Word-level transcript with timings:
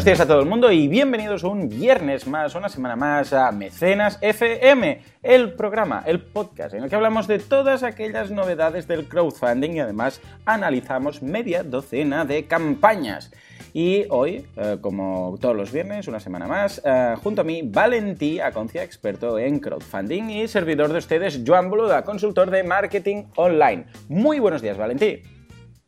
buenos 0.00 0.18
días 0.18 0.20
a 0.20 0.26
todo 0.26 0.40
el 0.40 0.48
mundo 0.48 0.72
y 0.72 0.88
bienvenidos 0.88 1.44
un 1.44 1.68
viernes 1.68 2.26
más, 2.26 2.54
una 2.54 2.70
semana 2.70 2.96
más 2.96 3.34
a 3.34 3.52
Mecenas 3.52 4.16
FM, 4.22 5.02
el 5.22 5.52
programa, 5.52 6.02
el 6.06 6.22
podcast 6.22 6.72
en 6.72 6.84
el 6.84 6.88
que 6.88 6.96
hablamos 6.96 7.26
de 7.26 7.38
todas 7.38 7.82
aquellas 7.82 8.30
novedades 8.30 8.88
del 8.88 9.06
crowdfunding 9.06 9.72
y 9.72 9.80
además 9.80 10.22
analizamos 10.46 11.20
media 11.20 11.62
docena 11.62 12.24
de 12.24 12.46
campañas. 12.46 13.30
Y 13.74 14.06
hoy, 14.08 14.46
eh, 14.56 14.78
como 14.80 15.36
todos 15.38 15.54
los 15.54 15.70
viernes, 15.70 16.08
una 16.08 16.18
semana 16.18 16.46
más, 16.46 16.80
eh, 16.82 17.14
junto 17.22 17.42
a 17.42 17.44
mí, 17.44 17.60
Valentí 17.62 18.40
Aconcia, 18.40 18.82
experto 18.82 19.38
en 19.38 19.58
crowdfunding 19.58 20.30
y 20.30 20.48
servidor 20.48 20.90
de 20.90 20.98
ustedes, 21.00 21.42
Joan 21.46 21.68
Boluda, 21.68 22.04
consultor 22.04 22.50
de 22.50 22.62
marketing 22.62 23.24
online. 23.36 23.84
Muy 24.08 24.38
buenos 24.38 24.62
días, 24.62 24.78
Valentí. 24.78 25.39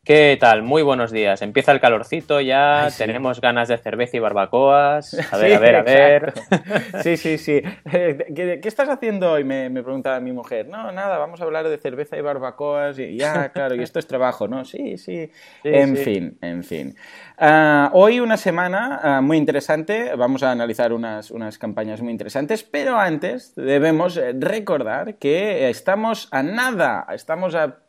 ¿Qué 0.04 0.36
tal? 0.40 0.64
Muy 0.64 0.82
buenos 0.82 1.12
días. 1.12 1.42
Empieza 1.42 1.70
el 1.70 1.78
calorcito 1.78 2.40
ya, 2.40 2.88
tenemos 2.98 3.40
ganas 3.40 3.68
de 3.68 3.78
cerveza 3.78 4.16
y 4.16 4.20
barbacoas. 4.20 5.14
A 5.32 5.36
ver, 5.36 5.54
a 5.54 5.58
ver, 5.60 5.76
a 5.76 5.82
ver. 5.82 6.34
Sí, 7.04 7.16
sí, 7.16 7.38
sí. 7.38 7.62
¿Qué, 7.84 8.60
estás 8.64 8.88
haciendo 8.88 9.30
hoy? 9.30 9.44
Me, 9.44 9.70
me 9.70 9.80
preguntaba 9.84 10.18
mi 10.18 10.32
mujer. 10.32 10.66
No, 10.66 10.90
nada, 10.90 11.18
vamos 11.18 11.40
a 11.40 11.44
hablar 11.44 11.68
de 11.68 11.78
cerveza 11.78 12.16
y 12.16 12.20
barbacoas. 12.20 12.98
Y 12.98 13.16
ya, 13.16 13.48
claro, 13.54 13.76
y 13.76 13.82
esto 13.84 14.00
es 14.00 14.08
trabajo, 14.08 14.48
¿no? 14.48 14.64
Sí, 14.64 14.98
sí. 14.98 15.30
en 15.62 15.96
fin, 15.96 16.36
en 16.40 16.64
fin. 16.64 16.96
Ah, 17.38 17.90
hoy 17.92 18.18
una 18.18 18.38
semana 18.38 18.98
ah, 19.04 19.20
muy 19.20 19.36
interesante. 19.36 20.16
Vamos 20.16 20.42
a 20.42 20.50
analizar 20.50 20.92
unas, 20.92 21.30
unas 21.30 21.58
campañas 21.58 22.02
muy 22.02 22.10
interesantes, 22.10 22.64
pero 22.64 22.98
antes 22.98 23.54
debemos 23.54 24.20
recordar 24.34 25.14
que 25.18 25.70
estamos 25.70 26.26
a 26.32 26.42
nada, 26.42 27.06
estamos 27.12 27.54
a 27.54 27.82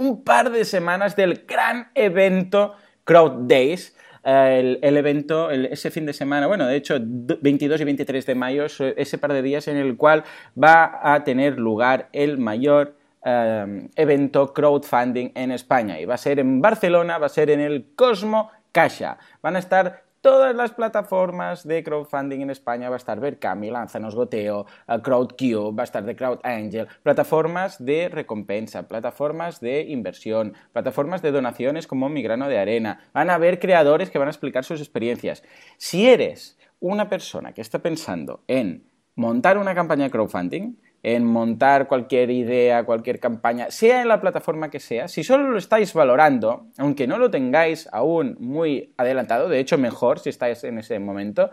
un 0.00 0.24
par 0.24 0.50
de 0.50 0.64
semanas 0.64 1.14
del 1.14 1.44
gran 1.46 1.90
evento 1.94 2.74
Crowd 3.04 3.46
Days. 3.46 3.94
Eh, 4.24 4.78
el, 4.80 4.96
evento, 4.96 5.50
ese 5.50 5.90
fin 5.90 6.06
de 6.06 6.14
semana, 6.14 6.46
bueno, 6.46 6.66
de 6.66 6.76
hecho, 6.76 6.96
22 7.00 7.80
y 7.80 7.84
23 7.84 8.26
de 8.26 8.34
mayo, 8.34 8.64
ese 8.64 9.18
par 9.18 9.32
de 9.32 9.42
días 9.42 9.68
en 9.68 9.76
el 9.76 9.96
cual 9.96 10.24
va 10.62 11.00
a 11.02 11.22
tener 11.22 11.58
lugar 11.58 12.08
el 12.12 12.38
mayor 12.38 12.96
eh, 13.24 13.88
evento 13.94 14.54
crowdfunding 14.54 15.32
en 15.34 15.52
España. 15.52 16.00
Y 16.00 16.06
va 16.06 16.14
a 16.14 16.18
ser 16.18 16.40
en 16.40 16.62
Barcelona, 16.62 17.18
va 17.18 17.26
a 17.26 17.30
ser 17.30 17.50
en 17.50 17.60
el 17.60 17.92
Cosmo 17.94 18.50
Caixa. 18.72 19.18
Van 19.42 19.56
a 19.56 19.58
estar 19.58 20.04
todas 20.20 20.54
las 20.54 20.72
plataformas 20.72 21.66
de 21.66 21.82
crowdfunding 21.82 22.40
en 22.40 22.50
España. 22.50 22.88
Va 22.88 22.96
a 22.96 22.98
estar 22.98 23.20
Verkami, 23.20 23.70
Lanzanos 23.70 24.14
Goteo, 24.14 24.66
eh, 24.88 24.98
CrowdCube, 25.02 25.76
va 25.76 25.82
a 25.82 25.84
estar 25.84 26.04
de 26.04 26.16
CrowdAngel, 26.16 26.88
plataformas 27.02 27.84
de 27.84 28.08
recompensa, 28.08 28.88
plataformas 28.88 29.60
de 29.60 29.82
inversión, 29.82 30.54
plataformas 30.72 31.22
de 31.22 31.32
donaciones 31.32 31.86
como 31.86 32.08
Migrano 32.08 32.48
de 32.48 32.58
Arena. 32.58 33.00
Van 33.12 33.30
a 33.30 33.34
haber 33.34 33.58
creadores 33.58 34.10
que 34.10 34.18
van 34.18 34.28
a 34.28 34.32
explicar 34.32 34.64
sus 34.64 34.80
experiencias. 34.80 35.42
Si 35.76 36.08
eres 36.08 36.58
una 36.80 37.08
persona 37.08 37.52
que 37.52 37.60
está 37.60 37.80
pensando 37.80 38.42
en 38.46 38.90
montar 39.14 39.58
una 39.58 39.74
campaña 39.74 40.04
de 40.04 40.10
crowdfunding, 40.10 40.76
en 41.02 41.24
montar 41.24 41.88
cualquier 41.88 42.30
idea, 42.30 42.84
cualquier 42.84 43.20
campaña, 43.20 43.70
sea 43.70 44.02
en 44.02 44.08
la 44.08 44.20
plataforma 44.20 44.70
que 44.70 44.80
sea, 44.80 45.08
si 45.08 45.24
solo 45.24 45.50
lo 45.50 45.58
estáis 45.58 45.94
valorando, 45.94 46.66
aunque 46.78 47.06
no 47.06 47.18
lo 47.18 47.30
tengáis 47.30 47.88
aún 47.92 48.36
muy 48.38 48.92
adelantado, 48.96 49.48
de 49.48 49.60
hecho 49.60 49.78
mejor 49.78 50.18
si 50.18 50.28
estáis 50.28 50.62
en 50.64 50.78
ese 50.78 50.98
momento, 50.98 51.50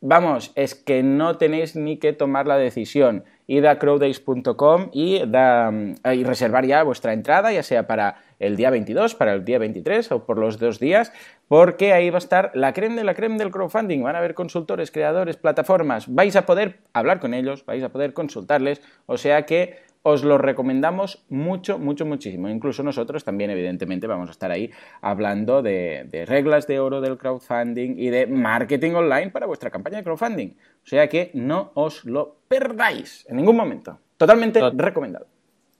vamos, 0.00 0.52
es 0.54 0.74
que 0.74 1.02
no 1.02 1.38
tenéis 1.38 1.76
ni 1.76 1.98
que 1.98 2.12
tomar 2.12 2.46
la 2.46 2.56
decisión. 2.56 3.24
Id 3.46 3.64
a 3.64 3.78
crowdays.com 3.78 4.90
y, 4.92 5.22
y 5.22 6.24
reservar 6.24 6.66
ya 6.66 6.82
vuestra 6.82 7.12
entrada, 7.12 7.52
ya 7.52 7.62
sea 7.62 7.86
para 7.86 8.16
el 8.38 8.56
día 8.56 8.70
22, 8.70 9.14
para 9.14 9.32
el 9.32 9.44
día 9.44 9.58
23 9.58 10.12
o 10.12 10.24
por 10.24 10.38
los 10.38 10.58
dos 10.58 10.78
días, 10.78 11.12
porque 11.48 11.92
ahí 11.92 12.10
va 12.10 12.16
a 12.16 12.18
estar 12.18 12.50
la 12.54 12.72
creme 12.72 12.96
de 12.96 13.04
la 13.04 13.14
creme 13.14 13.38
del 13.38 13.50
crowdfunding. 13.50 14.02
Van 14.02 14.14
a 14.14 14.18
haber 14.18 14.34
consultores, 14.34 14.90
creadores, 14.90 15.36
plataformas. 15.36 16.06
Vais 16.14 16.36
a 16.36 16.46
poder 16.46 16.80
hablar 16.92 17.20
con 17.20 17.34
ellos, 17.34 17.64
vais 17.66 17.82
a 17.82 17.88
poder 17.88 18.12
consultarles, 18.12 18.82
o 19.06 19.16
sea 19.16 19.42
que 19.46 19.88
os 20.02 20.24
lo 20.24 20.38
recomendamos 20.38 21.24
mucho, 21.28 21.78
mucho, 21.78 22.06
muchísimo. 22.06 22.48
Incluso 22.48 22.82
nosotros 22.82 23.24
también, 23.24 23.50
evidentemente, 23.50 24.06
vamos 24.06 24.28
a 24.28 24.32
estar 24.32 24.50
ahí 24.50 24.70
hablando 25.00 25.62
de, 25.62 26.24
reglas 26.26 26.66
de 26.66 26.80
oro 26.80 27.00
del 27.00 27.18
crowdfunding 27.18 27.98
y 27.98 28.10
de 28.10 28.26
marketing 28.26 28.92
online 28.92 29.30
para 29.30 29.46
vuestra 29.46 29.70
campaña 29.70 29.98
de 29.98 30.04
crowdfunding. 30.04 30.50
O 30.82 30.86
sea 30.86 31.08
que 31.08 31.30
no 31.34 31.72
os 31.74 32.04
lo 32.04 32.36
perdáis 32.48 33.26
en 33.28 33.36
ningún 33.36 33.56
momento. 33.56 33.98
Totalmente 34.16 34.60
recomendado. 34.74 35.26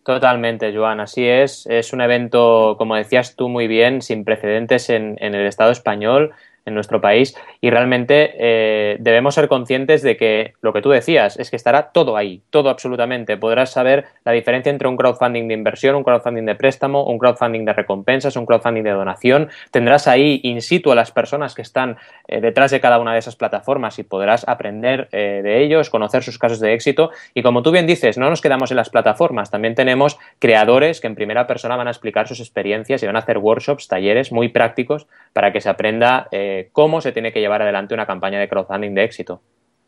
Totalmente, 0.08 0.74
Joan, 0.74 1.00
así 1.00 1.28
es. 1.28 1.66
Es 1.66 1.92
un 1.92 2.00
evento, 2.00 2.76
como 2.78 2.96
decías 2.96 3.36
tú 3.36 3.50
muy 3.50 3.68
bien, 3.68 4.00
sin 4.00 4.24
precedentes 4.24 4.88
en, 4.88 5.18
en 5.20 5.34
el 5.34 5.46
Estado 5.46 5.70
español 5.70 6.32
en 6.68 6.74
nuestro 6.74 7.00
país 7.00 7.34
y 7.60 7.70
realmente 7.70 8.34
eh, 8.38 8.96
debemos 9.00 9.34
ser 9.34 9.48
conscientes 9.48 10.02
de 10.02 10.16
que 10.16 10.54
lo 10.60 10.72
que 10.72 10.80
tú 10.80 10.90
decías 10.90 11.38
es 11.38 11.50
que 11.50 11.56
estará 11.56 11.90
todo 11.90 12.16
ahí, 12.16 12.42
todo 12.50 12.70
absolutamente. 12.70 13.36
Podrás 13.36 13.72
saber 13.72 14.04
la 14.24 14.32
diferencia 14.32 14.70
entre 14.70 14.88
un 14.88 14.96
crowdfunding 14.96 15.48
de 15.48 15.54
inversión, 15.54 15.96
un 15.96 16.04
crowdfunding 16.04 16.44
de 16.44 16.54
préstamo, 16.54 17.04
un 17.04 17.18
crowdfunding 17.18 17.64
de 17.64 17.72
recompensas, 17.72 18.36
un 18.36 18.46
crowdfunding 18.46 18.84
de 18.84 18.90
donación. 18.90 19.48
Tendrás 19.70 20.06
ahí 20.06 20.40
in 20.44 20.62
situ 20.62 20.92
a 20.92 20.94
las 20.94 21.10
personas 21.10 21.54
que 21.54 21.62
están 21.62 21.96
eh, 22.28 22.40
detrás 22.40 22.70
de 22.70 22.80
cada 22.80 22.98
una 22.98 23.12
de 23.12 23.18
esas 23.18 23.36
plataformas 23.36 23.98
y 23.98 24.04
podrás 24.04 24.46
aprender 24.46 25.08
eh, 25.12 25.40
de 25.42 25.62
ellos, 25.62 25.90
conocer 25.90 26.22
sus 26.22 26.38
casos 26.38 26.60
de 26.60 26.74
éxito. 26.74 27.10
Y 27.34 27.42
como 27.42 27.62
tú 27.62 27.70
bien 27.70 27.86
dices, 27.86 28.18
no 28.18 28.30
nos 28.30 28.40
quedamos 28.40 28.70
en 28.70 28.76
las 28.76 28.90
plataformas, 28.90 29.50
también 29.50 29.74
tenemos 29.74 30.18
creadores 30.38 31.00
que 31.00 31.06
en 31.06 31.14
primera 31.14 31.46
persona 31.46 31.76
van 31.76 31.88
a 31.88 31.90
explicar 31.90 32.28
sus 32.28 32.40
experiencias 32.40 33.02
y 33.02 33.06
van 33.06 33.16
a 33.16 33.20
hacer 33.20 33.38
workshops, 33.38 33.88
talleres 33.88 34.32
muy 34.32 34.48
prácticos 34.48 35.06
para 35.32 35.52
que 35.52 35.60
se 35.60 35.68
aprenda 35.68 36.28
cómo 36.72 37.00
se 37.00 37.12
tiene 37.12 37.32
que 37.32 37.40
llevar 37.40 37.62
adelante 37.62 37.94
una 37.94 38.06
campaña 38.06 38.38
de 38.38 38.48
crowdfunding 38.48 38.94
de 38.94 39.04
éxito. 39.04 39.42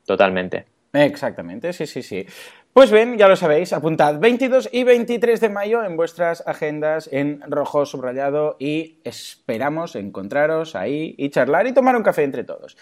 Totalmente. 0.06 0.66
Exactamente, 0.92 1.72
sí, 1.72 1.86
sí, 1.86 2.02
sí. 2.02 2.26
Pues 2.72 2.90
bien, 2.90 3.16
ya 3.16 3.28
lo 3.28 3.36
sabéis, 3.36 3.72
apuntad 3.72 4.18
22 4.18 4.70
y 4.72 4.84
23 4.84 5.40
de 5.40 5.48
mayo 5.48 5.84
en 5.84 5.96
vuestras 5.96 6.42
agendas 6.46 7.08
en 7.12 7.42
rojo 7.48 7.86
subrayado 7.86 8.56
y 8.58 8.98
esperamos 9.04 9.96
encontraros 9.96 10.74
ahí 10.74 11.14
y 11.18 11.30
charlar 11.30 11.66
y 11.66 11.72
tomar 11.72 11.96
un 11.96 12.02
café 12.02 12.24
entre 12.24 12.44
todos. 12.44 12.76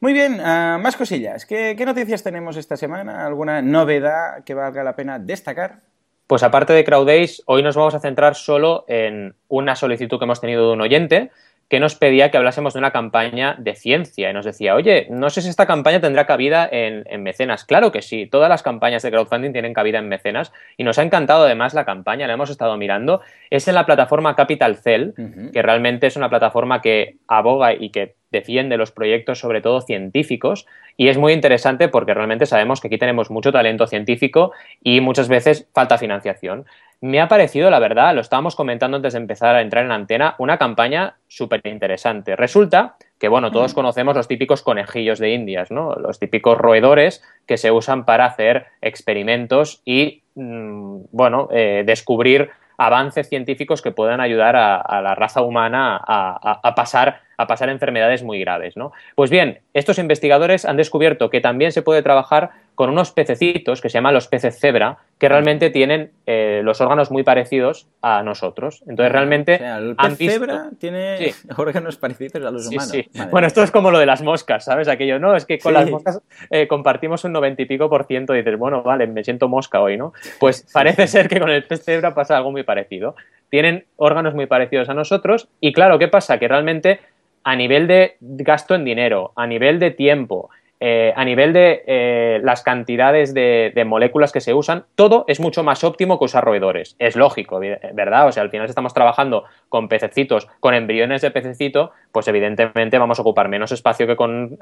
Muy 0.00 0.12
bien, 0.12 0.40
ah, 0.40 0.78
más 0.80 0.96
cosillas. 0.96 1.46
¿Qué, 1.46 1.76
noticias 1.86 2.24
tenemos 2.24 2.56
esta 2.56 2.76
semana? 2.76 3.26
¿Alguna 3.26 3.62
novedad 3.62 4.42
que 4.44 4.54
valga 4.54 4.82
la 4.82 4.96
pena 4.96 5.20
destacar? 5.20 5.80
Pues 6.26 6.42
aparte 6.42 6.72
de 6.72 6.84
CrowdAce, 6.84 7.42
hoy 7.46 7.62
nos 7.62 7.76
vamos 7.76 7.94
a 7.94 8.00
centrar 8.00 8.34
solo 8.34 8.84
en 8.88 9.36
una 9.48 9.76
solicitud 9.76 10.18
que 10.18 10.24
hemos 10.24 10.40
tenido 10.40 10.66
de 10.66 10.72
un 10.72 10.80
oyente 10.80 11.30
que 11.68 11.80
nos 11.80 11.94
pedía 11.94 12.30
que 12.30 12.36
hablásemos 12.36 12.74
de 12.74 12.80
una 12.80 12.90
campaña 12.90 13.56
de 13.58 13.74
ciencia 13.74 14.28
y 14.28 14.32
nos 14.34 14.44
decía, 14.44 14.74
oye, 14.74 15.06
no 15.10 15.30
sé 15.30 15.40
si 15.40 15.48
esta 15.48 15.66
campaña 15.66 16.00
tendrá 16.00 16.26
cabida 16.26 16.68
en, 16.70 17.22
mecenas. 17.22 17.64
Claro 17.64 17.92
que 17.92 18.02
sí, 18.02 18.26
todas 18.26 18.48
las 18.50 18.62
campañas 18.62 19.02
de 19.02 19.10
crowdfunding 19.10 19.52
tienen 19.52 19.72
cabida 19.72 19.98
en 19.98 20.08
mecenas 20.08 20.52
y 20.76 20.84
nos 20.84 20.98
ha 20.98 21.02
encantado 21.02 21.44
además 21.44 21.72
la 21.72 21.86
campaña, 21.86 22.26
la 22.26 22.34
hemos 22.34 22.50
estado 22.50 22.76
mirando. 22.76 23.22
Es 23.48 23.68
en 23.68 23.74
la 23.74 23.86
plataforma 23.86 24.36
Capital 24.36 24.76
Cell, 24.76 25.12
que 25.52 25.62
realmente 25.62 26.06
es 26.06 26.16
una 26.16 26.28
plataforma 26.28 26.82
que 26.82 27.16
aboga 27.26 27.72
y 27.72 27.90
que 27.90 28.16
defiende 28.30 28.76
los 28.76 28.90
proyectos, 28.90 29.38
sobre 29.38 29.60
todo 29.60 29.82
científicos, 29.82 30.66
y 30.96 31.08
es 31.08 31.18
muy 31.18 31.32
interesante 31.32 31.88
porque 31.88 32.14
realmente 32.14 32.46
sabemos 32.46 32.80
que 32.80 32.88
aquí 32.88 32.98
tenemos 32.98 33.30
mucho 33.30 33.52
talento 33.52 33.86
científico 33.86 34.52
y 34.82 35.00
muchas 35.00 35.28
veces 35.28 35.68
falta 35.72 35.98
financiación 35.98 36.66
me 37.02 37.20
ha 37.20 37.26
parecido, 37.26 37.68
la 37.68 37.80
verdad, 37.80 38.14
lo 38.14 38.20
estábamos 38.20 38.54
comentando 38.54 38.96
antes 38.96 39.14
de 39.14 39.18
empezar 39.18 39.56
a 39.56 39.60
entrar 39.60 39.84
en 39.84 39.90
antena, 39.90 40.36
una 40.38 40.56
campaña 40.56 41.16
súper 41.26 41.60
interesante. 41.64 42.36
Resulta 42.36 42.94
que, 43.18 43.26
bueno, 43.26 43.50
todos 43.50 43.74
conocemos 43.74 44.14
los 44.14 44.28
típicos 44.28 44.62
conejillos 44.62 45.18
de 45.18 45.32
indias, 45.34 45.72
¿no? 45.72 45.96
Los 45.96 46.20
típicos 46.20 46.56
roedores 46.56 47.20
que 47.44 47.56
se 47.56 47.72
usan 47.72 48.04
para 48.04 48.26
hacer 48.26 48.66
experimentos 48.80 49.82
y, 49.84 50.22
mm, 50.36 51.06
bueno, 51.10 51.48
eh, 51.50 51.82
descubrir 51.84 52.50
avances 52.78 53.28
científicos 53.28 53.82
que 53.82 53.90
puedan 53.90 54.20
ayudar 54.20 54.56
a, 54.56 55.02
la 55.02 55.14
raza 55.14 55.42
humana 55.42 56.00
a, 56.04 56.74
pasar, 56.74 57.20
a 57.36 57.46
pasar 57.46 57.68
enfermedades 57.68 58.22
muy 58.22 58.40
graves. 58.40 58.76
¿no? 58.76 58.92
Pues 59.14 59.30
bien, 59.30 59.60
estos 59.74 59.98
investigadores 59.98 60.64
han 60.64 60.76
descubierto 60.76 61.30
que 61.30 61.40
también 61.40 61.72
se 61.72 61.82
puede 61.82 62.02
trabajar 62.02 62.50
con 62.82 62.90
unos 62.90 63.12
pececitos 63.12 63.80
que 63.80 63.88
se 63.88 63.98
llaman 63.98 64.12
los 64.12 64.26
peces 64.26 64.58
cebra, 64.58 64.98
que 65.16 65.28
realmente 65.28 65.70
tienen 65.70 66.10
eh, 66.26 66.62
los 66.64 66.80
órganos 66.80 67.12
muy 67.12 67.22
parecidos 67.22 67.86
a 68.00 68.24
nosotros. 68.24 68.82
Entonces, 68.88 69.12
realmente. 69.12 69.54
el 69.54 69.94
pez 69.94 70.16
cebra 70.16 70.70
tiene 70.80 71.32
órganos 71.56 71.96
parecidos 71.96 72.44
a 72.44 72.50
los 72.50 72.66
humanos. 72.66 72.90
Sí. 72.90 73.08
Bueno, 73.30 73.46
esto 73.46 73.62
es 73.62 73.70
como 73.70 73.92
lo 73.92 74.00
de 74.00 74.06
las 74.06 74.20
moscas, 74.20 74.64
¿sabes? 74.64 74.88
Aquello, 74.88 75.20
¿no? 75.20 75.36
Es 75.36 75.46
que 75.46 75.60
con 75.60 75.74
las 75.74 75.88
moscas 75.88 76.20
eh, 76.50 76.66
compartimos 76.66 77.22
un 77.22 77.30
noventa 77.30 77.62
y 77.62 77.66
pico 77.66 77.88
por 77.88 78.04
ciento 78.04 78.34
y 78.34 78.38
dices, 78.38 78.58
bueno, 78.58 78.82
vale, 78.82 79.06
me 79.06 79.22
siento 79.22 79.46
mosca 79.46 79.80
hoy, 79.80 79.96
¿no? 79.96 80.12
Pues 80.40 80.68
parece 80.72 81.06
ser 81.06 81.28
que 81.28 81.38
con 81.38 81.50
el 81.50 81.62
pez 81.62 81.84
cebra 81.84 82.14
pasa 82.14 82.36
algo 82.36 82.50
muy 82.50 82.64
parecido. 82.64 83.14
Tienen 83.48 83.84
órganos 83.94 84.34
muy 84.34 84.46
parecidos 84.46 84.88
a 84.88 84.94
nosotros 84.94 85.48
y, 85.60 85.72
claro, 85.72 86.00
¿qué 86.00 86.08
pasa? 86.08 86.40
Que 86.40 86.48
realmente 86.48 86.98
a 87.44 87.54
nivel 87.54 87.86
de 87.86 88.16
gasto 88.18 88.74
en 88.74 88.84
dinero, 88.84 89.30
a 89.36 89.46
nivel 89.46 89.78
de 89.78 89.92
tiempo, 89.92 90.50
eh, 90.84 91.12
a 91.14 91.24
nivel 91.24 91.52
de 91.52 91.84
eh, 91.86 92.40
las 92.42 92.64
cantidades 92.64 93.32
de, 93.34 93.84
moléculas 93.86 94.32
que 94.32 94.40
se 94.40 94.52
usan, 94.52 94.84
todo 94.96 95.24
es 95.28 95.38
mucho 95.38 95.62
más 95.62 95.84
óptimo 95.84 96.18
que 96.18 96.24
usar 96.24 96.42
roedores. 96.42 96.96
Es 96.98 97.14
lógico, 97.14 97.60
¿verdad? 97.60 98.26
O 98.26 98.32
sea, 98.32 98.42
al 98.42 98.50
final 98.50 98.66
si 98.66 98.72
estamos 98.72 98.92
trabajando 98.92 99.44
con 99.68 99.86
pececitos, 99.86 100.48
con 100.58 100.74
embriones 100.74 101.22
de 101.22 101.30
pececito, 101.30 101.92
pues 102.10 102.26
evidentemente 102.26 102.98
vamos 102.98 103.20
a 103.20 103.22
ocupar 103.22 103.48
menos 103.48 103.70
espacio 103.70 104.08
que 104.08 104.16
con, 104.16 104.58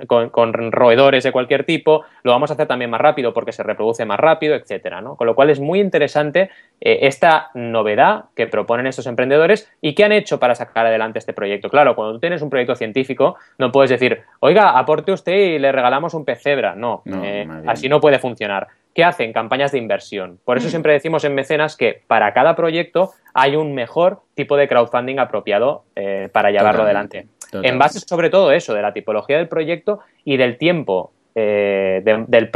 roedores 0.73 1.25
de 1.25 1.33
cualquier 1.33 1.65
tipo, 1.65 2.05
lo 2.23 2.33
vamos 2.33 2.51
a 2.51 2.55
hacer 2.55 2.67
también 2.67 2.91
más 2.91 3.01
rápido 3.01 3.33
porque 3.33 3.53
se 3.53 3.63
reproduce 3.63 4.05
más 4.05 4.21
rápido, 4.21 4.55
etcétera, 4.55 5.01
¿no? 5.01 5.17
Con 5.17 5.27
lo 5.27 5.35
cual 5.35 5.49
es 5.49 5.59
muy 5.59 5.81
interesante 5.81 6.51
eh, 6.83 6.99
esta 7.03 7.51
novedad 7.55 8.27
que 8.37 8.47
proponen 8.47 8.87
estos 8.87 9.07
emprendedores 9.07 9.73
y 9.81 9.95
qué 9.95 10.05
han 10.05 10.13
hecho 10.13 10.39
para 10.39 10.55
sacar 10.55 10.85
adelante 10.85 11.19
este 11.19 11.33
proyecto. 11.33 11.71
Claro, 11.71 11.97
cuando 11.97 12.13
tú 12.13 12.21
tienes 12.21 12.43
un 12.43 12.51
proyecto 12.51 12.75
científico, 12.75 13.37
no 13.57 13.73
puedes 13.73 13.89
decir, 13.89 14.21
oiga, 14.41 14.79
aporte 14.79 15.13
usted 15.13 15.33
y 15.33 15.59
le 15.59 15.73
regalamos 15.73 16.10
un 16.15 16.25
pecebra. 16.25 16.75
No, 16.75 17.03
eh, 17.07 17.47
así 17.67 17.89
no 17.89 18.01
puede 18.01 18.19
funcionar. 18.19 18.69
¿Qué 18.95 19.05
hacen? 19.05 19.33
Campañas 19.33 19.73
de 19.73 19.79
inversión. 19.79 20.39
Por 20.45 20.59
eso 20.59 20.67
mm. 20.67 20.71
siempre 20.71 20.93
decimos 20.93 21.25
en 21.25 21.35
Mecenas 21.35 21.77
que 21.77 22.03
para 22.07 22.33
cada 22.33 22.57
proyecto 22.57 23.13
hay 23.35 23.57
un 23.57 23.75
mejor 23.75 24.21
tipo 24.35 24.57
de 24.57 24.69
crowdfunding 24.69 25.19
apropiado 25.19 25.85
eh, 25.95 26.29
para 26.33 26.51
llevarlo 26.51 26.83
adelante. 26.83 27.27
En 27.53 27.79
base 27.79 28.01
sobre 28.01 28.31
todo 28.31 28.53
eso, 28.53 28.75
de 28.75 28.83
la 28.83 28.93
tipología 28.93 29.37
del 29.37 29.49
proyecto 29.49 30.01
y 30.25 30.37
del 30.37 30.57
tiempo 30.57 31.13
eh, 31.37 32.03
del, 32.05 32.49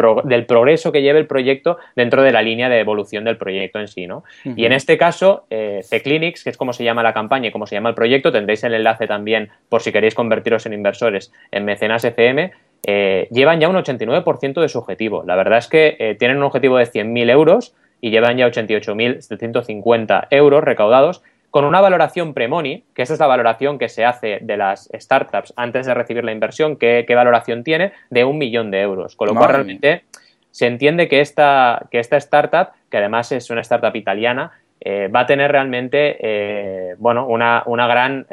progreso 0.46 0.90
que 0.90 1.00
lleve 1.00 1.20
el 1.20 1.26
proyecto 1.26 1.78
dentro 1.94 2.22
de 2.22 2.32
la 2.32 2.42
línea 2.42 2.68
de 2.68 2.80
evolución 2.80 3.24
del 3.24 3.36
proyecto 3.36 3.78
en 3.78 3.88
sí. 3.88 4.06
¿no? 4.06 4.24
Y 4.44 4.64
en 4.64 4.72
este 4.72 4.98
caso, 4.98 5.46
eh, 5.50 5.80
C-Clinics, 5.82 6.42
que 6.42 6.50
es 6.50 6.56
como 6.56 6.72
se 6.72 6.82
llama 6.82 7.02
la 7.02 7.12
campaña 7.12 7.48
y 7.48 7.52
como 7.52 7.66
se 7.66 7.76
llama 7.76 7.90
el 7.90 7.94
proyecto, 7.94 8.32
tendréis 8.32 8.64
el 8.64 8.74
enlace 8.74 9.06
también 9.06 9.50
por 9.68 9.82
si 9.82 9.92
queréis 9.92 10.14
convertiros 10.14 10.66
en 10.66 10.72
inversores 10.72 11.32
en 11.52 11.64
Mecenas 11.64 12.04
FM, 12.04 12.52
eh, 12.86 13.28
llevan 13.30 13.60
ya 13.60 13.68
un 13.68 13.76
89% 13.76 14.60
de 14.60 14.68
su 14.68 14.78
objetivo. 14.78 15.24
La 15.24 15.36
verdad 15.36 15.58
es 15.58 15.68
que 15.68 15.96
eh, 15.98 16.14
tienen 16.16 16.36
un 16.36 16.42
objetivo 16.44 16.76
de 16.76 16.84
100.000 16.84 17.30
euros 17.30 17.74
y 18.00 18.10
llevan 18.10 18.36
ya 18.36 18.46
88.750 18.46 20.26
euros 20.30 20.62
recaudados 20.62 21.22
con 21.50 21.64
una 21.64 21.80
valoración 21.80 22.34
pre-money, 22.34 22.84
que 22.94 23.02
esa 23.02 23.14
es 23.14 23.20
la 23.20 23.26
valoración 23.26 23.78
que 23.78 23.88
se 23.88 24.04
hace 24.04 24.40
de 24.42 24.56
las 24.56 24.90
startups 24.92 25.54
antes 25.56 25.86
de 25.86 25.94
recibir 25.94 26.24
la 26.24 26.32
inversión, 26.32 26.76
qué, 26.76 27.06
valoración 27.08 27.64
tiene, 27.64 27.92
de 28.10 28.24
un 28.24 28.36
millón 28.38 28.70
de 28.70 28.80
euros. 28.80 29.16
Con 29.16 29.28
lo 29.28 29.34
cual 29.34 29.50
realmente 29.50 30.02
se 30.50 30.66
entiende 30.66 31.08
que 31.08 31.20
esta, 31.20 31.86
que 31.90 32.00
esta 32.00 32.16
startup, 32.16 32.70
que 32.90 32.98
además 32.98 33.30
es 33.32 33.48
una 33.50 33.60
startup 33.60 33.94
italiana, 33.94 34.50
eh, 34.80 35.08
va 35.08 35.20
a 35.20 35.26
tener 35.26 35.52
realmente 35.52 36.96
bueno, 36.98 37.26
una, 37.26 37.62
una, 37.66 37.86
gran, 37.86 38.26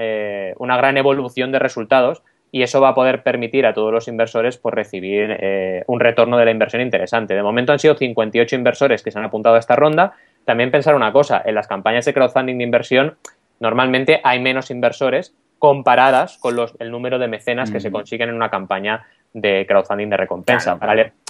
una 0.57 0.77
gran 0.77 0.97
evolución 0.97 1.51
de 1.51 1.59
resultados 1.59 2.23
y 2.51 2.63
eso 2.63 2.81
va 2.81 2.89
a 2.89 2.95
poder 2.95 3.23
permitir 3.23 3.65
a 3.65 3.73
todos 3.73 3.93
los 3.93 4.07
inversores 4.07 4.57
pues, 4.57 4.75
recibir 4.75 5.37
eh, 5.39 5.83
un 5.87 5.99
retorno 5.99 6.37
de 6.37 6.45
la 6.45 6.51
inversión 6.51 6.81
interesante. 6.81 7.33
De 7.33 7.43
momento 7.43 7.71
han 7.71 7.79
sido 7.79 7.95
58 7.95 8.55
inversores 8.55 9.03
que 9.03 9.11
se 9.11 9.19
han 9.19 9.25
apuntado 9.25 9.55
a 9.55 9.59
esta 9.59 9.75
ronda. 9.75 10.13
También 10.43 10.71
pensar 10.71 10.95
una 10.95 11.13
cosa, 11.13 11.41
en 11.45 11.55
las 11.55 11.67
campañas 11.67 12.05
de 12.05 12.13
crowdfunding 12.13 12.57
de 12.57 12.63
inversión 12.63 13.17
normalmente 13.59 14.19
hay 14.23 14.39
menos 14.39 14.71
inversores 14.71 15.33
comparadas 15.59 16.39
con 16.39 16.55
los, 16.55 16.73
el 16.79 16.89
número 16.89 17.19
de 17.19 17.27
mecenas 17.27 17.71
que 17.71 17.79
se 17.79 17.91
consiguen 17.91 18.29
en 18.29 18.35
una 18.35 18.49
campaña 18.49 19.05
de 19.33 19.65
crowdfunding 19.67 20.09
de 20.09 20.17
recompensa. 20.17 20.77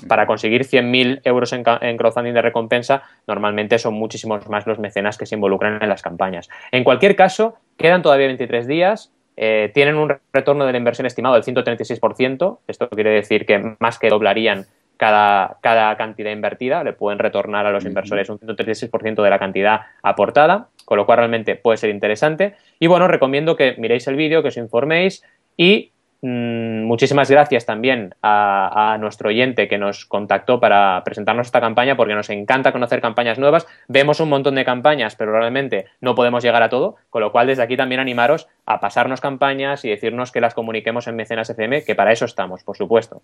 Para, 0.08 0.26
conseguir 0.26 0.64
100.000 0.64 1.22
euros 1.26 1.54
en, 1.54 1.64
en, 1.82 1.98
crowdfunding 1.98 2.34
de 2.34 2.42
recompensa, 2.42 3.04
normalmente 3.28 3.78
son 3.78 3.94
muchísimos 3.94 4.48
más 4.48 4.66
los 4.66 4.80
mecenas 4.80 5.18
que 5.18 5.26
se 5.26 5.36
involucran 5.36 5.84
en 5.84 5.90
las 5.90 6.02
campañas. 6.02 6.50
En 6.72 6.86
cualquier 6.86 7.18
caso, 7.18 7.56
quedan 7.78 8.02
todavía 8.02 8.28
23 8.28 8.66
días. 8.66 9.12
Eh, 9.38 9.72
tienen 9.74 9.96
un 9.96 10.14
retorno 10.34 10.66
de 10.66 10.72
la 10.72 10.78
inversión 10.78 11.06
estimado 11.06 11.36
del 11.36 11.44
136%. 11.44 12.60
Esto 12.68 12.90
quiere 12.90 13.12
decir 13.12 13.46
que 13.46 13.76
más 13.80 13.98
que 13.98 14.10
doblarían 14.10 14.66
cada, 14.98 15.58
cada 15.62 15.96
cantidad 15.98 16.32
invertida. 16.32 16.84
Le 16.84 16.94
pueden 16.94 17.20
retornar 17.20 17.66
a 17.66 17.72
los 17.72 17.86
inversores 17.86 18.30
un 18.30 18.40
136% 18.40 19.24
de 19.24 19.30
la 19.30 19.40
cantidad 19.40 19.82
aportada, 20.04 20.68
con 20.86 20.98
lo 20.98 21.06
cual 21.06 21.20
realmente 21.20 21.56
puede 21.56 21.78
ser 21.78 21.90
interesante. 21.90 22.56
Y 22.80 22.88
bueno, 22.88 23.08
recomiendo 23.08 23.56
que 23.56 23.76
miréis 23.78 24.08
el 24.08 24.16
vídeo, 24.16 24.42
que 24.42 24.50
os 24.50 24.58
informéis 24.58 25.24
y 25.58 25.91
Mm, 26.24 26.84
muchísimas 26.84 27.32
gracias 27.32 27.66
también 27.66 28.14
a, 28.22 28.96
nuestro 29.00 29.30
oyente 29.30 29.68
que 29.68 29.80
nos 29.80 30.06
contactó 30.06 30.60
para 30.60 31.02
presentarnos 31.04 31.48
esta 31.48 31.60
campaña 31.60 31.96
porque 31.96 32.14
nos 32.14 32.30
encanta 32.30 32.72
conocer 32.72 33.02
campañas 33.02 33.40
nuevas. 33.40 33.66
Vemos 33.88 34.20
un 34.20 34.30
montón 34.30 34.56
de 34.56 34.64
campañas, 34.64 35.16
pero 35.16 35.32
realmente 35.32 35.86
no 36.00 36.14
podemos 36.14 36.44
llegar 36.44 36.62
a 36.62 36.70
todo, 36.70 36.98
con 37.10 37.22
lo 37.22 37.32
cual 37.32 37.48
desde 37.48 37.64
aquí 37.64 37.76
también 37.76 38.00
animaros 38.00 38.48
a 38.66 38.80
pasarnos 38.80 39.20
campañas 39.20 39.84
y 39.84 39.90
decirnos 39.90 40.32
que 40.32 40.42
las 40.42 40.54
comuniquemos 40.54 41.08
en 41.08 41.16
Mecenas 41.16 41.50
FM, 41.50 41.84
que 41.84 41.96
para 41.96 42.12
eso 42.12 42.26
estamos, 42.26 42.64
por 42.64 42.78
supuesto. 42.78 43.22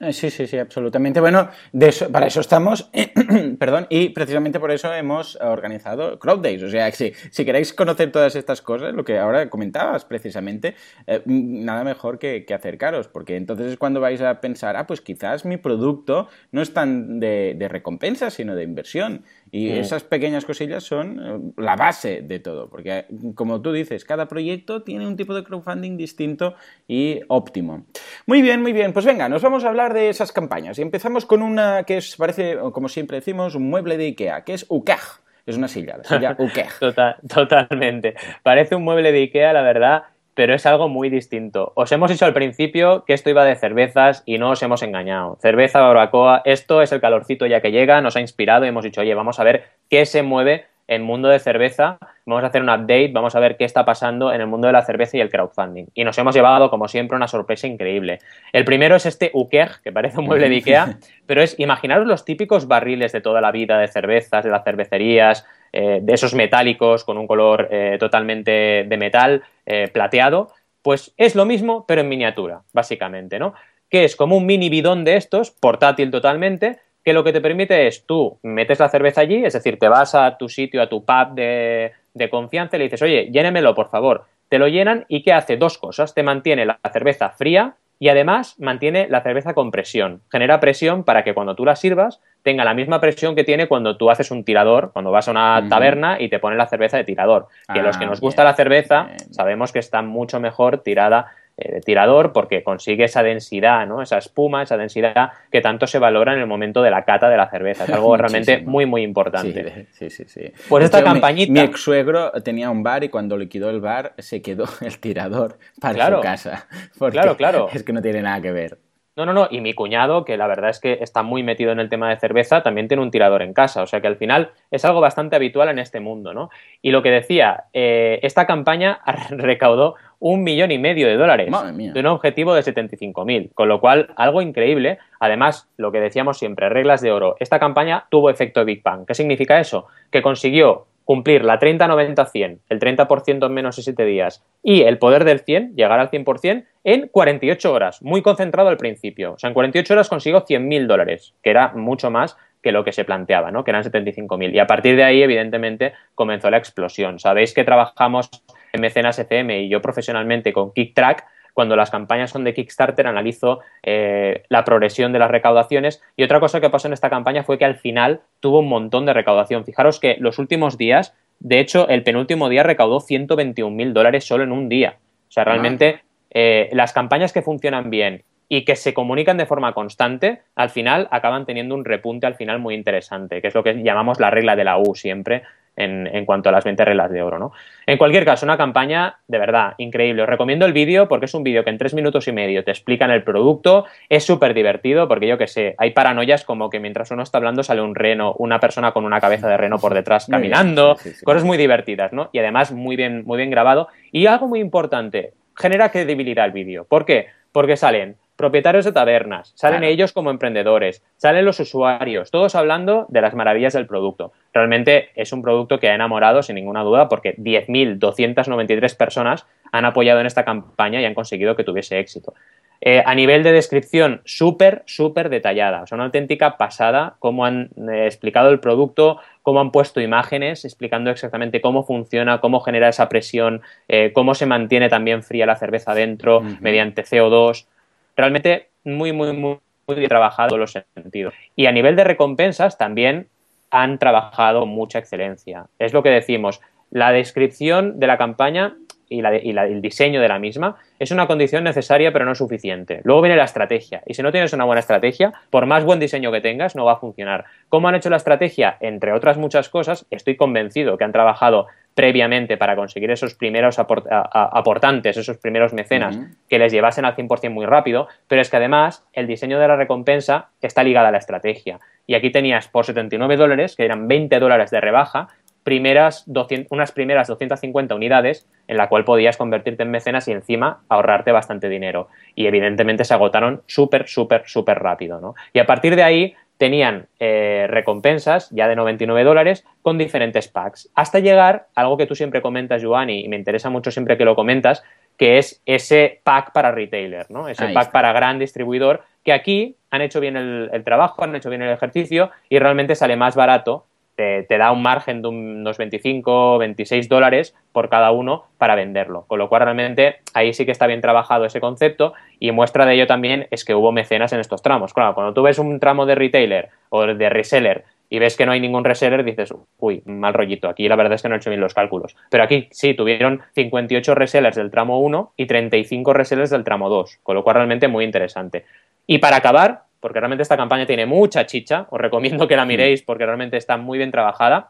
Eh, 0.00 0.12
sí, 0.12 0.30
sí, 0.30 0.46
sí, 0.46 0.58
absolutamente. 0.58 1.20
Bueno, 1.20 1.48
de 1.72 1.88
eso, 1.88 2.10
para 2.10 2.26
eso 2.26 2.40
estamos, 2.40 2.90
perdón, 3.58 3.86
y 3.88 4.10
precisamente 4.10 4.58
por 4.58 4.70
eso 4.70 4.92
hemos 4.92 5.36
organizado 5.36 6.18
Crowd 6.18 6.40
Days. 6.40 6.62
O 6.62 6.68
sea, 6.68 6.90
si, 6.92 7.12
si 7.30 7.44
queréis 7.44 7.72
conocer 7.72 8.10
todas 8.10 8.34
estas 8.34 8.60
cosas, 8.60 8.92
lo 8.92 9.04
que 9.04 9.18
ahora 9.18 9.48
comentabas 9.48 10.04
precisamente, 10.04 10.74
eh, 11.06 11.22
nada 11.26 11.84
mejor 11.84 12.18
que, 12.18 12.33
acercaros, 12.54 13.08
porque 13.08 13.36
entonces 13.36 13.72
es 13.72 13.78
cuando 13.78 14.00
vais 14.00 14.20
a 14.20 14.40
pensar, 14.40 14.76
ah, 14.76 14.86
pues 14.86 15.00
quizás 15.00 15.44
mi 15.44 15.56
producto 15.56 16.28
no 16.52 16.62
es 16.62 16.72
tan 16.72 17.20
de, 17.20 17.54
de 17.56 17.68
recompensa, 17.68 18.30
sino 18.30 18.54
de 18.54 18.64
inversión. 18.64 19.24
Y 19.50 19.68
mm. 19.68 19.74
esas 19.74 20.02
pequeñas 20.02 20.44
cosillas 20.44 20.82
son 20.82 21.20
eh, 21.20 21.52
la 21.58 21.76
base 21.76 22.22
de 22.22 22.40
todo, 22.40 22.68
porque 22.68 23.06
como 23.34 23.62
tú 23.62 23.72
dices, 23.72 24.04
cada 24.04 24.26
proyecto 24.26 24.82
tiene 24.82 25.06
un 25.06 25.16
tipo 25.16 25.34
de 25.34 25.44
crowdfunding 25.44 25.96
distinto 25.96 26.54
y 26.88 27.20
óptimo. 27.28 27.86
Muy 28.26 28.42
bien, 28.42 28.62
muy 28.62 28.72
bien. 28.72 28.92
Pues 28.92 29.04
venga, 29.04 29.28
nos 29.28 29.42
vamos 29.42 29.64
a 29.64 29.68
hablar 29.68 29.94
de 29.94 30.08
esas 30.08 30.32
campañas. 30.32 30.78
Y 30.78 30.82
empezamos 30.82 31.26
con 31.26 31.42
una 31.42 31.84
que 31.84 31.98
es, 31.98 32.16
parece, 32.16 32.56
como 32.72 32.88
siempre 32.88 33.18
decimos, 33.18 33.54
un 33.54 33.68
mueble 33.68 33.96
de 33.96 34.06
Ikea, 34.06 34.42
que 34.44 34.54
es 34.54 34.66
UKEG. 34.68 35.00
Es 35.46 35.56
una 35.56 35.68
silla, 35.68 35.98
la 35.98 36.04
silla 36.04 36.36
UKEG. 36.38 36.78
Total, 36.78 37.16
totalmente. 37.28 38.14
Parece 38.42 38.74
un 38.76 38.82
mueble 38.82 39.12
de 39.12 39.18
Ikea, 39.22 39.52
la 39.52 39.62
verdad, 39.62 40.04
pero 40.34 40.54
es 40.54 40.66
algo 40.66 40.88
muy 40.88 41.08
distinto. 41.10 41.72
Os 41.76 41.90
hemos 41.92 42.10
dicho 42.10 42.24
al 42.24 42.34
principio 42.34 43.04
que 43.04 43.14
esto 43.14 43.30
iba 43.30 43.44
de 43.44 43.56
cervezas 43.56 44.22
y 44.26 44.38
no 44.38 44.50
os 44.50 44.62
hemos 44.62 44.82
engañado. 44.82 45.38
Cerveza, 45.40 45.80
barbacoa, 45.80 46.42
esto 46.44 46.82
es 46.82 46.92
el 46.92 47.00
calorcito 47.00 47.46
ya 47.46 47.60
que 47.60 47.72
llega, 47.72 48.00
nos 48.00 48.16
ha 48.16 48.20
inspirado 48.20 48.64
y 48.64 48.68
hemos 48.68 48.84
dicho, 48.84 49.00
oye, 49.00 49.14
vamos 49.14 49.38
a 49.40 49.44
ver 49.44 49.64
qué 49.88 50.06
se 50.06 50.22
mueve 50.22 50.66
en 50.86 51.02
mundo 51.02 51.28
de 51.28 51.38
cerveza, 51.38 51.98
vamos 52.26 52.44
a 52.44 52.48
hacer 52.48 52.62
un 52.62 52.68
update, 52.68 53.10
vamos 53.12 53.34
a 53.34 53.40
ver 53.40 53.56
qué 53.56 53.64
está 53.64 53.84
pasando 53.84 54.32
en 54.32 54.40
el 54.40 54.46
mundo 54.46 54.66
de 54.66 54.72
la 54.72 54.84
cerveza 54.84 55.16
y 55.16 55.20
el 55.20 55.30
crowdfunding. 55.30 55.86
Y 55.94 56.04
nos 56.04 56.18
hemos 56.18 56.34
llevado, 56.34 56.68
como 56.68 56.88
siempre, 56.88 57.16
una 57.16 57.28
sorpresa 57.28 57.66
increíble. 57.66 58.18
El 58.52 58.64
primero 58.64 58.96
es 58.96 59.06
este 59.06 59.30
Ukeg, 59.32 59.80
que 59.82 59.92
parece 59.92 60.18
un 60.18 60.26
mueble 60.26 60.48
de 60.48 60.56
Ikea, 60.56 60.98
pero 61.26 61.42
es, 61.42 61.58
imaginaros 61.58 62.06
los 62.06 62.24
típicos 62.24 62.68
barriles 62.68 63.12
de 63.12 63.22
toda 63.22 63.40
la 63.40 63.50
vida 63.50 63.78
de 63.78 63.88
cervezas, 63.88 64.44
de 64.44 64.50
las 64.50 64.64
cervecerías, 64.64 65.46
eh, 65.76 65.98
de 66.00 66.14
esos 66.14 66.34
metálicos 66.34 67.02
con 67.02 67.18
un 67.18 67.26
color 67.26 67.66
eh, 67.68 67.96
totalmente 67.98 68.84
de 68.86 68.96
metal, 68.96 69.42
eh, 69.66 69.88
plateado, 69.88 70.52
pues 70.82 71.12
es 71.16 71.34
lo 71.34 71.46
mismo, 71.46 71.84
pero 71.84 72.02
en 72.02 72.08
miniatura, 72.08 72.62
básicamente, 72.72 73.40
¿no? 73.40 73.54
Que 73.90 74.04
es 74.04 74.14
como 74.14 74.36
un 74.36 74.46
mini 74.46 74.68
bidón 74.68 75.02
de 75.02 75.16
estos, 75.16 75.50
portátil 75.50 76.12
totalmente, 76.12 76.78
que 77.02 77.12
lo 77.12 77.24
que 77.24 77.32
te 77.32 77.40
permite 77.40 77.88
es 77.88 78.06
tú 78.06 78.38
metes 78.44 78.78
la 78.78 78.88
cerveza 78.88 79.22
allí, 79.22 79.44
es 79.44 79.54
decir, 79.54 79.76
te 79.80 79.88
vas 79.88 80.14
a 80.14 80.38
tu 80.38 80.48
sitio, 80.48 80.80
a 80.80 80.88
tu 80.88 81.04
pub 81.04 81.34
de, 81.34 81.90
de 82.14 82.30
confianza 82.30 82.76
y 82.76 82.78
le 82.78 82.84
dices, 82.84 83.02
oye, 83.02 83.28
llénemelo, 83.32 83.74
por 83.74 83.90
favor. 83.90 84.26
Te 84.48 84.60
lo 84.60 84.68
llenan 84.68 85.06
y 85.08 85.24
¿qué 85.24 85.32
hace? 85.32 85.56
Dos 85.56 85.78
cosas. 85.78 86.14
Te 86.14 86.22
mantiene 86.22 86.66
la 86.66 86.78
cerveza 86.92 87.30
fría 87.30 87.74
y 87.98 88.10
además 88.10 88.60
mantiene 88.60 89.08
la 89.08 89.22
cerveza 89.22 89.54
con 89.54 89.72
presión. 89.72 90.22
Genera 90.30 90.60
presión 90.60 91.02
para 91.02 91.24
que 91.24 91.34
cuando 91.34 91.56
tú 91.56 91.64
la 91.64 91.74
sirvas 91.74 92.20
tenga 92.44 92.62
la 92.62 92.74
misma 92.74 93.00
presión 93.00 93.34
que 93.34 93.42
tiene 93.42 93.66
cuando 93.66 93.96
tú 93.96 94.10
haces 94.10 94.30
un 94.30 94.44
tirador, 94.44 94.92
cuando 94.92 95.10
vas 95.10 95.26
a 95.26 95.30
una 95.30 95.66
taberna 95.68 96.20
y 96.20 96.28
te 96.28 96.38
ponen 96.38 96.58
la 96.58 96.66
cerveza 96.66 96.98
de 96.98 97.04
tirador. 97.04 97.48
Que 97.72 97.82
los 97.82 97.96
que 97.96 98.04
ah, 98.04 98.08
nos 98.08 98.20
gusta 98.20 98.44
la 98.44 98.54
cerveza 98.54 99.08
sabemos 99.30 99.72
que 99.72 99.78
está 99.78 100.02
mucho 100.02 100.38
mejor 100.40 100.78
tirada 100.78 101.32
eh, 101.56 101.74
de 101.74 101.80
tirador 101.80 102.32
porque 102.32 102.62
consigue 102.62 103.04
esa 103.04 103.22
densidad, 103.22 103.86
¿no? 103.86 104.02
esa 104.02 104.18
espuma, 104.18 104.64
esa 104.64 104.76
densidad 104.76 105.30
que 105.50 105.60
tanto 105.60 105.86
se 105.86 105.98
valora 105.98 106.34
en 106.34 106.40
el 106.40 106.46
momento 106.46 106.82
de 106.82 106.90
la 106.90 107.04
cata 107.04 107.30
de 107.30 107.36
la 107.36 107.48
cerveza. 107.48 107.84
Es 107.84 107.90
algo 107.90 108.14
realmente 108.18 108.58
muy, 108.58 108.84
muy 108.84 109.02
importante. 109.02 109.86
Sí, 109.92 110.10
sí, 110.10 110.24
sí. 110.26 110.52
Pues 110.68 110.84
esta 110.84 111.02
campañita. 111.02 111.52
Mi, 111.52 111.60
ex 111.60 111.80
suegro 111.80 112.30
tenía 112.42 112.70
un 112.70 112.82
bar 112.82 113.04
y 113.04 113.08
cuando 113.08 113.38
liquidó 113.38 113.70
el 113.70 113.80
bar 113.80 114.12
se 114.18 114.42
quedó 114.42 114.64
el 114.82 114.98
tirador 114.98 115.58
para 115.80 116.16
su 116.16 116.20
casa. 116.20 116.66
Claro, 117.10 117.36
claro. 117.36 117.68
Es 117.72 117.82
que 117.82 117.92
no 117.92 118.02
tiene 118.02 118.20
nada 118.20 118.40
que 118.40 118.50
ver. 118.50 118.78
No, 119.16 119.24
no, 119.26 119.32
no. 119.32 119.46
Y 119.48 119.60
mi 119.60 119.74
cuñado, 119.74 120.24
que 120.24 120.36
la 120.36 120.48
verdad 120.48 120.70
es 120.70 120.80
que 120.80 120.98
está 121.00 121.22
muy 121.22 121.44
metido 121.44 121.70
en 121.70 121.78
el 121.78 121.88
tema 121.88 122.10
de 122.10 122.16
cerveza, 122.16 122.64
también 122.64 122.88
tiene 122.88 123.02
un 123.02 123.12
tirador 123.12 123.42
en 123.42 123.54
casa. 123.54 123.82
O 123.82 123.86
sea 123.86 124.00
que 124.00 124.08
al 124.08 124.16
final 124.16 124.50
es 124.72 124.84
algo 124.84 125.00
bastante 125.00 125.36
habitual 125.36 125.68
en 125.68 125.78
este 125.78 126.00
mundo, 126.00 126.34
¿no? 126.34 126.50
Y 126.82 126.90
lo 126.90 127.02
que 127.02 127.10
decía, 127.10 127.64
eh, 127.72 128.18
esta 128.22 128.46
campaña 128.46 129.00
recaudó 129.30 129.94
un 130.18 130.42
millón 130.42 130.72
y 130.72 130.78
medio 130.78 131.06
de 131.06 131.16
dólares 131.16 131.52
de 131.76 132.00
un 132.00 132.06
objetivo 132.06 132.54
de 132.54 132.62
75.000, 132.62 133.52
con 133.54 133.68
lo 133.68 133.80
cual 133.80 134.08
algo 134.16 134.42
increíble. 134.42 134.98
Además, 135.20 135.68
lo 135.76 135.92
que 135.92 136.00
decíamos 136.00 136.38
siempre, 136.38 136.68
reglas 136.68 137.00
de 137.00 137.12
oro. 137.12 137.36
Esta 137.38 137.60
campaña 137.60 138.06
tuvo 138.10 138.30
efecto 138.30 138.64
Big 138.64 138.82
Bang. 138.82 139.06
¿Qué 139.06 139.14
significa 139.14 139.60
eso? 139.60 139.86
Que 140.10 140.22
consiguió 140.22 140.86
cumplir 141.04 141.44
la 141.44 141.58
30-90-100, 141.58 142.58
el 142.68 142.80
30% 142.80 143.46
en 143.46 143.52
menos 143.52 143.76
de 143.76 143.82
7 143.82 144.04
días, 144.04 144.44
y 144.62 144.82
el 144.82 144.98
poder 144.98 145.24
del 145.24 145.40
100, 145.40 145.76
llegar 145.76 146.00
al 146.00 146.10
100%, 146.10 146.64
en 146.84 147.08
48 147.08 147.72
horas, 147.72 148.02
muy 148.02 148.22
concentrado 148.22 148.68
al 148.68 148.76
principio. 148.76 149.34
O 149.34 149.38
sea, 149.38 149.48
en 149.48 149.54
48 149.54 149.94
horas 149.94 150.08
consigo 150.08 150.44
100.000 150.44 150.86
dólares, 150.86 151.34
que 151.42 151.50
era 151.50 151.72
mucho 151.74 152.10
más 152.10 152.36
que 152.62 152.72
lo 152.72 152.82
que 152.82 152.92
se 152.92 153.04
planteaba, 153.04 153.50
¿no? 153.50 153.62
que 153.62 153.70
eran 153.70 153.84
75.000. 153.84 154.54
Y 154.54 154.58
a 154.58 154.66
partir 154.66 154.96
de 154.96 155.04
ahí, 155.04 155.22
evidentemente, 155.22 155.92
comenzó 156.14 156.50
la 156.50 156.56
explosión. 156.56 157.18
Sabéis 157.18 157.52
que 157.52 157.62
trabajamos 157.62 158.30
en 158.72 158.80
Mecenas 158.80 159.18
FM 159.18 159.62
y 159.62 159.68
yo 159.68 159.82
profesionalmente 159.82 160.52
con 160.52 160.72
KickTrack, 160.72 161.26
cuando 161.54 161.76
las 161.76 161.90
campañas 161.90 162.30
son 162.30 162.44
de 162.44 162.52
Kickstarter, 162.52 163.06
analizo 163.06 163.60
eh, 163.82 164.42
la 164.48 164.64
progresión 164.64 165.12
de 165.12 165.20
las 165.20 165.30
recaudaciones. 165.30 166.02
Y 166.16 166.24
otra 166.24 166.40
cosa 166.40 166.60
que 166.60 166.68
pasó 166.68 166.88
en 166.88 166.92
esta 166.92 167.08
campaña 167.08 167.44
fue 167.44 167.58
que 167.58 167.64
al 167.64 167.76
final 167.76 168.20
tuvo 168.40 168.58
un 168.58 168.68
montón 168.68 169.06
de 169.06 169.14
recaudación. 169.14 169.64
Fijaros 169.64 170.00
que 170.00 170.16
los 170.18 170.38
últimos 170.38 170.76
días, 170.76 171.14
de 171.38 171.60
hecho, 171.60 171.88
el 171.88 172.02
penúltimo 172.02 172.48
día 172.48 172.64
recaudó 172.64 173.00
121 173.00 173.74
mil 173.74 173.94
dólares 173.94 174.24
solo 174.24 174.44
en 174.44 174.52
un 174.52 174.68
día. 174.68 174.98
O 175.28 175.32
sea, 175.32 175.44
realmente 175.44 176.02
eh, 176.30 176.68
las 176.72 176.92
campañas 176.92 177.32
que 177.32 177.42
funcionan 177.42 177.88
bien 177.88 178.24
y 178.48 178.64
que 178.64 178.76
se 178.76 178.92
comunican 178.92 179.36
de 179.36 179.46
forma 179.46 179.72
constante, 179.72 180.42
al 180.54 180.70
final 180.70 181.08
acaban 181.10 181.46
teniendo 181.46 181.74
un 181.74 181.84
repunte 181.84 182.26
al 182.26 182.34
final 182.34 182.58
muy 182.58 182.74
interesante, 182.74 183.40
que 183.40 183.48
es 183.48 183.54
lo 183.54 183.62
que 183.62 183.82
llamamos 183.82 184.20
la 184.20 184.30
regla 184.30 184.54
de 184.54 184.64
la 184.64 184.78
U 184.78 184.94
siempre, 184.94 185.42
en, 185.76 186.24
cuanto 186.24 186.48
a 186.48 186.52
las 186.52 186.64
20 186.64 186.84
reglas 186.84 187.10
de 187.10 187.22
oro. 187.22 187.38
¿no? 187.38 187.52
En 187.86 187.98
cualquier 187.98 188.24
caso, 188.24 188.46
una 188.46 188.56
campaña 188.56 189.18
de 189.26 189.38
verdad 189.38 189.74
increíble. 189.78 190.22
Os 190.22 190.28
recomiendo 190.28 190.66
el 190.66 190.72
vídeo 190.72 191.08
porque 191.08 191.26
es 191.26 191.34
un 191.34 191.42
vídeo 191.42 191.64
que 191.64 191.70
en 191.70 191.78
tres 191.78 191.94
minutos 191.94 192.28
y 192.28 192.32
medio 192.32 192.64
te 192.64 192.70
explican 192.70 193.10
el 193.10 193.22
producto. 193.22 193.84
Es 194.08 194.24
súper 194.24 194.54
divertido 194.54 195.08
porque 195.08 195.26
yo 195.26 195.38
que 195.38 195.46
sé, 195.46 195.74
hay 195.78 195.90
paranoias 195.90 196.44
como 196.44 196.70
que 196.70 196.80
mientras 196.80 197.10
uno 197.10 197.22
está 197.22 197.38
hablando 197.38 197.62
sale 197.62 197.82
un 197.82 197.94
reno, 197.94 198.34
una 198.38 198.60
persona 198.60 198.92
con 198.92 199.04
una 199.04 199.20
cabeza 199.20 199.48
de 199.48 199.56
reno 199.56 199.78
por 199.78 199.94
detrás 199.94 200.26
caminando, 200.26 200.96
cosas 201.24 201.44
muy 201.44 201.56
divertidas, 201.56 202.12
¿no? 202.12 202.30
Y 202.32 202.38
además 202.38 202.72
muy 202.72 202.96
bien, 202.96 203.24
muy 203.24 203.36
bien 203.36 203.50
grabado. 203.50 203.88
Y 204.12 204.26
algo 204.26 204.46
muy 204.46 204.60
importante, 204.60 205.32
genera 205.56 205.90
credibilidad 205.90 206.44
el 206.44 206.52
vídeo. 206.52 206.84
¿Por 206.84 207.04
qué? 207.04 207.28
Porque 207.52 207.76
salen 207.76 208.16
propietarios 208.36 208.84
de 208.84 208.92
tabernas, 208.92 209.52
salen 209.54 209.84
ellos 209.84 210.12
como 210.12 210.30
emprendedores, 210.30 211.02
salen 211.16 211.44
los 211.44 211.60
usuarios, 211.60 212.30
todos 212.30 212.54
hablando 212.54 213.06
de 213.08 213.20
las 213.20 213.34
maravillas 213.34 213.72
del 213.72 213.86
producto. 213.86 214.32
Realmente 214.52 215.10
es 215.14 215.32
un 215.32 215.42
producto 215.42 215.78
que 215.78 215.88
ha 215.88 215.94
enamorado 215.94 216.42
sin 216.42 216.56
ninguna 216.56 216.82
duda 216.82 217.08
porque 217.08 217.36
10.293 217.36 218.96
personas 218.96 219.46
han 219.72 219.84
apoyado 219.84 220.20
en 220.20 220.26
esta 220.26 220.44
campaña 220.44 221.00
y 221.00 221.04
han 221.04 221.14
conseguido 221.14 221.56
que 221.56 221.64
tuviese 221.64 221.98
éxito. 221.98 222.34
Eh, 222.80 223.02
a 223.06 223.14
nivel 223.14 223.42
de 223.42 223.52
descripción, 223.52 224.20
súper, 224.24 224.82
súper 224.84 225.30
detallada. 225.30 225.82
O 225.82 225.86
sea, 225.86 225.96
una 225.96 226.04
auténtica 226.04 226.58
pasada, 226.58 227.16
cómo 227.18 227.46
han 227.46 227.70
eh, 227.90 228.04
explicado 228.04 228.50
el 228.50 228.60
producto, 228.60 229.20
cómo 229.42 229.60
han 229.60 229.70
puesto 229.70 230.00
imágenes, 230.00 230.64
explicando 230.64 231.10
exactamente 231.10 231.62
cómo 231.62 231.84
funciona, 231.84 232.40
cómo 232.40 232.60
genera 232.60 232.90
esa 232.90 233.08
presión, 233.08 233.62
eh, 233.88 234.12
cómo 234.12 234.34
se 234.34 234.44
mantiene 234.44 234.90
también 234.90 235.22
fría 235.22 235.46
la 235.46 235.56
cerveza 235.56 235.94
dentro 235.94 236.42
mediante 236.60 237.04
CO2 237.04 237.66
realmente 238.16 238.68
muy, 238.84 239.12
muy, 239.12 239.32
muy, 239.32 239.58
muy 239.86 239.96
bien 239.96 240.08
trabajado 240.08 240.54
en 240.54 240.60
los 240.60 240.72
sentidos. 240.94 241.34
Y 241.56 241.66
a 241.66 241.72
nivel 241.72 241.96
de 241.96 242.04
recompensas 242.04 242.78
también 242.78 243.28
han 243.70 243.98
trabajado 243.98 244.66
mucha 244.66 244.98
excelencia. 244.98 245.66
Es 245.78 245.92
lo 245.92 246.02
que 246.02 246.10
decimos, 246.10 246.60
la 246.90 247.10
descripción 247.12 247.98
de 247.98 248.06
la 248.06 248.18
campaña 248.18 248.76
y, 249.08 249.20
el 249.20 249.80
diseño 249.82 250.20
de 250.20 250.28
la 250.28 250.38
misma 250.38 250.76
es 250.98 251.10
una 251.10 251.26
condición 251.26 251.64
necesaria 251.64 252.12
pero 252.12 252.24
no 252.24 252.34
suficiente. 252.34 253.00
Luego 253.04 253.22
viene 253.22 253.36
la 253.36 253.44
estrategia 253.44 254.02
y 254.06 254.14
si 254.14 254.22
no 254.22 254.32
tienes 254.32 254.52
una 254.52 254.64
buena 254.64 254.80
estrategia, 254.80 255.32
por 255.50 255.66
más 255.66 255.84
buen 255.84 256.00
diseño 256.00 256.32
que 256.32 256.40
tengas, 256.40 256.76
no 256.76 256.84
va 256.84 256.92
a 256.92 256.96
funcionar. 256.96 257.44
¿Cómo 257.68 257.88
han 257.88 257.94
hecho 257.94 258.10
la 258.10 258.16
estrategia? 258.16 258.76
Entre 258.80 259.12
otras 259.12 259.38
muchas 259.38 259.68
cosas, 259.68 260.06
estoy 260.10 260.36
convencido 260.36 260.96
que 260.96 261.04
han 261.04 261.12
trabajado 261.12 261.66
previamente 261.94 262.56
para 262.56 262.76
conseguir 262.76 263.10
esos 263.10 263.34
primeros 263.34 263.78
aportantes, 263.78 265.16
esos 265.16 265.38
primeros 265.38 265.72
mecenas 265.72 266.18
que 266.48 266.58
les 266.58 266.72
llevasen 266.72 267.04
al 267.04 267.14
100% 267.14 267.50
muy 267.50 267.66
rápido, 267.66 268.08
pero 268.26 268.42
es 268.42 268.50
que 268.50 268.56
además 268.56 269.06
el 269.12 269.26
diseño 269.26 269.60
de 269.60 269.68
la 269.68 269.76
recompensa 269.76 270.48
está 270.60 270.82
ligado 270.82 271.06
a 271.06 271.12
la 271.12 271.18
estrategia. 271.18 271.78
Y 272.06 272.14
aquí 272.14 272.30
tenías 272.30 272.68
por 272.68 272.84
79 272.84 273.36
dólares, 273.36 273.76
que 273.76 273.84
eran 273.84 274.08
20 274.08 274.38
dólares 274.40 274.70
de 274.70 274.80
rebaja, 274.80 275.28
primeras 275.62 276.26
unas 276.68 276.92
primeras 276.92 277.26
250 277.28 277.94
unidades 277.94 278.46
en 278.68 278.76
la 278.76 278.88
cual 278.88 279.04
podías 279.04 279.36
convertirte 279.36 279.82
en 279.82 279.90
mecenas 279.90 280.28
y 280.28 280.32
encima 280.32 280.82
ahorrarte 280.88 281.32
bastante 281.32 281.68
dinero. 281.68 282.08
Y 282.34 282.46
evidentemente 282.46 283.04
se 283.04 283.14
agotaron 283.14 283.62
súper, 283.66 284.06
súper, 284.06 284.42
súper 284.46 284.78
rápido. 284.80 285.20
¿no? 285.20 285.34
Y 285.52 285.58
a 285.58 285.66
partir 285.66 285.96
de 285.96 286.02
ahí 286.02 286.34
tenían 286.58 287.08
eh, 287.18 287.66
recompensas 287.68 288.48
ya 288.50 288.68
de 288.68 288.76
99 288.76 289.24
dólares 289.24 289.64
con 289.82 289.98
diferentes 289.98 290.48
packs, 290.48 290.90
hasta 290.94 291.18
llegar 291.18 291.66
a 291.74 291.82
algo 291.82 291.96
que 291.96 292.06
tú 292.06 292.14
siempre 292.14 292.42
comentas, 292.42 292.82
Joan, 292.84 293.10
y 293.10 293.28
me 293.28 293.36
interesa 293.36 293.70
mucho 293.70 293.90
siempre 293.90 294.16
que 294.16 294.24
lo 294.24 294.34
comentas, 294.34 294.82
que 295.16 295.38
es 295.38 295.62
ese 295.66 296.20
pack 296.24 296.52
para 296.52 296.72
retailer, 296.72 297.30
¿no? 297.30 297.48
ese 297.48 297.68
pack 297.68 297.92
para 297.92 298.12
gran 298.12 298.38
distribuidor, 298.38 299.02
que 299.22 299.32
aquí 299.32 299.76
han 299.90 300.02
hecho 300.02 300.20
bien 300.20 300.36
el, 300.36 300.84
trabajo, 300.84 301.22
han 301.22 301.34
hecho 301.36 301.50
bien 301.50 301.62
el 301.62 301.72
ejercicio 301.72 302.30
y 302.48 302.58
realmente 302.58 302.94
sale 302.94 303.16
más 303.16 303.36
barato 303.36 303.86
te, 304.14 304.46
da 304.48 304.72
un 304.72 304.82
margen 304.82 305.22
de 305.22 305.28
unos 305.28 305.76
25, 305.76 306.58
26 306.58 307.08
dólares 307.08 307.54
por 307.72 307.88
cada 307.88 308.12
uno 308.12 308.44
para 308.58 308.74
venderlo. 308.74 309.24
Con 309.26 309.38
lo 309.38 309.48
cual 309.48 309.62
realmente 309.62 310.16
ahí 310.32 310.52
sí 310.52 310.64
que 310.64 310.72
está 310.72 310.86
bien 310.86 311.00
trabajado 311.00 311.44
ese 311.44 311.60
concepto 311.60 312.14
y 312.38 312.52
muestra 312.52 312.86
de 312.86 312.94
ello 312.94 313.06
también 313.06 313.46
es 313.50 313.64
que 313.64 313.74
hubo 313.74 313.92
mecenas 313.92 314.32
en 314.32 314.40
estos 314.40 314.62
tramos. 314.62 314.94
Claro, 314.94 315.14
cuando 315.14 315.34
tú 315.34 315.42
ves 315.42 315.58
un 315.58 315.80
tramo 315.80 316.06
de 316.06 316.14
retailer 316.14 316.70
o 316.90 317.06
de 317.06 317.28
reseller 317.28 317.84
y 318.08 318.18
ves 318.18 318.36
que 318.36 318.46
no 318.46 318.52
hay 318.52 318.60
ningún 318.60 318.84
reseller, 318.84 319.24
dices, 319.24 319.52
uy, 319.78 320.02
mal 320.04 320.34
rollito, 320.34 320.68
aquí 320.68 320.88
la 320.88 320.96
verdad 320.96 321.14
es 321.14 321.22
que 321.22 321.28
no 321.28 321.34
he 321.34 321.38
hecho 321.38 321.50
bien 321.50 321.60
los 321.60 321.74
cálculos. 321.74 322.14
Pero 322.30 322.44
aquí 322.44 322.68
sí, 322.70 322.94
tuvieron 322.94 323.42
58 323.54 324.14
resellers 324.14 324.56
del 324.56 324.70
tramo 324.70 325.00
1 325.00 325.32
y 325.36 325.46
35 325.46 326.12
resellers 326.12 326.50
del 326.50 326.64
tramo 326.64 326.88
2, 326.88 327.18
con 327.22 327.34
lo 327.34 327.42
cual 327.42 327.56
realmente 327.56 327.88
muy 327.88 328.04
interesante. 328.04 328.64
Y 329.06 329.18
para 329.18 329.36
acabar, 329.36 329.82
porque 330.04 330.20
realmente 330.20 330.42
esta 330.42 330.58
campaña 330.58 330.84
tiene 330.84 331.06
mucha 331.06 331.46
chicha, 331.46 331.86
os 331.88 331.98
recomiendo 331.98 332.46
que 332.46 332.56
la 332.56 332.66
miréis 332.66 333.00
porque 333.00 333.24
realmente 333.24 333.56
está 333.56 333.78
muy 333.78 333.96
bien 333.96 334.10
trabajada. 334.10 334.68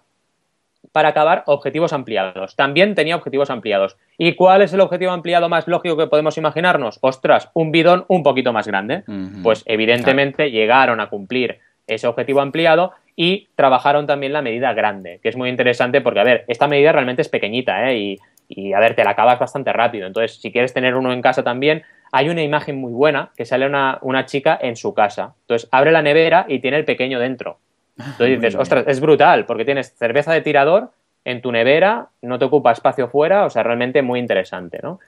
Para 0.93 1.09
acabar, 1.09 1.43
objetivos 1.47 1.93
ampliados. 1.93 2.55
También 2.55 2.95
tenía 2.95 3.17
objetivos 3.17 3.51
ampliados. 3.51 3.97
¿Y 4.17 4.37
cuál 4.37 4.63
es 4.63 4.73
el 4.73 4.81
objetivo 4.81 5.11
ampliado 5.11 5.49
más 5.49 5.67
lógico 5.67 5.97
que 5.97 6.07
podemos 6.07 6.39
imaginarnos? 6.39 7.01
Ostras, 7.01 7.51
un 7.53 7.73
bidón 7.73 8.05
un 8.07 8.23
poquito 8.23 8.53
más 8.53 8.69
grande. 8.69 9.03
Pues 9.43 9.65
evidentemente 9.67 10.53
llegaron 10.53 11.01
a 11.01 11.09
cumplir 11.09 11.59
ese 11.89 12.07
objetivo 12.07 12.41
ampliado 12.41 12.93
y 13.17 13.49
trabajaron 13.57 14.07
también 14.07 14.33
la 14.33 14.41
medida 14.41 14.73
grande, 14.73 15.19
que 15.21 15.31
es 15.31 15.37
muy 15.37 15.49
interesante 15.49 16.01
porque, 16.01 16.21
a 16.21 16.25
ver, 16.25 16.45
esta 16.47 16.69
medida 16.69 16.93
realmente 16.93 17.23
es 17.23 17.29
pequeñita 17.29 17.91
¿eh? 17.91 17.99
y, 17.99 18.19
y, 18.57 18.73
a 18.73 18.81
ver, 18.81 18.95
te 18.95 19.05
la 19.05 19.11
acabas 19.11 19.39
bastante 19.39 19.73
rápido. 19.73 20.07
Entonces, 20.07 20.41
si 20.41 20.53
quieres 20.53 20.73
tener 20.73 20.95
uno 20.95 21.13
en 21.13 21.23
casa 21.23 21.43
también, 21.43 21.83
hay 22.13 22.29
una 22.29 22.43
imagen 22.43 22.77
muy 22.77 22.93
buena 22.93 23.31
que 23.37 23.45
sale 23.45 23.67
una, 23.67 24.27
chica 24.27 24.57
en 24.63 24.77
su 24.77 24.95
casa. 24.95 25.35
Entonces 25.43 25.69
abre 25.73 25.91
la 25.91 26.01
nevera 26.01 26.47
y 26.49 26.61
tiene 26.61 26.77
el 26.77 26.85
pequeño 26.85 27.19
dentro. 27.19 27.59
Entonces 27.99 28.41
dices, 28.41 28.55
ostras, 28.55 28.85
es 28.87 29.01
brutal, 29.01 29.47
porque 29.47 29.65
tienes 29.65 29.95
cerveza 29.97 30.33
de 30.33 30.41
tirador 30.41 30.91
en 31.25 31.43
tu 31.43 31.51
nevera, 31.51 32.09
no 32.23 32.39
te 32.39 32.45
ocupa 32.45 32.71
espacio 32.71 33.09
fuera, 33.09 33.47
o 33.47 33.51
sea, 33.51 33.63
realmente 33.63 34.03
muy 34.03 34.21
interesante, 34.21 34.79
¿no? 34.83 35.01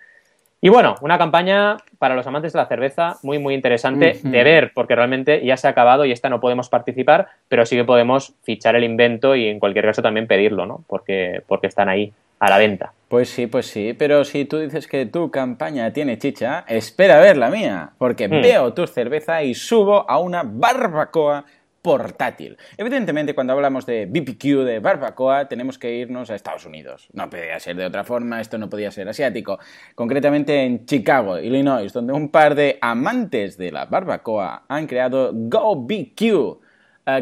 Y 0.60 0.68
bueno, 0.68 0.96
una 1.00 1.18
campaña 1.18 1.76
para 1.98 2.16
los 2.16 2.26
amantes 2.26 2.52
de 2.52 2.58
la 2.58 2.66
cerveza 2.66 3.18
muy, 3.22 3.38
muy 3.38 3.54
interesante 3.54 4.18
de 4.22 4.42
ver, 4.42 4.72
porque 4.74 4.96
realmente 4.96 5.44
ya 5.44 5.56
se 5.56 5.68
ha 5.68 5.70
acabado 5.70 6.06
y 6.06 6.12
esta 6.12 6.28
no 6.28 6.40
podemos 6.40 6.68
participar, 6.68 7.28
pero 7.46 7.66
sí 7.66 7.76
que 7.76 7.84
podemos 7.84 8.34
fichar 8.42 8.74
el 8.74 8.82
invento 8.82 9.36
y 9.36 9.46
en 9.46 9.60
cualquier 9.60 9.84
caso 9.84 10.02
también 10.02 10.26
pedirlo, 10.26 10.66
¿no? 10.66 10.82
Porque, 10.88 11.42
porque 11.46 11.66
están 11.66 11.88
ahí 11.88 12.12
a 12.38 12.50
la 12.50 12.58
venta. 12.58 12.92
Pues 13.08 13.28
sí, 13.28 13.46
pues 13.46 13.66
sí, 13.66 13.94
pero 13.96 14.24
si 14.24 14.46
tú 14.46 14.58
dices 14.58 14.88
que 14.88 15.06
tu 15.06 15.30
campaña 15.30 15.92
tiene 15.92 16.18
chicha, 16.18 16.64
espera 16.66 17.18
a 17.18 17.20
ver 17.20 17.36
la 17.36 17.50
mía, 17.50 17.92
porque 17.98 18.26
hmm. 18.26 18.42
veo 18.42 18.74
tu 18.74 18.86
cerveza 18.86 19.44
y 19.44 19.54
subo 19.54 20.10
a 20.10 20.18
una 20.18 20.42
barbacoa 20.44 21.44
portátil. 21.82 22.56
Evidentemente, 22.76 23.32
cuando 23.32 23.52
hablamos 23.52 23.86
de 23.86 24.06
BBQ, 24.06 24.64
de 24.64 24.80
barbacoa, 24.80 25.46
tenemos 25.46 25.78
que 25.78 25.94
irnos 25.94 26.30
a 26.30 26.34
Estados 26.34 26.66
Unidos. 26.66 27.08
No 27.12 27.30
podía 27.30 27.60
ser 27.60 27.76
de 27.76 27.86
otra 27.86 28.02
forma, 28.02 28.40
esto 28.40 28.58
no 28.58 28.68
podía 28.68 28.90
ser 28.90 29.08
asiático. 29.08 29.60
Concretamente 29.94 30.64
en 30.64 30.84
Chicago, 30.84 31.38
Illinois, 31.38 31.92
donde 31.92 32.12
un 32.12 32.30
par 32.30 32.56
de 32.56 32.78
amantes 32.80 33.56
de 33.56 33.70
la 33.70 33.84
barbacoa 33.84 34.64
han 34.66 34.88
creado 34.88 35.30
GoBQ 35.32 36.65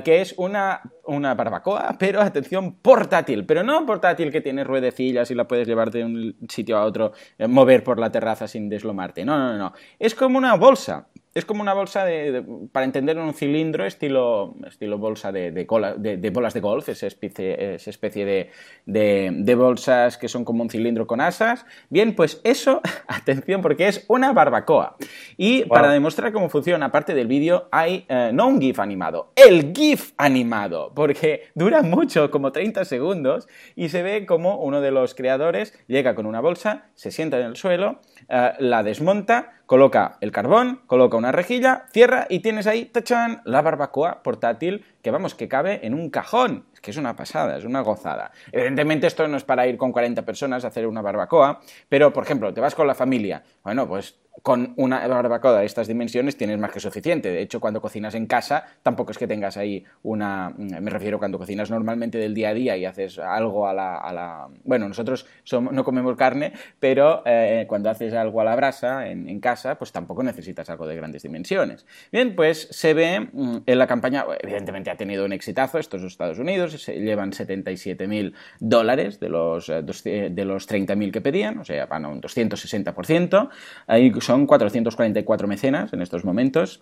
que 0.02 0.22
es 0.22 0.34
una, 0.38 0.80
una 1.04 1.34
barbacoa, 1.34 1.96
pero 1.98 2.20
atención, 2.22 2.76
portátil. 2.80 3.44
Pero 3.44 3.62
no 3.62 3.84
portátil 3.84 4.32
que 4.32 4.40
tiene 4.40 4.64
ruedecillas 4.64 5.30
y 5.30 5.34
la 5.34 5.46
puedes 5.46 5.68
llevar 5.68 5.90
de 5.90 6.04
un 6.04 6.36
sitio 6.48 6.78
a 6.78 6.84
otro, 6.84 7.12
eh, 7.36 7.46
mover 7.46 7.84
por 7.84 7.98
la 7.98 8.10
terraza 8.10 8.48
sin 8.48 8.68
deslomarte. 8.68 9.24
No, 9.24 9.36
no, 9.36 9.58
no. 9.58 9.72
Es 9.98 10.14
como 10.14 10.38
una 10.38 10.54
bolsa 10.54 11.08
es 11.34 11.44
como 11.44 11.62
una 11.62 11.74
bolsa 11.74 12.04
de, 12.04 12.44
para 12.70 12.86
entender 12.86 13.18
un 13.18 13.34
cilindro 13.34 13.84
estilo, 13.84 14.54
estilo 14.66 14.98
bolsa 14.98 15.32
de, 15.32 15.50
de, 15.50 16.16
de, 16.16 16.30
bolas 16.30 16.54
de 16.54 16.60
golf, 16.60 16.88
esa 16.88 17.08
especie, 17.08 17.74
esa 17.74 17.90
especie 17.90 18.50
de, 18.86 19.54
bolsas 19.56 20.16
que 20.16 20.28
son 20.28 20.44
como 20.44 20.62
un 20.62 20.70
cilindro 20.70 21.08
con 21.08 21.20
asas. 21.20 21.66
Bien, 21.90 22.14
pues 22.14 22.40
eso, 22.44 22.80
atención, 23.08 23.62
porque 23.62 23.88
es 23.88 24.04
una 24.06 24.32
barbacoa. 24.32 24.96
Y 25.36 25.64
para 25.64 25.90
demostrar 25.90 26.32
cómo 26.32 26.48
funciona, 26.48 26.86
aparte 26.86 27.14
del 27.14 27.26
vídeo, 27.26 27.68
hay 27.72 28.06
eh, 28.08 28.30
no 28.32 28.46
un 28.46 28.60
GIF 28.60 28.78
animado, 28.78 29.32
el 29.34 29.72
GIF 29.74 30.12
animado, 30.16 30.92
porque 30.94 31.48
dura 31.56 31.82
mucho, 31.82 32.30
como 32.30 32.52
30 32.52 32.84
segundos, 32.84 33.48
y 33.74 33.88
se 33.88 34.04
ve 34.04 34.24
como 34.24 34.58
uno 34.58 34.80
de 34.80 34.92
los 34.92 35.16
creadores 35.16 35.76
llega 35.88 36.14
con 36.14 36.26
una 36.26 36.40
bolsa, 36.40 36.86
se 36.94 37.10
sienta 37.10 37.40
en 37.40 37.46
el 37.46 37.56
suelo, 37.56 37.98
eh, 38.28 38.52
la 38.60 38.84
desmonta, 38.84 39.63
coloca 39.66 40.18
el 40.20 40.32
carbón, 40.32 40.82
coloca 40.86 41.16
una 41.16 41.32
rejilla, 41.32 41.86
cierra 41.92 42.26
y 42.28 42.40
tienes 42.40 42.66
ahí, 42.66 42.84
tachan, 42.86 43.42
la 43.44 43.62
barbacoa 43.62 44.22
portátil 44.22 44.84
que 45.02 45.10
vamos, 45.10 45.34
que 45.34 45.48
cabe 45.48 45.86
en 45.86 45.94
un 45.94 46.10
cajón. 46.10 46.66
Es 46.72 46.80
que 46.80 46.90
es 46.90 46.96
una 46.96 47.16
pasada, 47.16 47.56
es 47.56 47.64
una 47.64 47.80
gozada. 47.80 48.30
Evidentemente 48.52 49.06
esto 49.06 49.26
no 49.28 49.36
es 49.36 49.44
para 49.44 49.66
ir 49.66 49.76
con 49.76 49.92
40 49.92 50.24
personas 50.24 50.64
a 50.64 50.68
hacer 50.68 50.86
una 50.86 51.02
barbacoa, 51.02 51.60
pero 51.88 52.12
por 52.12 52.24
ejemplo, 52.24 52.52
te 52.52 52.60
vas 52.60 52.74
con 52.74 52.86
la 52.86 52.94
familia, 52.94 53.42
bueno, 53.62 53.86
pues 53.88 54.18
con 54.42 54.74
una 54.76 55.06
barbacoa 55.06 55.60
de 55.60 55.66
estas 55.66 55.86
dimensiones 55.86 56.36
tienes 56.36 56.58
más 56.58 56.72
que 56.72 56.80
suficiente. 56.80 57.30
De 57.30 57.40
hecho, 57.40 57.60
cuando 57.60 57.80
cocinas 57.80 58.14
en 58.14 58.26
casa, 58.26 58.64
tampoco 58.82 59.12
es 59.12 59.18
que 59.18 59.26
tengas 59.26 59.56
ahí 59.56 59.84
una... 60.02 60.52
Me 60.56 60.90
refiero 60.90 61.18
cuando 61.18 61.38
cocinas 61.38 61.70
normalmente 61.70 62.18
del 62.18 62.34
día 62.34 62.50
a 62.50 62.54
día 62.54 62.76
y 62.76 62.84
haces 62.84 63.18
algo 63.18 63.68
a 63.68 63.72
la... 63.72 64.48
Bueno, 64.64 64.88
nosotros 64.88 65.26
no 65.52 65.84
comemos 65.84 66.16
carne, 66.16 66.52
pero 66.80 67.22
eh, 67.24 67.64
cuando 67.68 67.90
haces 67.90 68.12
algo 68.14 68.40
a 68.40 68.44
la 68.44 68.56
brasa 68.56 69.08
en, 69.08 69.40
casa, 69.40 69.76
pues 69.76 69.92
tampoco 69.92 70.22
necesitas 70.22 70.68
algo 70.70 70.86
de 70.86 70.96
grandes 70.96 71.22
dimensiones. 71.22 71.86
Bien, 72.10 72.34
pues 72.34 72.68
se 72.70 72.94
ve 72.94 73.20
mm, 73.20 73.58
en 73.66 73.78
la 73.78 73.86
campaña, 73.86 74.24
evidentemente 74.40 74.90
ha 74.90 74.96
tenido 74.96 75.24
un 75.24 75.32
exitazo, 75.32 75.78
estos 75.78 76.02
Estados 76.02 76.38
Unidos, 76.38 76.82
se 76.82 77.00
llevan 77.00 77.32
77 77.32 78.06
mil 78.06 78.34
dólares 78.58 79.20
de 79.20 79.28
los, 79.28 79.68
eh, 79.68 79.82
de 79.82 80.44
los 80.44 80.68
30.000 80.68 81.10
que 81.10 81.20
pedían, 81.20 81.58
o 81.58 81.64
sea, 81.64 81.86
van 81.86 82.04
a 82.04 82.08
un 82.08 82.20
260%. 82.20 83.48
Ahí 83.86 84.10
son 84.24 84.46
444 84.46 85.46
mecenas 85.48 85.92
en 85.92 86.02
estos 86.02 86.24
momentos 86.24 86.80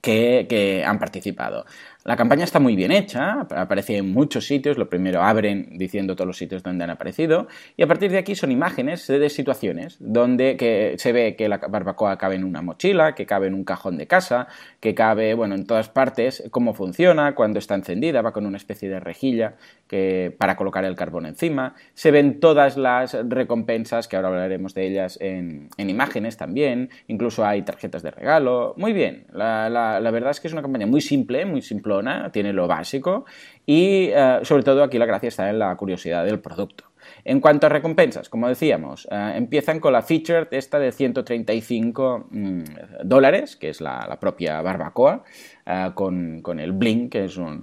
que, 0.00 0.46
que, 0.48 0.84
han 0.84 0.98
participado. 0.98 1.66
La 2.02 2.16
campaña 2.16 2.44
está 2.44 2.58
muy 2.60 2.76
bien 2.76 2.92
hecha, 2.92 3.46
aparece 3.50 3.98
en 3.98 4.10
muchos 4.10 4.46
sitios, 4.46 4.78
lo 4.78 4.88
primero 4.88 5.22
abren 5.22 5.76
diciendo 5.76 6.16
todos 6.16 6.26
los 6.26 6.38
sitios 6.38 6.62
donde 6.62 6.82
han 6.84 6.88
aparecido, 6.88 7.46
y 7.76 7.82
a 7.82 7.86
partir 7.86 8.10
de 8.10 8.16
aquí 8.16 8.34
son 8.34 8.50
imágenes 8.50 9.06
de 9.06 9.28
situaciones 9.28 9.98
donde 10.00 10.96
se 10.96 11.12
ve 11.12 11.36
que 11.36 11.46
la 11.50 11.58
barbacoa 11.58 12.16
cabe 12.16 12.36
en 12.36 12.44
una 12.44 12.62
mochila, 12.62 13.14
que 13.14 13.26
cabe 13.26 13.48
en 13.48 13.54
un 13.54 13.64
cajón 13.64 13.98
de 13.98 14.06
casa, 14.06 14.48
que 14.80 14.94
cabe, 14.94 15.34
bueno, 15.34 15.54
en 15.54 15.66
todas 15.66 15.90
partes, 15.90 16.42
cómo 16.50 16.72
funciona, 16.72 17.34
cuando 17.34 17.58
está 17.58 17.74
encendida, 17.74 18.22
va 18.22 18.32
con 18.32 18.46
una 18.46 18.56
especie 18.56 18.88
de 18.88 18.98
rejilla 18.98 19.56
que, 19.86 20.34
para 20.38 20.56
colocar 20.56 20.86
el 20.86 20.96
carbón 20.96 21.26
encima, 21.26 21.74
se 21.92 22.10
ven 22.10 22.40
todas 22.40 22.78
las 22.78 23.14
recompensas, 23.28 24.08
que 24.08 24.16
ahora 24.16 24.28
hablaremos 24.28 24.72
de 24.72 24.86
ellas 24.86 25.18
en, 25.20 25.68
imágenes 25.76 26.38
también, 26.38 26.88
incluso 27.08 27.44
hay 27.44 27.60
tarjetas 27.60 28.02
de 28.02 28.10
regalo, 28.10 28.72
muy 28.78 28.94
bien, 28.94 29.26
la 29.34 30.00
verdad 30.10 30.30
es 30.30 30.40
que 30.40 30.48
es 30.48 30.54
una 30.54 30.62
campaña 30.62 30.86
muy 30.86 31.02
simple, 31.02 31.44
muy 31.44 31.60
simple 31.60 31.89
tiene 32.32 32.52
lo 32.52 32.66
básico 32.66 33.24
y 33.66 34.10
eh, 34.12 34.40
sobre 34.42 34.62
todo 34.62 34.82
aquí 34.82 34.98
la 34.98 35.06
gracia 35.06 35.28
está 35.28 35.48
en 35.50 35.58
la 35.58 35.76
curiosidad 35.76 36.24
del 36.24 36.40
producto. 36.40 36.84
En 37.24 37.40
cuanto 37.40 37.66
a 37.66 37.70
recompensas, 37.70 38.28
como 38.28 38.48
decíamos, 38.48 39.06
eh, 39.10 39.32
empiezan 39.36 39.80
con 39.80 39.92
la 39.92 40.02
feature 40.02 40.48
esta 40.50 40.78
de 40.78 40.92
135 40.92 42.28
mm, 42.30 42.62
dólares, 43.04 43.56
que 43.56 43.68
es 43.68 43.80
la, 43.80 44.18
propia 44.20 44.60
barbacoa, 44.62 45.24
eh, 45.66 45.90
con, 45.94 46.60
el 46.60 46.72
bling, 46.72 47.10
que 47.10 47.24
es 47.24 47.36
una 47.36 47.60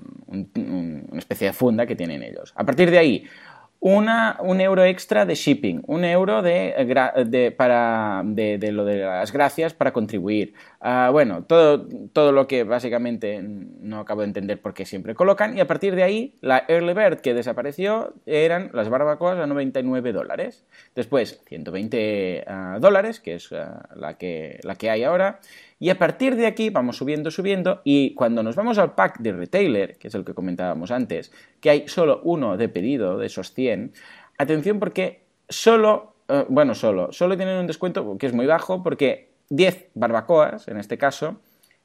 especie 1.18 1.48
de 1.48 1.54
funda 1.54 1.86
que 1.86 1.96
tienen 1.96 2.24
ellos. 2.24 2.54
A 2.56 2.66
partir 2.66 2.92
de 2.92 3.00
ahí, 3.00 3.26
una, 3.80 4.38
un 4.40 4.60
euro 4.60 4.84
extra 4.84 5.26
de 5.26 5.36
shipping, 5.36 5.84
un 5.88 6.04
euro 6.04 6.42
de, 6.42 6.74
de 7.28 7.52
para, 7.52 8.24
de, 8.26 8.58
de, 8.58 8.72
lo 8.72 8.86
de 8.86 9.00
las 9.00 9.32
gracias 9.32 9.74
para 9.74 9.94
contribuir. 9.94 10.54
Uh, 10.80 11.12
bueno, 11.12 11.44
todo, 11.44 11.88
todo 12.14 12.32
lo 12.32 12.48
que 12.48 12.64
básicamente 12.64 13.42
no 13.42 14.00
acabo 14.00 14.22
de 14.22 14.28
entender 14.28 14.62
por 14.62 14.74
qué 14.74 14.86
siempre 14.86 15.16
colocan. 15.16 15.58
Y 15.58 15.60
a 15.60 15.68
partir 15.68 15.96
de 15.96 16.04
ahí, 16.04 16.36
la 16.42 16.66
Early 16.68 16.94
Bird 16.94 17.20
que 17.22 17.34
desapareció 17.34 18.14
eran 18.26 18.70
las 18.74 18.88
barbacoas 18.88 19.40
a 19.40 19.48
99 19.48 20.14
dólares. 20.14 20.66
Después, 20.94 21.42
120 21.48 22.46
uh, 22.48 22.80
dólares, 22.80 23.20
que 23.20 23.36
es 23.36 23.52
uh, 23.52 23.56
la, 23.96 24.18
que, 24.18 24.60
la 24.64 24.76
que 24.76 24.92
hay 24.92 25.04
ahora. 25.04 25.40
Y 25.80 25.90
a 25.90 25.98
partir 25.98 26.36
de 26.36 26.46
aquí 26.46 26.70
vamos 26.70 26.98
subiendo, 26.98 27.32
subiendo, 27.32 27.82
y 27.84 28.14
cuando 28.14 28.44
nos 28.44 28.56
vamos 28.56 28.78
al 28.78 28.94
pack 28.94 29.20
de 29.20 29.32
retailer, 29.32 29.98
que 29.98 30.08
es 30.08 30.16
el 30.16 30.26
que 30.26 30.34
comentábamos 30.34 30.92
antes, 30.92 31.32
que 31.60 31.70
hay 31.70 31.88
solo 31.88 32.22
uno 32.24 32.58
de 32.58 32.70
pedido 32.70 33.18
de 33.18 33.28
esos 33.28 33.54
100, 33.54 33.94
atención 34.38 34.80
porque 34.80 35.22
solo, 35.50 36.16
eh, 36.28 36.46
bueno, 36.50 36.74
solo, 36.74 37.12
solo 37.12 37.38
tienen 37.38 37.58
un 37.58 37.68
descuento 37.68 38.18
que 38.18 38.26
es 38.26 38.34
muy 38.34 38.46
bajo 38.46 38.82
porque 38.82 39.27
10 39.50 39.90
barbacoas, 39.94 40.68
en 40.68 40.78
este 40.78 40.98
caso, 40.98 41.42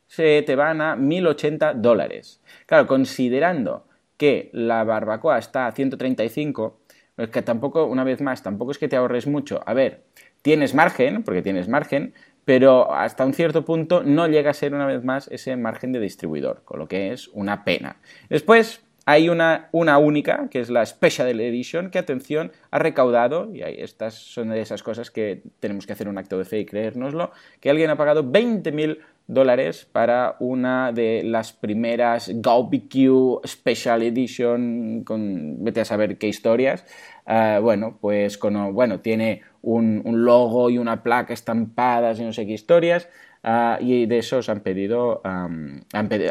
se 0.06 0.42
te 0.42 0.56
van 0.56 0.80
a 0.80 0.96
1080 0.96 1.74
dólares. 1.74 2.40
Claro, 2.66 2.86
considerando 2.86 3.86
que 4.16 4.50
la 4.52 4.84
barbacoa 4.84 5.38
está 5.38 5.66
a 5.66 5.72
135, 5.72 6.80
es 7.16 7.28
que 7.30 7.42
tampoco, 7.42 7.86
una 7.86 8.04
vez 8.04 8.20
más, 8.20 8.42
tampoco 8.42 8.72
es 8.72 8.78
que 8.78 8.88
te 8.88 8.96
ahorres 8.96 9.26
mucho. 9.26 9.60
A 9.66 9.74
ver, 9.74 10.04
tienes 10.42 10.74
margen, 10.74 11.22
porque 11.22 11.42
tienes 11.42 11.68
margen, 11.68 12.14
pero 12.44 12.92
hasta 12.92 13.24
un 13.24 13.34
cierto 13.34 13.64
punto 13.64 14.02
no 14.02 14.26
llega 14.26 14.50
a 14.50 14.54
ser 14.54 14.74
una 14.74 14.86
vez 14.86 15.04
más 15.04 15.28
ese 15.28 15.56
margen 15.56 15.92
de 15.92 16.00
distribuidor, 16.00 16.62
con 16.64 16.78
lo 16.78 16.88
que 16.88 17.12
es 17.12 17.28
una 17.28 17.64
pena. 17.64 17.96
Después 18.28 18.84
hay 19.04 19.28
una, 19.28 19.68
única, 19.72 20.48
que 20.48 20.60
es 20.60 20.70
la 20.70 20.86
Special 20.86 21.40
Edition, 21.40 21.90
que 21.90 21.98
atención, 21.98 22.52
ha 22.70 22.78
recaudado, 22.78 23.52
y 23.52 23.62
ahí 23.62 23.76
estas 23.78 24.14
son 24.14 24.50
de 24.50 24.60
esas 24.60 24.82
cosas 24.82 25.10
que 25.10 25.42
tenemos 25.60 25.86
que 25.86 25.92
hacer 25.92 26.08
un 26.08 26.18
acto 26.18 26.38
de 26.38 26.44
fe 26.44 26.60
y 26.60 26.66
creérnoslo, 26.66 27.32
que 27.60 27.70
alguien 27.70 27.90
ha 27.90 27.96
pagado 27.96 28.22
20.000 28.24 28.98
dólares 29.26 29.88
para 29.90 30.36
una 30.38 30.92
de 30.92 31.22
las 31.24 31.52
primeras 31.52 32.30
GoBQ 32.32 33.46
Special 33.46 34.02
Edition, 34.02 35.02
con 35.04 35.64
vete 35.64 35.80
a 35.80 35.84
saber 35.84 36.18
qué 36.18 36.28
historias. 36.28 36.84
Ah, 37.26 37.58
bueno, 37.60 37.98
pues 38.00 38.38
con, 38.38 38.74
bueno, 38.74 39.00
tiene 39.00 39.42
un, 39.62 40.02
logo 40.04 40.70
y 40.70 40.78
una 40.78 41.02
placa 41.02 41.32
estampadas 41.32 42.20
y 42.20 42.24
no 42.24 42.32
sé 42.32 42.46
qué 42.46 42.52
historias. 42.52 43.08
Ah, 43.42 43.78
y 43.80 44.06
de 44.06 44.18
esos 44.18 44.48
han 44.48 44.60
pedido, 44.60 45.20
han 45.24 45.80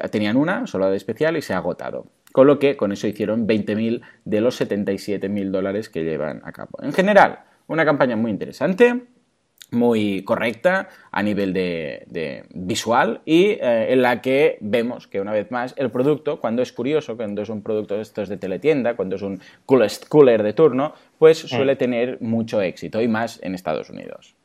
tenían 0.09 0.37
una, 0.37 0.67
solo 0.67 0.89
de 0.89 0.95
especial, 0.95 1.35
y 1.35 1.41
se 1.41 1.53
ha 1.53 1.57
agotado. 1.57 2.05
Con 2.31 2.47
lo 2.47 2.59
que 2.59 2.77
con 2.77 2.91
eso 2.91 3.07
hicieron 3.07 3.47
20.000 3.47 4.01
de 4.25 4.41
los 4.41 4.59
77.000 4.61 5.51
dólares 5.51 5.89
que 5.89 6.03
llevan 6.03 6.41
a 6.43 6.51
cabo. 6.51 6.79
En 6.81 6.93
general, 6.93 7.39
una 7.67 7.85
campaña 7.85 8.15
muy 8.15 8.31
interesante, 8.31 9.01
muy 9.71 10.23
correcta 10.23 10.89
a 11.11 11.23
nivel 11.23 11.53
de, 11.53 12.45
visual 12.53 13.21
y 13.25 13.51
eh, 13.51 13.87
en 13.89 14.01
la 14.01 14.21
que 14.21 14.57
vemos 14.59 15.07
que 15.07 15.21
una 15.21 15.31
vez 15.31 15.49
más 15.49 15.73
el 15.77 15.89
producto, 15.89 16.39
cuando 16.39 16.61
es 16.61 16.71
curioso, 16.73 17.15
cuando 17.15 17.41
es 17.41 17.49
un 17.49 17.63
producto 17.63 17.95
de 17.95 18.01
estos 18.01 18.27
de 18.29 18.37
teletienda, 18.37 18.95
cuando 18.95 19.15
es 19.15 19.21
un 19.21 19.41
cooler 19.65 20.43
de 20.43 20.53
turno, 20.53 20.93
pues 21.17 21.45
mm. 21.45 21.47
suele 21.47 21.75
tener 21.75 22.21
mucho 22.21 22.61
éxito 22.61 23.01
y 23.01 23.07
más 23.07 23.39
en 23.41 23.55
Estados 23.55 23.89
Unidos. 23.89 24.35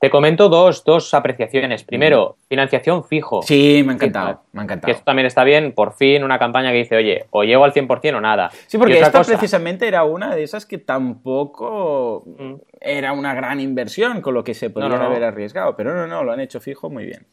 Te 0.00 0.10
comento 0.10 0.48
dos, 0.48 0.84
dos 0.84 1.12
apreciaciones. 1.12 1.82
Primero, 1.82 2.36
financiación 2.48 3.04
fijo. 3.04 3.42
Sí, 3.42 3.82
me 3.84 3.92
ha 3.92 3.94
encantado, 3.96 4.42
me 4.52 4.60
ha 4.60 4.64
encantado. 4.64 4.86
Que 4.86 4.92
esto 4.92 5.04
también 5.04 5.26
está 5.26 5.42
bien, 5.42 5.72
por 5.72 5.94
fin 5.94 6.22
una 6.22 6.38
campaña 6.38 6.70
que 6.70 6.78
dice, 6.78 6.96
oye, 6.96 7.26
o 7.30 7.42
llego 7.42 7.64
al 7.64 7.72
100% 7.72 8.16
o 8.16 8.20
nada. 8.20 8.50
Sí, 8.68 8.78
porque 8.78 9.00
esta 9.00 9.22
precisamente 9.22 9.88
era 9.88 10.04
una 10.04 10.34
de 10.34 10.44
esas 10.44 10.66
que 10.66 10.78
tampoco 10.78 12.24
mm. 12.26 12.54
era 12.80 13.12
una 13.12 13.34
gran 13.34 13.60
inversión 13.60 14.20
con 14.20 14.34
lo 14.34 14.44
que 14.44 14.54
se 14.54 14.70
podría 14.70 15.04
haber 15.04 15.24
arriesgado, 15.24 15.74
pero 15.76 15.94
no, 15.94 16.06
no, 16.06 16.22
lo 16.22 16.32
han 16.32 16.40
hecho 16.40 16.60
fijo 16.60 16.90
muy 16.90 17.04
bien. 17.04 17.26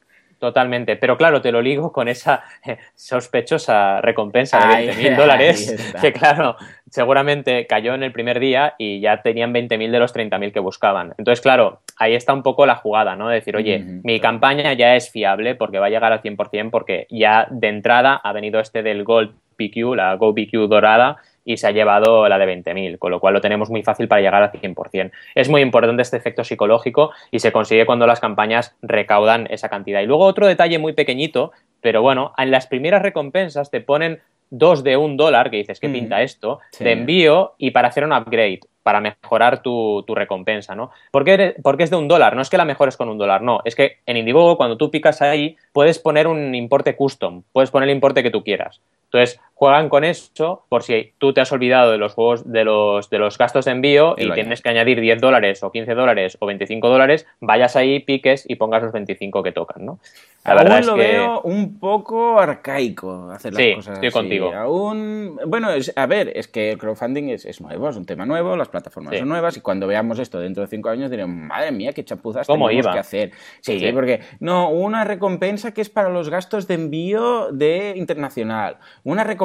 Totalmente, 0.45 0.95
pero 0.95 1.17
claro, 1.17 1.41
te 1.41 1.51
lo 1.51 1.59
ligo 1.59 1.91
con 1.91 2.07
esa 2.07 2.43
eh, 2.63 2.77
sospechosa 2.93 3.99
recompensa 3.99 4.59
de 4.59 4.93
20.000 4.93 5.15
dólares, 5.17 5.93
que 5.99 6.13
claro, 6.13 6.55
seguramente 6.87 7.65
cayó 7.65 7.95
en 7.95 8.03
el 8.03 8.11
primer 8.11 8.39
día 8.39 8.75
y 8.77 8.99
ya 8.99 9.23
tenían 9.23 9.51
20.000 9.51 9.89
de 9.89 9.97
los 9.97 10.13
30.000 10.13 10.53
que 10.53 10.59
buscaban. 10.59 11.15
Entonces, 11.17 11.41
claro, 11.41 11.81
ahí 11.97 12.13
está 12.13 12.31
un 12.31 12.43
poco 12.43 12.67
la 12.67 12.75
jugada, 12.75 13.15
¿no? 13.15 13.29
De 13.29 13.35
decir, 13.37 13.55
oye, 13.55 13.79
mi 13.79 14.19
campaña 14.19 14.73
ya 14.73 14.95
es 14.95 15.09
fiable 15.09 15.55
porque 15.55 15.79
va 15.79 15.87
a 15.87 15.89
llegar 15.89 16.13
al 16.13 16.21
100% 16.21 16.69
porque 16.69 17.07
ya 17.09 17.47
de 17.49 17.69
entrada 17.69 18.13
ha 18.13 18.31
venido 18.31 18.59
este 18.59 18.83
del 18.83 19.03
Gold 19.03 19.33
PQ, 19.57 19.95
la 19.95 20.13
Go 20.13 20.35
PQ 20.35 20.67
dorada, 20.69 21.17
y 21.45 21.57
se 21.57 21.67
ha 21.67 21.71
llevado 21.71 22.27
la 22.27 22.37
de 22.37 22.45
20.000, 22.45 22.97
con 22.97 23.11
lo 23.11 23.19
cual 23.19 23.35
lo 23.35 23.41
tenemos 23.41 23.69
muy 23.69 23.83
fácil 23.83 24.07
para 24.07 24.21
llegar 24.21 24.41
al 24.41 24.51
100%. 24.51 25.11
Es 25.35 25.47
muy 25.47 25.61
importante 25.61 26.01
este 26.01 26.17
efecto 26.17 26.43
psicológico 26.43 27.11
y 27.31 27.39
se 27.39 27.51
consigue 27.51 27.85
cuando 27.85 28.07
las 28.07 28.19
campañas 28.19 28.75
recaudan 28.81 29.47
esa 29.51 29.69
cantidad. 29.69 30.01
Y 30.01 30.07
luego 30.07 30.25
otro 30.25 30.47
detalle 30.47 30.79
muy 30.79 30.93
pequeñito, 30.93 31.51
pero 31.81 32.01
bueno, 32.01 32.33
en 32.37 32.51
las 32.51 32.67
primeras 32.67 33.03
recompensas 33.03 33.69
te 33.69 33.79
ponen 33.79 34.19
dos 34.49 34.83
de 34.83 34.97
un 34.97 35.17
dólar, 35.17 35.49
que 35.49 35.57
dices, 35.57 35.79
¿qué 35.79 35.89
pinta 35.89 36.21
esto? 36.21 36.59
De 36.79 36.91
envío 36.91 37.53
y 37.57 37.71
para 37.71 37.87
hacer 37.89 38.03
un 38.03 38.13
upgrade, 38.13 38.59
para 38.83 39.01
mejorar 39.01 39.61
tu, 39.61 40.03
recompensa, 40.07 40.75
¿no? 40.75 40.91
¿Por 41.11 41.25
qué, 41.25 41.55
porque 41.63 41.83
es 41.83 41.89
de 41.89 41.95
un 41.95 42.07
dólar? 42.07 42.35
No 42.35 42.41
es 42.41 42.49
que 42.49 42.57
la 42.57 42.65
mejores 42.65 42.97
con 42.97 43.09
un 43.09 43.17
dólar, 43.17 43.41
no. 43.41 43.61
Es 43.65 43.75
que 43.75 43.97
en 44.05 44.17
Indiegogo, 44.17 44.57
cuando 44.57 44.77
tú 44.77 44.91
picas 44.91 45.21
ahí, 45.21 45.57
puedes 45.73 45.99
poner 45.99 46.27
un 46.27 46.53
importe 46.53 46.95
custom, 46.95 47.43
puedes 47.51 47.71
poner 47.71 47.89
el 47.89 47.95
importe 47.95 48.21
que 48.21 48.31
tú 48.31 48.43
quieras. 48.43 48.81
Entonces, 49.05 49.39
juegan 49.55 49.87
con 49.87 50.03
eso 50.03 50.65
por 50.67 50.83
si 50.83 51.13
tú 51.17 51.33
te 51.33 51.39
has 51.39 51.51
olvidado 51.51 51.91
de 51.91 51.97
los 51.97 52.13
juegos 52.13 52.51
de 52.51 52.65
los, 52.65 53.09
de 53.09 53.19
los 53.19 53.37
gastos 53.37 53.65
de 53.65 53.71
envío 53.71 54.13
y, 54.17 54.29
tienes 54.31 54.61
que 54.61 54.69
añadir 54.69 54.99
10 54.99 55.21
dólares 55.21 55.63
o 55.63 55.71
15 55.71 55.95
dólares 55.95 56.37
o 56.41 56.45
25 56.45 56.89
dólares, 56.89 57.25
vayas 57.39 57.77
ahí, 57.77 58.01
piques 58.01 58.43
y 58.47 58.55
pongas 58.55 58.83
los 58.83 58.91
25 58.91 59.41
que 59.43 59.53
tocan, 59.53 59.85
¿no? 59.85 59.99
La 60.43 60.53
verdad 60.53 60.79
es 60.79 60.85
lo 60.85 60.95
veo 60.95 61.41
un 61.41 61.79
poco 61.79 62.39
arcaico 62.39 63.31
hacer 63.31 63.53
las 63.53 63.63
sí, 63.63 63.75
cosas 63.75 63.93
estoy 63.95 64.11
contigo. 64.11 64.53
Aún, 64.53 65.39
bueno, 65.47 65.69
a 65.95 66.05
ver, 66.05 66.33
es 66.35 66.47
que 66.47 66.71
el 66.71 66.77
crowdfunding 66.77 67.29
es, 67.29 67.61
nuevo, 67.61 67.89
es 67.89 67.95
un 67.95 68.05
tema 68.05 68.27
nuevo, 68.27 68.55
las 68.55 68.67
plataformas 68.67 69.17
son 69.17 69.27
nuevas 69.27 69.57
y 69.57 69.61
cuando 69.61 69.87
veamos 69.87 70.19
esto 70.19 70.39
dentro 70.39 70.61
de 70.61 70.67
5 70.67 70.89
años 70.89 71.09
diremos, 71.09 71.35
madre 71.35 71.71
mía, 71.71 71.93
qué 71.93 72.03
chapuzas 72.03 72.45
tenemos 72.45 72.85
que 72.85 72.99
hacer. 72.99 73.31
Sí, 73.61 73.79
sí, 73.79 73.91
porque 73.91 74.19
no, 74.39 74.69
una 74.69 75.03
recompensa 75.03 75.73
que 75.73 75.81
es 75.81 75.89
para 75.89 76.09
los 76.09 76.29
gastos 76.29 76.67
de 76.67 76.75
envío 76.75 77.51
de 77.51 77.93
internacional, 77.95 78.77
una 79.03 79.23
recompensa 79.23 79.44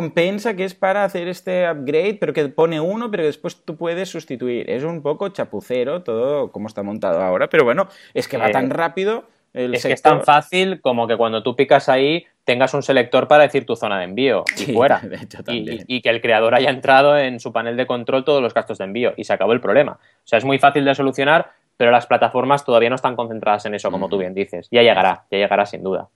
que 0.56 0.64
es 0.64 0.74
para 0.74 1.04
hacer 1.04 1.28
este 1.28 1.70
upgrade, 1.70 2.18
pero 2.20 2.32
que 2.32 2.48
pone 2.48 2.80
uno, 2.80 3.10
pero 3.10 3.22
que 3.22 3.28
después 3.28 3.62
tú 3.64 3.76
puedes 3.76 4.08
sustituir. 4.08 4.70
Es 4.70 4.84
un 4.84 5.02
poco 5.02 5.28
chapucero 5.28 6.02
todo 6.02 6.50
como 6.50 6.66
está 6.68 6.82
montado 6.82 7.22
ahora, 7.22 7.48
pero 7.48 7.64
bueno, 7.64 7.88
es 8.14 8.28
que 8.28 8.36
va 8.36 8.50
tan 8.50 8.70
rápido 8.70 9.24
es 9.52 9.84
que 9.84 9.92
es 9.92 10.02
tan 10.02 10.22
fácil 10.22 10.80
como 10.80 11.08
que 11.08 11.16
cuando 11.16 11.42
tú 11.42 11.56
picas 11.56 11.88
ahí 11.88 12.24
tengas 12.44 12.72
un 12.74 12.82
selector 12.82 13.26
para 13.26 13.44
decir 13.44 13.66
tu 13.66 13.76
zona 13.76 13.98
de 13.98 14.04
envío 14.04 14.44
y 14.56 14.72
fuera. 14.72 15.00
y, 15.48 16.00
que 16.00 16.08
el 16.08 16.20
creador 16.20 16.54
haya 16.54 16.70
entrado 16.70 17.18
en 17.18 17.40
su 17.40 17.52
panel 17.52 17.76
de 17.76 17.86
control 17.86 18.24
todos 18.24 18.42
los 18.42 18.54
gastos 18.54 18.78
de 18.78 18.84
envío 18.84 19.12
y 19.16 19.24
se 19.24 19.32
acabó 19.32 19.52
el 19.52 19.60
problema. 19.60 19.92
O 19.92 20.26
sea, 20.26 20.38
es 20.38 20.44
muy 20.44 20.58
fácil 20.58 20.84
de 20.84 20.94
solucionar, 20.94 21.52
pero 21.76 21.90
las 21.90 22.06
plataformas 22.06 22.64
todavía 22.64 22.90
no 22.90 22.96
están 22.96 23.16
concentradas 23.16 23.66
en 23.66 23.74
eso, 23.74 23.90
como 23.90 24.08
tú 24.08 24.18
bien 24.18 24.34
dices. 24.34 24.68
Ya 24.70 24.82
llegará, 24.82 25.24
ya 25.30 25.38
llegará 25.38 25.66
sin 25.66 25.82
duda. 25.82 26.08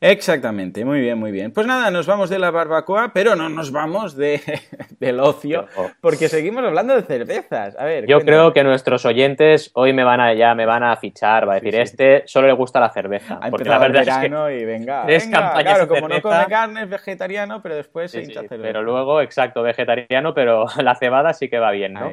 Exactamente, 0.00 0.84
muy 0.84 1.00
bien, 1.00 1.18
muy 1.18 1.32
bien. 1.32 1.50
Pues 1.50 1.66
nada, 1.66 1.90
nos 1.90 2.06
vamos 2.06 2.28
de 2.28 2.38
la 2.38 2.50
barbacoa, 2.50 3.12
pero 3.14 3.36
no 3.36 3.48
nos 3.48 3.72
vamos 3.72 4.14
de, 4.16 4.40
del 5.00 5.18
ocio, 5.20 5.66
porque 6.00 6.28
seguimos 6.28 6.62
hablando 6.62 6.94
de 6.94 7.02
cervezas. 7.02 7.74
A 7.78 7.84
ver, 7.84 8.06
yo 8.06 8.20
creo 8.20 8.52
que 8.52 8.64
nuestros 8.64 9.04
oyentes 9.06 9.70
hoy 9.74 9.92
me 9.92 10.04
van 10.04 10.20
a 10.20 10.34
ya 10.34 10.54
me 10.54 10.66
van 10.66 10.82
a 10.82 10.96
fichar, 10.96 11.48
va 11.48 11.52
a 11.52 11.54
decir 11.56 11.76
este 11.76 12.22
solo 12.26 12.48
le 12.48 12.52
gusta 12.52 12.80
la 12.80 12.90
cerveza, 12.90 13.40
porque 13.50 13.68
la 13.68 13.78
verdad 13.78 14.02
es 14.06 14.18
que 14.18 14.60
y 14.60 14.64
venga, 14.64 15.06
es 15.08 15.26
claro, 15.26 15.88
como 15.88 16.08
no 16.08 16.20
come 16.20 16.46
carne 16.48 16.82
es 16.82 16.90
vegetariano, 16.90 17.62
pero 17.62 17.76
después 17.76 18.10
se 18.10 18.22
hincha 18.22 18.40
cerveza. 18.42 18.62
Pero 18.62 18.82
luego, 18.82 19.20
exacto, 19.22 19.62
vegetariano, 19.62 20.34
pero 20.34 20.66
la 20.82 20.94
cebada 20.96 21.32
sí 21.32 21.48
que 21.48 21.58
va 21.58 21.70
bien, 21.70 21.94
¿no? 21.94 22.10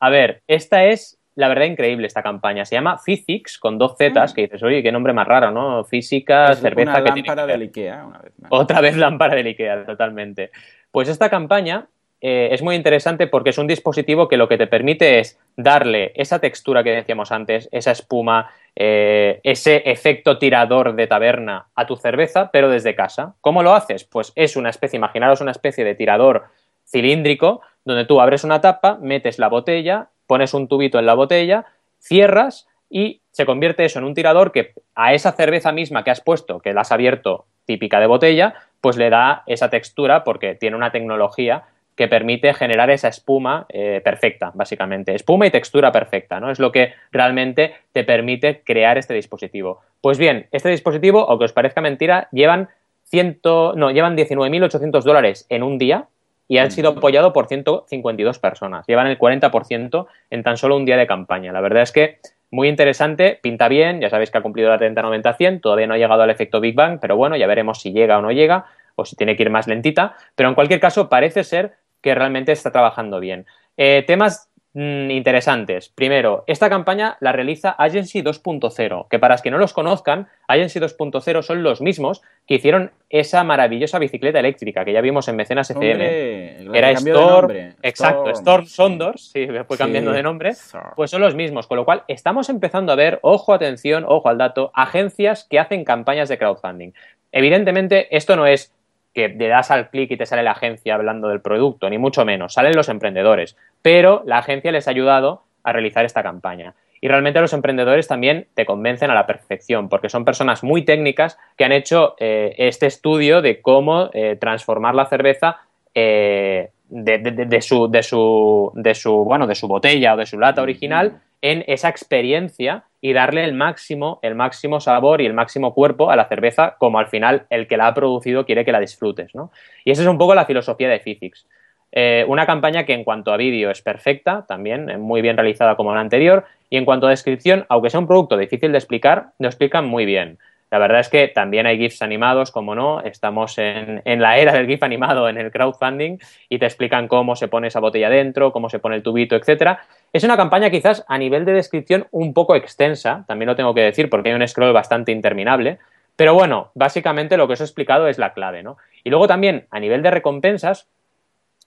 A 0.00 0.10
ver, 0.10 0.42
esta 0.48 0.84
es 0.86 1.21
la 1.34 1.48
verdad, 1.48 1.64
increíble 1.64 2.06
esta 2.06 2.22
campaña. 2.22 2.64
Se 2.64 2.74
llama 2.74 2.98
Physics, 2.98 3.58
con 3.58 3.78
dos 3.78 3.96
Zetas, 3.96 4.32
mm. 4.32 4.34
que 4.34 4.42
dices, 4.42 4.62
oye, 4.62 4.82
qué 4.82 4.92
nombre 4.92 5.12
más 5.12 5.26
raro, 5.26 5.50
¿no? 5.50 5.84
Física, 5.84 6.54
cerveza... 6.54 7.00
Una 7.00 7.14
lámpara 7.14 7.46
del 7.46 7.62
Ikea, 7.62 8.04
una 8.04 8.18
vez 8.18 8.32
más. 8.38 8.50
Otra 8.50 8.80
vez 8.80 8.96
lámpara 8.96 9.34
del 9.34 9.46
Ikea, 9.46 9.84
totalmente. 9.86 10.50
Pues 10.90 11.08
esta 11.08 11.30
campaña 11.30 11.86
eh, 12.20 12.50
es 12.52 12.62
muy 12.62 12.76
interesante 12.76 13.26
porque 13.26 13.50
es 13.50 13.58
un 13.58 13.66
dispositivo 13.66 14.28
que 14.28 14.36
lo 14.36 14.46
que 14.46 14.56
te 14.56 14.68
permite 14.68 15.18
es 15.18 15.40
darle 15.56 16.12
esa 16.14 16.38
textura 16.38 16.84
que 16.84 16.90
decíamos 16.90 17.32
antes, 17.32 17.68
esa 17.72 17.90
espuma, 17.90 18.50
eh, 18.76 19.40
ese 19.42 19.82
efecto 19.90 20.38
tirador 20.38 20.94
de 20.94 21.08
taberna 21.08 21.66
a 21.74 21.86
tu 21.86 21.96
cerveza, 21.96 22.50
pero 22.52 22.68
desde 22.68 22.94
casa. 22.94 23.34
¿Cómo 23.40 23.64
lo 23.64 23.74
haces? 23.74 24.04
Pues 24.04 24.32
es 24.36 24.56
una 24.56 24.70
especie, 24.70 24.98
imaginaros 24.98 25.40
una 25.40 25.50
especie 25.50 25.84
de 25.84 25.96
tirador 25.96 26.44
cilíndrico 26.86 27.62
donde 27.84 28.04
tú 28.04 28.20
abres 28.20 28.44
una 28.44 28.60
tapa, 28.60 28.98
metes 29.00 29.40
la 29.40 29.48
botella 29.48 30.10
pones 30.32 30.54
un 30.54 30.66
tubito 30.66 30.98
en 30.98 31.04
la 31.04 31.12
botella, 31.12 31.66
cierras 31.98 32.66
y 32.88 33.20
se 33.32 33.44
convierte 33.44 33.84
eso 33.84 33.98
en 33.98 34.06
un 34.06 34.14
tirador 34.14 34.50
que 34.50 34.72
a 34.94 35.12
esa 35.12 35.32
cerveza 35.32 35.72
misma 35.72 36.04
que 36.04 36.10
has 36.10 36.22
puesto, 36.22 36.60
que 36.60 36.72
la 36.72 36.80
has 36.80 36.90
abierto 36.90 37.44
típica 37.66 38.00
de 38.00 38.06
botella, 38.06 38.54
pues 38.80 38.96
le 38.96 39.10
da 39.10 39.42
esa 39.46 39.68
textura 39.68 40.24
porque 40.24 40.54
tiene 40.54 40.74
una 40.74 40.90
tecnología 40.90 41.64
que 41.96 42.08
permite 42.08 42.54
generar 42.54 42.88
esa 42.88 43.08
espuma 43.08 43.66
eh, 43.68 44.00
perfecta, 44.02 44.52
básicamente. 44.54 45.14
Espuma 45.14 45.46
y 45.46 45.50
textura 45.50 45.92
perfecta, 45.92 46.40
¿no? 46.40 46.50
Es 46.50 46.58
lo 46.58 46.72
que 46.72 46.94
realmente 47.10 47.74
te 47.92 48.04
permite 48.04 48.62
crear 48.64 48.96
este 48.96 49.12
dispositivo. 49.12 49.82
Pues 50.00 50.16
bien, 50.16 50.46
este 50.50 50.70
dispositivo, 50.70 51.28
aunque 51.28 51.44
os 51.44 51.52
parezca 51.52 51.82
mentira, 51.82 52.28
llevan, 52.32 52.70
ciento, 53.04 53.74
no, 53.76 53.90
llevan 53.90 54.16
19.800 54.16 55.02
dólares 55.02 55.44
en 55.50 55.62
un 55.62 55.76
día, 55.76 56.08
y 56.52 56.58
han 56.58 56.70
sido 56.70 56.90
apoyados 56.90 57.32
por 57.32 57.46
152 57.46 58.38
personas. 58.38 58.86
Llevan 58.86 59.06
el 59.06 59.18
40% 59.18 60.06
en 60.28 60.42
tan 60.42 60.58
solo 60.58 60.76
un 60.76 60.84
día 60.84 60.98
de 60.98 61.06
campaña. 61.06 61.50
La 61.50 61.62
verdad 61.62 61.82
es 61.82 61.92
que 61.92 62.18
muy 62.50 62.68
interesante, 62.68 63.40
pinta 63.42 63.68
bien, 63.68 64.02
ya 64.02 64.10
sabéis 64.10 64.30
que 64.30 64.36
ha 64.36 64.42
cumplido 64.42 64.68
la 64.68 64.78
30-90-100, 64.78 65.62
todavía 65.62 65.86
no 65.86 65.94
ha 65.94 65.96
llegado 65.96 66.20
al 66.20 66.28
efecto 66.28 66.60
Big 66.60 66.74
Bang, 66.74 66.98
pero 67.00 67.16
bueno, 67.16 67.36
ya 67.36 67.46
veremos 67.46 67.80
si 67.80 67.94
llega 67.94 68.18
o 68.18 68.20
no 68.20 68.32
llega, 68.32 68.66
o 68.96 69.06
si 69.06 69.16
tiene 69.16 69.34
que 69.34 69.44
ir 69.44 69.48
más 69.48 69.66
lentita, 69.66 70.14
pero 70.34 70.50
en 70.50 70.54
cualquier 70.54 70.78
caso 70.78 71.08
parece 71.08 71.42
ser 71.42 71.72
que 72.02 72.14
realmente 72.14 72.52
está 72.52 72.70
trabajando 72.70 73.18
bien. 73.18 73.46
Eh, 73.78 74.04
temas 74.06 74.50
Mm, 74.74 75.10
interesantes. 75.10 75.90
Primero, 75.90 76.44
esta 76.46 76.70
campaña 76.70 77.18
la 77.20 77.32
realiza 77.32 77.72
Agency 77.72 78.22
2.0, 78.22 79.06
que 79.10 79.18
para 79.18 79.34
los 79.34 79.42
que 79.42 79.50
no 79.50 79.58
los 79.58 79.74
conozcan, 79.74 80.28
Agency 80.48 80.80
2.0 80.80 81.42
son 81.42 81.62
los 81.62 81.82
mismos 81.82 82.22
que 82.46 82.54
hicieron 82.54 82.90
esa 83.10 83.44
maravillosa 83.44 83.98
bicicleta 83.98 84.40
eléctrica 84.40 84.86
que 84.86 84.94
ya 84.94 85.02
vimos 85.02 85.28
en 85.28 85.36
Mecenas 85.36 85.70
FM. 85.70 86.68
Era 86.72 86.90
Storm, 86.92 87.50
exacto, 87.82 88.30
Storm, 88.30 88.64
Sondors, 88.64 89.30
sí, 89.32 89.46
fue 89.66 89.76
cambiando 89.76 90.10
de 90.12 90.22
nombre, 90.22 90.52
pues 90.96 91.10
son 91.10 91.20
los 91.20 91.34
mismos, 91.34 91.66
con 91.66 91.76
lo 91.76 91.84
cual 91.84 92.04
estamos 92.08 92.48
empezando 92.48 92.92
a 92.92 92.96
ver, 92.96 93.18
ojo, 93.20 93.52
atención, 93.52 94.06
ojo 94.08 94.30
al 94.30 94.38
dato, 94.38 94.70
agencias 94.72 95.46
que 95.50 95.58
hacen 95.58 95.84
campañas 95.84 96.30
de 96.30 96.38
crowdfunding. 96.38 96.92
Evidentemente, 97.30 98.14
esto 98.16 98.36
no 98.36 98.46
es 98.46 98.72
que 99.14 99.28
le 99.28 99.48
das 99.48 99.70
al 99.70 99.90
clic 99.90 100.10
y 100.10 100.16
te 100.16 100.26
sale 100.26 100.42
la 100.42 100.52
agencia 100.52 100.94
hablando 100.94 101.28
del 101.28 101.40
producto, 101.40 101.88
ni 101.90 101.98
mucho 101.98 102.24
menos, 102.24 102.54
salen 102.54 102.74
los 102.74 102.88
emprendedores, 102.88 103.56
pero 103.82 104.22
la 104.26 104.38
agencia 104.38 104.72
les 104.72 104.88
ha 104.88 104.90
ayudado 104.90 105.42
a 105.64 105.72
realizar 105.72 106.04
esta 106.04 106.22
campaña. 106.22 106.74
Y 107.00 107.08
realmente 107.08 107.40
los 107.40 107.52
emprendedores 107.52 108.06
también 108.06 108.46
te 108.54 108.64
convencen 108.64 109.10
a 109.10 109.14
la 109.14 109.26
perfección, 109.26 109.88
porque 109.88 110.08
son 110.08 110.24
personas 110.24 110.62
muy 110.62 110.84
técnicas 110.84 111.36
que 111.56 111.64
han 111.64 111.72
hecho 111.72 112.14
eh, 112.18 112.54
este 112.58 112.86
estudio 112.86 113.42
de 113.42 113.60
cómo 113.60 114.08
eh, 114.12 114.36
transformar 114.40 114.94
la 114.94 115.06
cerveza 115.06 115.58
eh, 115.94 116.70
de, 116.88 117.60
su, 117.60 117.90
de, 117.90 118.02
su, 118.04 118.70
de, 118.74 118.94
su, 118.94 119.24
bueno, 119.24 119.46
de 119.48 119.56
su 119.56 119.66
botella 119.66 120.14
o 120.14 120.16
de 120.16 120.26
su 120.26 120.38
lata 120.38 120.62
original 120.62 121.20
en 121.40 121.64
esa 121.66 121.88
experiencia 121.88 122.84
y 123.04 123.12
darle 123.12 123.44
el 123.44 123.52
máximo, 123.52 124.20
el 124.22 124.36
máximo 124.36 124.80
sabor 124.80 125.20
y 125.20 125.26
el 125.26 125.34
máximo 125.34 125.74
cuerpo 125.74 126.10
a 126.10 126.16
la 126.16 126.28
cerveza, 126.28 126.76
como 126.78 127.00
al 127.00 127.08
final 127.08 127.46
el 127.50 127.66
que 127.66 127.76
la 127.76 127.88
ha 127.88 127.94
producido 127.94 128.46
quiere 128.46 128.64
que 128.64 128.70
la 128.70 128.78
disfrutes. 128.78 129.34
¿no? 129.34 129.50
Y 129.84 129.90
esa 129.90 130.02
es 130.02 130.08
un 130.08 130.18
poco 130.18 130.36
la 130.36 130.46
filosofía 130.46 130.88
de 130.88 131.00
Physics. 131.00 131.46
Eh, 131.90 132.24
una 132.28 132.46
campaña 132.46 132.86
que 132.86 132.94
en 132.94 133.02
cuanto 133.02 133.32
a 133.32 133.36
vídeo 133.36 133.70
es 133.70 133.82
perfecta, 133.82 134.46
también 134.46 134.88
eh, 134.88 134.98
muy 134.98 135.20
bien 135.20 135.36
realizada 135.36 135.74
como 135.74 135.92
la 135.92 136.00
anterior, 136.00 136.44
y 136.70 136.76
en 136.76 136.84
cuanto 136.84 137.08
a 137.08 137.10
descripción, 137.10 137.66
aunque 137.68 137.90
sea 137.90 138.00
un 138.00 138.06
producto 138.06 138.36
difícil 138.36 138.70
de 138.70 138.78
explicar, 138.78 139.32
lo 139.40 139.48
explican 139.48 139.84
muy 139.84 140.06
bien. 140.06 140.38
La 140.72 140.78
verdad 140.78 141.00
es 141.00 141.10
que 141.10 141.28
también 141.28 141.66
hay 141.66 141.76
GIFs 141.76 142.00
animados, 142.00 142.50
como 142.50 142.74
no, 142.74 143.02
estamos 143.02 143.58
en, 143.58 144.00
la 144.06 144.38
era 144.38 144.54
del 144.54 144.66
GIF 144.66 144.82
animado 144.82 145.28
en 145.28 145.36
el 145.36 145.50
crowdfunding 145.50 146.16
y 146.48 146.58
te 146.58 146.64
explican 146.64 147.08
cómo 147.08 147.36
se 147.36 147.46
pone 147.46 147.68
esa 147.68 147.78
botella 147.78 148.08
dentro, 148.08 148.52
cómo 148.52 148.70
se 148.70 148.78
pone 148.78 148.96
el 148.96 149.02
tubito, 149.02 149.36
etcétera. 149.36 149.80
Es 150.14 150.24
una 150.24 150.38
campaña 150.38 150.70
quizás 150.70 151.04
a 151.08 151.18
nivel 151.18 151.44
de 151.44 151.52
descripción 151.52 152.06
un 152.10 152.32
poco 152.32 152.56
extensa, 152.56 153.26
también 153.28 153.48
lo 153.48 153.54
tengo 153.54 153.74
que 153.74 153.82
decir 153.82 154.08
porque 154.08 154.30
hay 154.30 154.34
un 154.34 154.48
scroll 154.48 154.72
bastante 154.72 155.12
interminable, 155.12 155.76
pero 156.16 156.32
bueno, 156.32 156.70
básicamente 156.74 157.36
lo 157.36 157.46
que 157.46 157.52
os 157.52 157.60
he 157.60 157.64
explicado 157.64 158.08
es 158.08 158.16
la 158.16 158.32
clave, 158.32 158.62
¿no? 158.62 158.78
Y 159.04 159.10
luego 159.10 159.28
también 159.28 159.66
a 159.70 159.78
nivel 159.78 160.00
de 160.00 160.10
recompensas, 160.10 160.88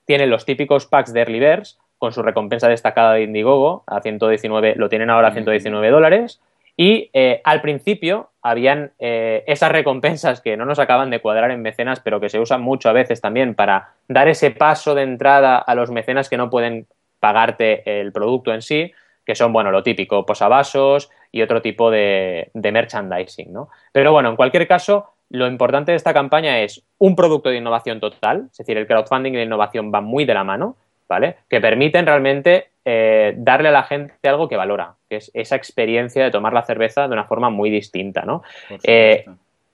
tienen 0.06 0.32
los 0.32 0.46
típicos 0.46 0.88
packs 0.88 1.14
de 1.14 1.20
Early 1.20 1.40
Birds 1.40 1.78
con 2.00 2.12
su 2.12 2.24
recompensa 2.24 2.70
destacada 2.70 3.14
de 3.14 3.22
Indiegogo 3.22 3.84
a 3.86 4.02
119, 4.02 4.74
lo 4.78 4.90
tienen 4.90 5.12
ahora 5.12 5.28
a 5.28 5.32
119 5.32 5.92
dólares. 5.92 6.42
Y 6.78 7.10
eh, 7.14 7.42
al 7.44 7.62
principio 7.62 8.32
habían 8.42 8.92
eh, 9.00 9.44
esas 9.48 9.72
recompensas 9.72 10.42
que 10.42 10.58
no 10.58 10.66
nos 10.66 10.80
acaban 10.80 11.10
de 11.10 11.22
cuadrar 11.22 11.52
en 11.52 11.62
mecenas, 11.62 12.02
pero 12.02 12.20
que 12.20 12.30
se 12.30 12.40
usan 12.40 12.62
mucho 12.62 12.90
a 12.90 12.94
veces 12.94 13.22
también 13.22 13.56
para 13.56 13.94
dar 14.08 14.28
ese 14.28 14.52
paso 14.52 14.94
de 14.94 15.04
entrada 15.04 15.58
a 15.58 15.76
los 15.76 15.90
mecenas 15.90 16.30
que 16.30 16.38
no 16.38 16.50
pueden 16.50 16.88
pagarte 17.20 18.02
el 18.02 18.12
producto 18.12 18.54
en 18.54 18.62
sí, 18.62 18.92
que 19.26 19.36
son, 19.36 19.54
bueno, 19.54 19.72
lo 19.72 19.84
típico, 19.84 20.26
posavasos 20.26 21.10
y 21.32 21.42
otro 21.42 21.62
tipo 21.62 21.90
de, 21.90 22.52
de 22.54 22.72
merchandising, 22.72 23.52
¿no? 23.52 23.70
Pero 23.92 24.12
bueno, 24.12 24.30
en 24.30 24.36
cualquier 24.36 24.68
caso, 24.68 25.14
lo 25.30 25.48
importante 25.48 25.92
de 25.92 25.98
esta 25.98 26.14
campaña 26.14 26.60
es 26.60 26.84
un 27.00 27.16
producto 27.16 27.50
de 27.50 27.58
innovación 27.58 28.00
total, 28.00 28.50
es 28.52 28.58
decir, 28.58 28.78
el 28.78 28.86
crowdfunding 28.86 29.34
y 29.34 29.38
la 29.38 29.44
innovación 29.44 29.92
van 29.92 30.04
muy 30.04 30.26
de 30.26 30.34
la 30.34 30.44
mano, 30.44 30.78
¿vale? 31.08 31.38
Que 31.50 31.62
permiten 31.62 32.06
realmente 32.06 32.70
eh, 32.84 33.34
darle 33.38 33.70
a 33.70 33.72
la 33.72 33.84
gente 33.84 34.14
algo 34.28 34.48
que 34.48 34.58
valora, 34.58 34.96
que 35.10 35.18
es 35.18 35.32
esa 35.34 35.56
experiencia 35.56 36.24
de 36.24 36.32
tomar 36.32 36.54
la 36.54 36.64
cerveza 36.64 37.08
de 37.08 37.14
una 37.14 37.26
forma 37.26 37.50
muy 37.50 37.70
distinta, 37.70 38.24
¿no? 38.24 38.44
Eh, 38.84 39.26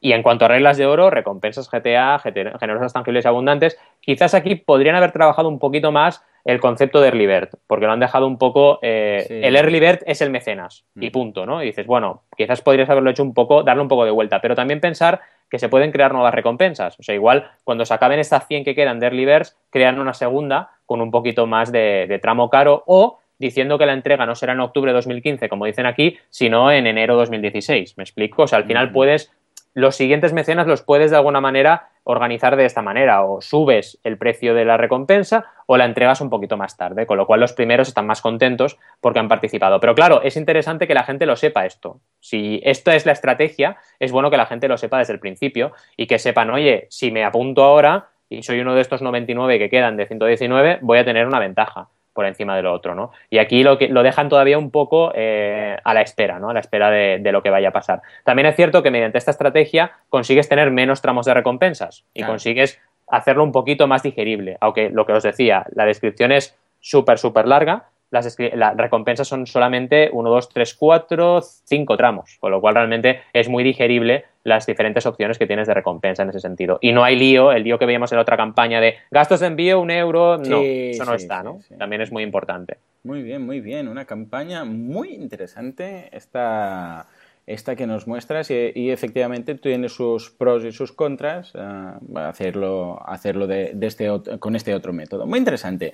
Y 0.04 0.14
en 0.14 0.24
cuanto 0.24 0.46
a 0.46 0.48
reglas 0.48 0.78
de 0.78 0.88
oro, 0.88 1.12
recompensas 1.12 1.70
GTA, 1.70 2.18
generosas, 2.20 2.92
tangibles 2.92 3.24
y 3.24 3.28
abundantes, 3.28 3.78
quizás 4.00 4.34
aquí 4.34 4.56
podrían 4.56 4.96
haber 4.96 5.12
trabajado 5.12 5.48
un 5.48 5.60
poquito 5.60 5.92
más 5.92 6.26
el 6.44 6.60
concepto 6.60 7.02
de 7.02 7.10
early 7.10 7.28
bird, 7.28 7.50
porque 7.68 7.86
lo 7.86 7.92
han 7.92 8.00
dejado 8.00 8.26
un 8.26 8.40
poco... 8.40 8.80
Eh, 8.82 9.42
el 9.44 9.56
early 9.56 9.80
bird 9.80 10.00
es 10.08 10.22
el 10.22 10.32
mecenas, 10.32 10.86
y 10.96 11.10
mm. 11.10 11.12
punto, 11.12 11.46
¿no? 11.46 11.62
Y 11.62 11.68
dices, 11.68 11.86
bueno, 11.86 12.24
quizás 12.36 12.62
podrías 12.62 12.90
haberlo 12.90 13.12
hecho 13.12 13.22
un 13.22 13.36
poco, 13.36 13.62
darle 13.62 13.84
un 13.84 13.88
poco 13.88 14.04
de 14.04 14.10
vuelta, 14.10 14.42
pero 14.42 14.56
también 14.56 14.80
pensar 14.80 15.22
que 15.52 15.60
se 15.60 15.70
pueden 15.70 15.92
crear 15.92 16.14
nuevas 16.14 16.34
recompensas. 16.34 16.98
O 16.98 17.04
sea, 17.04 17.14
igual 17.14 17.52
cuando 17.66 17.86
se 17.86 17.94
acaben 17.94 18.20
estas 18.20 18.48
100 18.48 18.64
que 18.64 18.74
quedan 18.74 19.00
de 19.00 19.08
early 19.08 19.26
birds, 19.26 19.58
crean 19.70 20.00
una 20.00 20.14
segunda 20.14 20.72
con 20.86 21.02
un 21.02 21.12
poquito 21.12 21.46
más 21.46 21.72
de, 21.72 22.08
de 22.08 22.20
tramo 22.20 22.50
caro 22.50 22.84
o 22.88 23.20
diciendo 23.38 23.78
que 23.78 23.86
la 23.86 23.94
entrega 23.94 24.26
no 24.26 24.34
será 24.36 24.54
en 24.54 24.62
octubre 24.62 24.92
de 24.92 24.96
2015, 24.96 25.50
como 25.50 25.66
dicen 25.66 25.86
aquí, 25.86 26.18
sino 26.30 26.72
en 26.72 26.88
enero 26.88 27.16
de 27.16 27.22
2016. 27.22 27.98
¿Me 27.98 28.04
explico? 28.04 28.44
O 28.44 28.48
sea, 28.48 28.60
al 28.60 28.66
final 28.66 28.92
puedes 28.92 29.32
los 29.74 29.96
siguientes 29.96 30.34
mecenas 30.34 30.68
los 30.68 30.82
puedes 30.82 31.12
de 31.12 31.18
alguna 31.18 31.42
manera 31.42 31.90
organizar 32.04 32.56
de 32.56 32.66
esta 32.66 32.82
manera, 32.82 33.24
o 33.24 33.42
subes 33.42 34.00
el 34.04 34.18
precio 34.18 34.54
de 34.54 34.66
la 34.66 34.78
recompensa 34.78 35.46
o 35.68 35.78
la 35.78 35.86
entregas 35.86 36.20
un 36.20 36.30
poquito 36.30 36.58
más 36.58 36.76
tarde, 36.76 37.06
con 37.06 37.18
lo 37.18 37.28
cual 37.28 37.40
los 37.40 37.54
primeros 37.54 37.88
están 37.88 38.08
más 38.08 38.22
contentos 38.22 38.78
porque 39.00 39.20
han 39.20 39.28
participado. 39.28 39.80
Pero 39.80 39.96
claro, 39.96 40.22
es 40.24 40.36
interesante 40.36 40.88
que 40.88 40.94
la 40.94 41.04
gente 41.04 41.26
lo 41.26 41.36
sepa 41.36 41.66
esto. 41.66 42.00
Si 42.20 42.60
esta 42.64 42.96
es 42.96 43.06
la 43.06 43.12
estrategia, 43.12 43.78
es 44.00 44.12
bueno 44.12 44.32
que 44.32 44.38
la 44.38 44.48
gente 44.48 44.68
lo 44.68 44.78
sepa 44.78 44.98
desde 44.98 45.14
el 45.14 45.20
principio 45.20 45.74
y 45.96 46.08
que 46.08 46.20
sepan, 46.20 46.50
oye, 46.50 46.88
si 46.90 47.12
me 47.12 47.24
apunto 47.24 47.64
ahora 47.64 48.10
y 48.30 48.44
soy 48.44 48.62
uno 48.62 48.74
de 48.76 48.82
estos 48.82 49.02
99 49.02 49.60
que 49.60 49.70
quedan 49.70 49.98
de 49.98 50.08
119, 50.08 50.80
voy 50.82 50.98
a 50.98 51.06
tener 51.06 51.28
una 51.28 51.40
ventaja 51.40 51.90
por 52.22 52.28
encima 52.28 52.56
de 52.56 52.62
lo 52.62 52.72
otro, 52.72 52.94
¿no? 52.94 53.12
Y 53.32 53.40
aquí 53.40 53.64
lo, 53.64 53.80
que, 53.80 53.88
lo 53.88 54.04
dejan 54.04 54.30
todavía 54.30 54.60
un 54.60 54.70
poco 54.70 55.12
eh, 55.16 55.76
a 55.84 55.94
la 55.96 56.02
espera, 56.02 56.38
¿no? 56.38 56.52
A 56.52 56.54
la 56.54 56.60
espera 56.60 56.92
de, 56.92 57.32
lo 57.32 57.42
que 57.42 57.50
vaya 57.50 57.70
a 57.70 57.72
pasar. 57.72 58.04
También 58.24 58.46
es 58.46 58.56
cierto 58.56 58.84
que 58.84 58.92
mediante 58.92 59.18
esta 59.18 59.32
estrategia 59.32 59.94
consigues 60.10 60.48
tener 60.48 60.70
menos 60.70 61.02
tramos 61.02 61.26
de 61.26 61.34
recompensas 61.34 62.06
y 62.14 62.22
consigues 62.22 62.80
hacerlo 63.08 63.44
un 63.44 63.52
poquito 63.52 63.88
más 63.88 64.04
digerible, 64.04 64.58
aunque 64.62 64.92
lo 64.92 65.08
que 65.08 65.14
os 65.14 65.24
decía, 65.24 65.66
la 65.74 65.86
descripción 65.86 66.32
es 66.32 66.56
súper, 66.80 67.18
súper 67.18 67.48
larga, 67.48 67.86
las, 68.12 68.38
recompensas 68.78 69.28
son 69.28 69.48
solamente 69.48 70.12
1, 70.14 70.30
2, 70.30 70.50
3, 70.50 70.76
4, 70.76 71.42
5 71.42 71.98
tramos, 71.98 72.38
con 72.40 72.52
lo 72.52 72.62
cual 72.62 72.76
realmente 72.76 73.22
es 73.34 73.50
muy 73.50 73.64
digerible 73.64 74.26
las 74.44 74.66
diferentes 74.66 75.06
opciones 75.06 75.38
que 75.38 75.48
tienes 75.48 75.68
de 75.68 75.74
recompensa 75.74 76.24
en 76.24 76.30
ese 76.30 76.40
sentido. 76.40 76.80
Y 76.82 76.92
no 76.94 77.04
hay 77.04 77.16
lío, 77.16 77.52
el 77.52 77.64
lío 77.64 77.78
que 77.78 77.86
veíamos 77.86 78.12
en 78.12 78.18
la 78.18 78.24
otra 78.24 78.38
campaña 78.38 78.82
de 78.82 78.96
gastos 79.12 79.40
de 79.40 79.48
envío, 79.48 79.80
un 79.80 79.92
euro, 79.92 80.38
no, 80.38 80.62
eso 80.62 81.06
no 81.06 81.14
está, 81.14 81.44
¿no? 81.44 81.60
También 81.78 82.02
es 82.02 82.12
muy 82.12 82.24
importante. 82.24 82.78
Muy 83.04 83.24
bien, 83.24 83.46
muy 83.46 83.62
bien, 83.62 83.88
una 83.88 84.06
campaña 84.06 84.64
muy 84.64 85.10
interesante. 85.10 86.10
Esta 86.12 87.08
esta 87.48 87.76
que 87.76 87.88
nos 87.88 88.08
muestras 88.08 88.50
y, 88.52 88.92
efectivamente 88.92 89.56
tiene 89.56 89.90
sus 89.90 90.30
pros 90.30 90.64
y 90.64 90.72
sus 90.72 90.92
contras 90.92 91.54
uh, 91.56 92.18
hacerlo, 92.18 93.00
hacerlo 93.06 93.48
de, 93.48 93.76
este 93.82 94.10
con 94.40 94.56
este 94.56 94.74
otro 94.74 94.94
método. 94.94 95.26
Muy 95.26 95.40
interesante. 95.40 95.94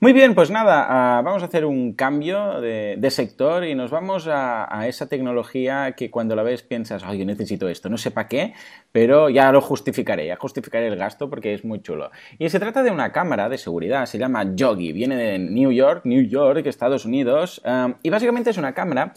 Muy 0.00 0.12
bien, 0.12 0.34
pues 0.34 0.50
nada, 0.50 0.86
ah, 0.88 1.22
vamos 1.22 1.42
a 1.42 1.46
hacer 1.46 1.64
un 1.64 1.92
cambio 1.92 2.60
de, 2.60 3.06
sector 3.10 3.64
y 3.64 3.74
nos 3.74 3.90
vamos 3.90 4.28
a, 4.28 4.86
esa 4.88 5.08
tecnología 5.08 5.92
que 5.92 6.10
cuando 6.10 6.34
la 6.34 6.42
ves 6.42 6.62
piensas, 6.62 7.02
ay, 7.04 7.18
yo 7.18 7.24
necesito 7.24 7.68
esto, 7.68 7.88
no 7.88 7.96
sé 7.96 8.10
para 8.10 8.28
qué, 8.28 8.52
pero 8.92 9.30
ya 9.30 9.52
lo 9.52 9.60
justificaré, 9.60 10.26
ya 10.26 10.36
justificaré 10.36 10.88
el 10.88 10.96
gasto 10.96 11.30
porque 11.30 11.54
es 11.54 11.64
muy 11.64 11.80
chulo. 11.80 12.10
Y 12.38 12.48
se 12.48 12.58
trata 12.58 12.82
de 12.82 12.90
una 12.90 13.12
cámara 13.12 13.48
de 13.48 13.58
seguridad, 13.58 14.06
se 14.06 14.18
llama 14.18 14.54
Yogi, 14.54 14.92
viene 14.92 15.16
de 15.16 15.38
New 15.38 15.70
York, 15.70 16.02
New 16.04 16.22
York, 16.22 16.66
Estados 16.66 17.04
Unidos, 17.04 17.62
y 18.02 18.10
básicamente 18.10 18.50
es 18.50 18.58
una 18.58 18.74
cámara 18.74 19.14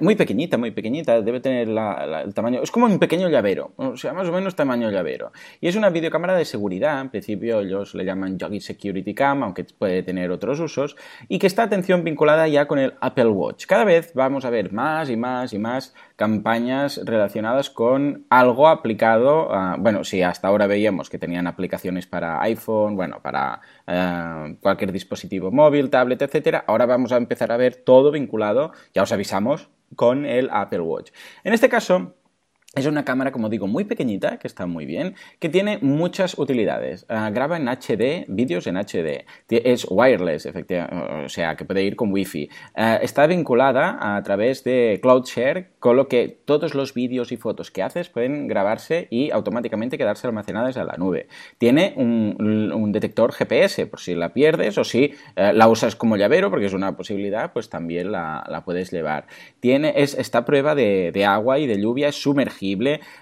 muy 0.00 0.16
pequeñita, 0.16 0.56
muy 0.56 0.70
pequeñita, 0.70 1.17
debe 1.22 1.40
tener 1.40 1.68
el 1.68 2.34
tamaño, 2.34 2.62
es 2.62 2.70
como 2.70 2.86
un 2.86 2.98
pequeño 2.98 3.28
llavero, 3.28 3.72
o 3.76 3.96
sea, 3.96 4.12
más 4.12 4.28
o 4.28 4.32
menos 4.32 4.54
tamaño 4.54 4.90
llavero. 4.90 5.32
Y 5.60 5.68
es 5.68 5.76
una 5.76 5.90
videocámara 5.90 6.36
de 6.36 6.44
seguridad, 6.44 7.00
en 7.00 7.10
principio 7.10 7.60
ellos 7.60 7.94
le 7.94 8.04
llaman 8.04 8.38
Yogi 8.38 8.60
Security 8.60 9.14
Cam, 9.14 9.42
aunque 9.42 9.64
puede 9.64 10.02
tener 10.02 10.30
otros 10.30 10.60
usos, 10.60 10.96
y 11.28 11.38
que 11.38 11.46
está 11.46 11.64
atención 11.64 12.04
vinculada 12.04 12.48
ya 12.48 12.66
con 12.66 12.78
el 12.78 12.94
Apple 13.00 13.28
Watch. 13.28 13.66
Cada 13.66 13.84
vez 13.84 14.12
vamos 14.14 14.44
a 14.44 14.50
ver 14.50 14.72
más 14.72 15.10
y 15.10 15.16
más 15.16 15.52
y 15.52 15.58
más 15.58 15.94
campañas 16.16 17.00
relacionadas 17.04 17.70
con 17.70 18.26
algo 18.30 18.68
aplicado, 18.68 19.50
bueno, 19.78 20.04
sí, 20.04 20.22
hasta 20.22 20.48
ahora 20.48 20.66
veíamos 20.66 21.10
que 21.10 21.18
tenían 21.18 21.46
aplicaciones 21.46 22.06
para 22.06 22.40
iPhone, 22.42 22.96
bueno, 22.96 23.20
para 23.22 23.60
eh, 23.86 24.56
cualquier 24.60 24.92
dispositivo 24.92 25.50
móvil, 25.50 25.90
tablet, 25.90 26.20
etcétera. 26.22 26.64
Ahora 26.66 26.86
vamos 26.86 27.12
a 27.12 27.16
empezar 27.16 27.52
a 27.52 27.56
ver 27.56 27.76
todo 27.76 28.10
vinculado, 28.10 28.72
ya 28.94 29.02
os 29.02 29.12
avisamos, 29.12 29.68
con 29.96 30.26
el 30.26 30.48
Apple 30.52 30.80
Watch. 30.80 31.10
En 31.44 31.52
este 31.52 31.68
caso, 31.68 32.14
es 32.74 32.86
una 32.86 33.04
cámara, 33.04 33.32
como 33.32 33.48
digo, 33.48 33.66
muy 33.66 33.84
pequeñita, 33.84 34.38
que 34.38 34.46
está 34.46 34.66
muy 34.66 34.84
bien, 34.84 35.14
que 35.38 35.48
tiene 35.48 35.78
muchas 35.80 36.38
utilidades. 36.38 37.06
Ah, 37.08 37.30
graba 37.30 37.56
en 37.56 37.66
HD, 37.66 38.26
vídeos 38.28 38.66
en 38.66 38.76
HD. 38.76 39.24
Es 39.48 39.86
wireless, 39.88 40.44
efectivamente, 40.44 41.24
o 41.24 41.28
sea, 41.30 41.56
que 41.56 41.64
puede 41.64 41.82
ir 41.82 41.96
con 41.96 42.12
Wi-Fi. 42.12 42.50
Ah, 42.74 42.96
está 43.00 43.26
vinculada 43.26 44.16
a 44.16 44.22
través 44.22 44.64
de 44.64 44.98
CloudShare, 45.02 45.70
con 45.78 45.96
lo 45.96 46.08
que 46.08 46.38
todos 46.44 46.74
los 46.74 46.94
vídeos 46.94 47.32
y 47.32 47.36
fotos 47.36 47.70
que 47.70 47.82
haces 47.82 48.08
pueden 48.08 48.48
grabarse 48.48 49.06
y 49.10 49.30
automáticamente 49.30 49.98
quedarse 49.98 50.26
almacenadas 50.26 50.76
en 50.76 50.86
la 50.86 50.96
nube. 50.96 51.28
Tiene 51.58 51.94
un, 51.96 52.88
detector 52.92 53.32
GPS, 53.32 53.86
por 53.86 54.00
si 54.00 54.14
la 54.14 54.32
pierdes 54.32 54.78
o 54.78 54.84
si 54.84 55.12
eh, 55.36 55.52
la 55.52 55.68
usas 55.68 55.94
como 55.94 56.16
llavero, 56.16 56.50
porque 56.50 56.66
es 56.66 56.72
una 56.72 56.96
posibilidad, 56.96 57.52
pues 57.52 57.68
también 57.68 58.12
la, 58.12 58.62
puedes 58.64 58.90
llevar. 58.90 59.26
Tiene 59.60 59.92
es, 59.96 60.14
esta 60.14 60.44
prueba 60.44 60.74
de, 60.74 61.24
agua 61.26 61.58
y 61.58 61.66
de 61.66 61.80
lluvia 61.80 62.08
es 62.08 62.16
sumergida 62.16 62.58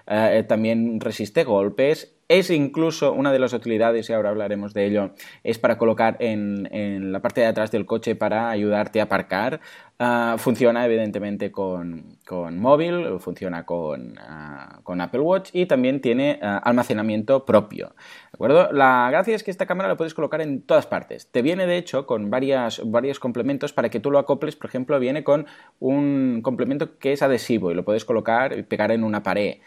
eh, 0.06 0.44
también 0.46 1.00
resiste 1.00 1.44
golpes. 1.44 2.12
Es 2.28 2.50
incluso 2.50 3.12
una 3.12 3.30
de 3.32 3.38
las 3.38 3.52
utilidades, 3.52 4.10
y 4.10 4.12
ahora 4.12 4.30
hablaremos 4.30 4.74
de 4.74 4.86
ello, 4.86 5.12
es 5.44 5.60
para 5.60 5.78
colocar 5.78 6.16
en, 6.18 6.68
en 6.72 7.12
la 7.12 7.20
parte 7.20 7.40
de 7.40 7.46
atrás 7.46 7.70
del 7.70 7.86
coche 7.86 8.16
para 8.16 8.50
ayudarte 8.50 9.00
a 9.00 9.04
aparcar. 9.04 9.60
Ah, 9.98 10.36
funciona 10.36 10.84
evidentemente 10.84 11.50
con, 11.50 12.18
móvil, 12.52 13.18
funciona 13.18 13.64
ah, 14.18 14.80
con, 14.82 15.00
Apple 15.00 15.20
Watch 15.20 15.48
y 15.54 15.64
también 15.64 16.02
tiene 16.02 16.38
ah, 16.42 16.58
almacenamiento 16.58 17.46
propio. 17.46 17.94
¿De 18.30 18.34
acuerdo? 18.34 18.70
La 18.72 19.08
gracia 19.10 19.34
es 19.34 19.42
que 19.42 19.50
esta 19.50 19.64
cámara 19.64 19.88
la 19.88 19.96
puedes 19.96 20.12
colocar 20.12 20.42
en 20.42 20.60
todas 20.60 20.86
partes. 20.86 21.30
Te 21.32 21.40
viene 21.40 21.66
de 21.66 21.78
hecho 21.78 22.04
con 22.04 22.28
varias, 22.28 22.82
varios 22.84 23.18
complementos 23.18 23.72
para 23.72 23.88
que 23.88 23.98
tú 23.98 24.10
lo 24.10 24.18
acoples. 24.18 24.54
Por 24.54 24.68
ejemplo, 24.68 25.00
viene 25.00 25.24
con 25.24 25.46
un 25.80 26.40
complemento 26.42 26.98
que 26.98 27.14
es 27.14 27.22
adhesivo 27.22 27.70
y 27.70 27.74
lo 27.74 27.86
puedes 27.86 28.04
colocar 28.04 28.58
y 28.58 28.64
pegar 28.64 28.90
en 28.90 29.02
una 29.02 29.22
pared. 29.22 29.60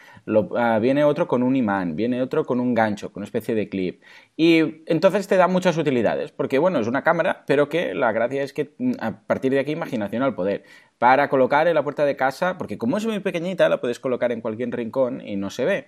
viene 0.79 1.03
otro 1.05 1.27
con 1.27 1.41
un 1.41 1.55
imán, 1.55 1.95
viene 1.95 2.21
otro 2.21 2.45
con 2.45 2.59
un 2.59 2.75
gancho, 2.75 3.11
con 3.11 3.21
una 3.21 3.25
especie 3.25 3.55
de 3.55 3.67
clip. 3.67 4.03
Y 4.37 4.83
entonces 4.85 5.27
te 5.27 5.37
da 5.37 5.47
muchas 5.47 5.75
utilidades, 5.75 6.31
porque 6.31 6.59
bueno, 6.59 6.77
es 6.79 6.87
una 6.87 7.01
cámara, 7.01 7.43
pero 7.47 7.67
que 7.67 7.95
la 7.95 8.11
gracia 8.11 8.43
es 8.43 8.53
que 8.53 8.75
mm, 8.77 8.91
a 8.99 9.21
partir 9.21 9.51
de 9.51 9.59
aquí 9.59 9.71
imaginación 9.71 10.18
al 10.23 10.35
poder. 10.35 10.63
Para 10.99 11.29
colocar 11.29 11.67
en 11.67 11.73
la 11.73 11.83
puerta 11.83 12.05
de 12.05 12.15
casa, 12.15 12.57
porque 12.59 12.77
como 12.77 12.97
es 12.97 13.05
muy 13.07 13.19
pequeñita, 13.19 13.67
la 13.69 13.81
puedes 13.81 13.99
colocar 13.99 14.31
en 14.31 14.41
cualquier 14.41 14.69
rincón 14.69 15.21
y 15.25 15.35
no 15.35 15.49
se 15.49 15.65
ve 15.65 15.87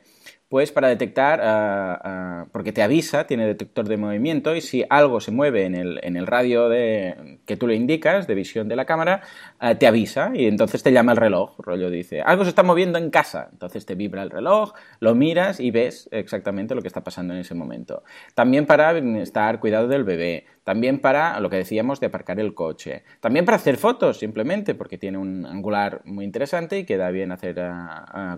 pues 0.52 0.74
para 0.74 0.90
detectar, 0.90 1.40
ah, 1.42 2.02
ah, 2.04 2.46
porque 2.52 2.74
te 2.74 2.84
avisa, 2.84 3.26
tiene 3.26 3.48
detector 3.48 3.88
de 3.88 3.96
movimiento 3.96 4.54
y 4.54 4.60
si 4.60 4.84
algo 4.90 5.22
se 5.22 5.32
mueve 5.32 5.64
en 5.64 5.76
el, 5.76 6.02
en 6.04 6.18
el 6.18 6.28
radio 6.28 6.68
de, 6.68 7.40
que 7.46 7.56
tú 7.56 7.68
le 7.68 7.76
indicas, 7.76 8.28
de 8.28 8.36
visión 8.36 8.68
de 8.68 8.76
la 8.76 8.84
cámara, 8.84 9.22
ah, 9.60 9.76
te 9.76 9.88
avisa 9.88 10.32
y 10.34 10.48
entonces 10.48 10.84
te 10.84 10.92
llama 10.92 11.14
el 11.14 11.20
reloj. 11.20 11.58
Rollo 11.60 11.90
dice, 11.90 12.22
algo 12.22 12.44
se 12.44 12.50
está 12.50 12.64
moviendo 12.64 12.98
en 12.98 13.12
casa. 13.12 13.48
Entonces 13.50 13.86
te 13.86 13.96
vibra 13.96 14.24
el 14.24 14.30
reloj, 14.30 14.74
lo 15.00 15.16
miras 15.16 15.62
y 15.62 15.72
ves 15.72 16.10
exactamente 16.12 16.76
lo 16.76 16.82
que 16.82 16.90
está 16.90 17.02
pasando 17.02 17.34
en 17.34 17.40
ese 17.40 17.56
momento. 17.56 18.04
También 18.36 18.66
para 18.66 18.92
estar 18.98 19.62
cuidado 19.62 19.88
del 19.88 20.04
bebé, 20.04 20.48
también 20.66 21.00
para 21.00 21.40
lo 21.40 21.50
que 21.50 21.56
decíamos 21.56 22.02
de 22.02 22.08
aparcar 22.08 22.42
el 22.42 22.54
coche, 22.54 23.04
también 23.22 23.46
para 23.46 23.56
hacer 23.56 23.78
fotos 23.78 24.20
simplemente, 24.20 24.76
porque 24.76 24.98
tiene 25.02 25.18
un 25.18 25.48
angular 25.48 26.02
muy 26.06 26.24
interesante 26.24 26.78
y 26.78 26.86
queda 26.86 27.10
bien 27.10 27.32
hacer 27.32 27.60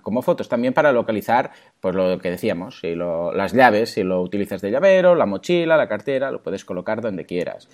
como 0.01 0.21
fotos, 0.21 0.47
también 0.47 0.73
para 0.73 0.93
localizar 0.93 1.51
pues, 1.81 1.93
lo 1.93 2.17
que 2.19 2.31
decíamos, 2.31 2.79
si 2.79 2.95
las 2.95 3.51
llaves, 3.51 3.91
si 3.91 4.03
lo 4.03 4.21
utilizas 4.21 4.61
de 4.61 4.71
llavero, 4.71 5.13
la 5.13 5.25
mochila, 5.25 5.75
la 5.75 5.89
cartera, 5.89 6.31
lo 6.31 6.41
puedes 6.41 6.63
colocar 6.63 7.01
donde 7.01 7.25
quieras 7.25 7.67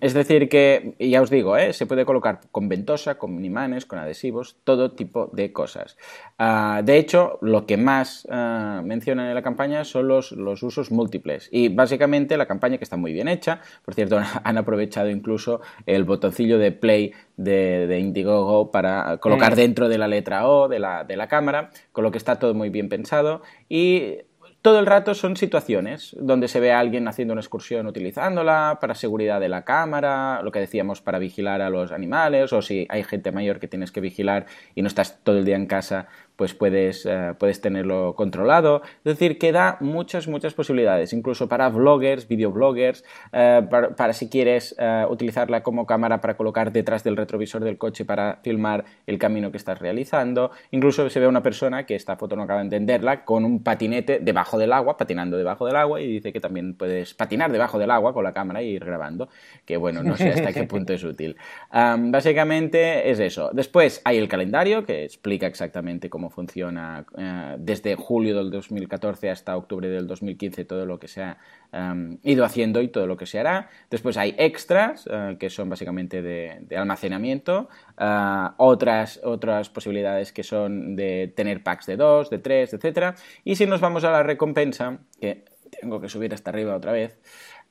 es 0.00 0.14
decir, 0.14 0.48
que 0.48 0.94
ya 0.98 1.20
os 1.20 1.30
digo, 1.30 1.56
¿eh? 1.56 1.72
se 1.72 1.86
puede 1.86 2.04
colocar 2.04 2.40
con 2.50 2.68
ventosa, 2.68 3.18
con 3.18 3.44
imanes, 3.44 3.84
con 3.84 3.98
adhesivos, 3.98 4.56
todo 4.64 4.92
tipo 4.92 5.30
de 5.32 5.52
cosas. 5.52 5.96
Ah, 6.38 6.82
de 6.84 6.98
hecho, 6.98 7.38
lo 7.42 7.66
que 7.66 7.76
más 7.76 8.26
uh, 8.26 8.82
mencionan 8.82 9.26
en 9.26 9.34
la 9.34 9.42
campaña 9.42 9.84
son 9.84 10.08
los, 10.08 10.32
los, 10.32 10.62
usos 10.62 10.90
múltiples. 10.90 11.48
Y 11.52 11.68
básicamente 11.68 12.36
la 12.36 12.46
campaña 12.46 12.78
que 12.78 12.84
está 12.84 12.96
muy 12.96 13.12
bien 13.12 13.28
hecha, 13.28 13.60
por 13.84 13.94
cierto, 13.94 14.18
han 14.44 14.58
aprovechado 14.58 15.10
incluso 15.10 15.60
el 15.86 16.04
botoncillo 16.04 16.58
de 16.58 16.72
play 16.72 17.12
de, 17.36 17.86
de 17.86 17.98
Indiegogo 18.00 18.70
para 18.70 19.18
colocar 19.18 19.52
mm. 19.52 19.56
dentro 19.56 19.88
de 19.88 19.98
la 19.98 20.08
letra 20.08 20.48
O 20.48 20.68
de 20.68 20.78
la, 20.78 21.04
de 21.04 21.16
la 21.16 21.28
cámara, 21.28 21.70
con 21.92 22.04
lo 22.04 22.10
que 22.10 22.18
está 22.18 22.38
todo 22.38 22.54
muy 22.54 22.70
bien 22.70 22.88
pensado. 22.88 23.42
Y 23.68 24.18
todo 24.62 24.80
el 24.80 24.86
rato 24.86 25.14
son 25.14 25.36
situaciones 25.36 26.16
donde 26.18 26.48
se 26.48 26.58
ve 26.58 26.72
a 26.72 26.80
alguien 26.80 27.06
haciendo 27.06 27.32
una 27.32 27.40
excursión 27.40 27.86
utilizándola 27.86 28.78
para 28.80 28.94
seguridad 28.94 29.40
de 29.40 29.48
la 29.48 29.64
cámara, 29.64 30.42
lo 30.42 30.50
que 30.50 30.58
decíamos 30.58 31.00
para 31.00 31.18
vigilar 31.18 31.62
a 31.62 31.70
los 31.70 31.92
animales, 31.92 32.52
o 32.52 32.60
si 32.60 32.86
hay 32.88 33.04
gente 33.04 33.30
mayor 33.30 33.60
que 33.60 33.68
tienes 33.68 33.92
que 33.92 34.00
vigilar 34.00 34.46
y 34.74 34.82
no 34.82 34.88
estás 34.88 35.20
todo 35.22 35.38
el 35.38 35.44
día 35.44 35.56
en 35.56 35.66
casa, 35.66 36.08
pues 36.38 36.54
puedes, 36.54 37.04
eh, 37.04 37.34
puedes 37.36 37.60
tenerlo 37.60 38.14
controlado. 38.14 38.80
Es 38.98 39.18
decir, 39.18 39.38
que 39.38 39.50
da 39.50 39.76
muchas, 39.80 40.28
muchas 40.28 40.54
posibilidades, 40.54 41.12
incluso 41.12 41.48
para 41.48 41.68
vloggers, 41.68 42.28
videobloggers, 42.28 43.04
eh, 43.32 43.66
para, 43.68 44.12
si 44.12 44.28
quieres 44.30 44.76
eh, 44.78 45.04
utilizarla 45.10 45.64
como 45.64 45.84
cámara 45.84 46.20
para 46.20 46.36
colocar 46.36 46.70
detrás 46.70 47.02
del 47.02 47.16
retrovisor 47.16 47.64
del 47.64 47.76
coche 47.76 48.04
para 48.04 48.38
filmar 48.44 48.84
el 49.08 49.18
camino 49.18 49.50
que 49.50 49.56
estás 49.56 49.80
realizando. 49.80 50.52
Incluso 50.70 51.10
se 51.10 51.18
ve 51.18 51.26
una 51.26 51.42
persona, 51.42 51.84
que 51.86 51.96
esta 51.96 52.14
foto 52.14 52.36
no 52.36 52.44
acaba 52.44 52.60
de 52.60 52.66
entenderla, 52.66 53.24
con 53.24 53.44
un 53.44 53.64
patinete 53.64 54.20
debajo 54.20 54.58
del 54.58 54.72
agua, 54.72 54.96
patinando 54.96 55.36
debajo 55.36 55.66
del 55.66 55.74
agua, 55.74 56.00
y 56.00 56.06
dice 56.06 56.32
que 56.32 56.38
también 56.38 56.74
puedes 56.74 57.14
patinar 57.14 57.50
debajo 57.50 57.80
del 57.80 57.90
agua 57.90 58.12
con 58.12 58.22
la 58.22 58.32
cámara 58.32 58.62
y 58.62 58.68
ir 58.68 58.84
grabando, 58.84 59.28
que 59.64 59.76
bueno, 59.76 60.04
no 60.04 60.16
sé 60.16 60.30
hasta 60.30 60.52
qué 60.52 60.62
punto 60.68 60.92
es 60.92 61.02
útil. 61.02 61.36
básicamente 61.72 63.10
es 63.10 63.18
eso. 63.18 63.50
Después 63.52 64.00
hay 64.04 64.18
el 64.18 64.28
calendario, 64.28 64.84
que 64.84 65.02
explica 65.02 65.48
exactamente 65.48 66.08
cómo 66.08 66.27
funciona 66.30 67.06
eh, 67.16 67.56
desde 67.58 67.94
julio 67.96 68.36
del 68.36 68.50
2014 68.50 69.30
hasta 69.30 69.56
octubre 69.56 69.88
del 69.88 70.06
2015 70.06 70.64
todo 70.64 70.86
lo 70.86 70.98
que 70.98 71.08
se 71.08 71.22
ha 71.22 71.38
ido 72.22 72.44
haciendo 72.44 72.80
y 72.80 72.88
todo 72.88 73.06
lo 73.06 73.16
que 73.16 73.26
se 73.26 73.38
hará. 73.38 73.68
Después 73.90 74.16
hay 74.16 74.34
extras, 74.38 75.08
eh, 75.10 75.36
que 75.38 75.50
son 75.50 75.68
básicamente 75.68 76.22
de, 76.22 76.66
almacenamiento, 76.76 77.68
eh, 77.98 78.48
otras, 78.56 79.20
otras 79.22 79.68
posibilidades 79.68 80.32
que 80.32 80.42
son 80.42 80.96
de 80.96 81.32
tener 81.36 81.62
packs 81.62 81.86
de 81.86 81.96
dos, 81.96 82.30
de 82.30 82.38
tres, 82.38 82.72
etc. 82.72 83.16
Y 83.44 83.56
si 83.56 83.66
nos 83.66 83.80
vamos 83.80 84.04
a 84.04 84.10
la 84.10 84.22
recompensa, 84.22 84.98
que 85.20 85.44
tengo 85.80 86.00
que 86.00 86.08
subir 86.08 86.32
hasta 86.32 86.50
arriba 86.50 86.74
otra 86.74 86.92
vez, 86.92 87.18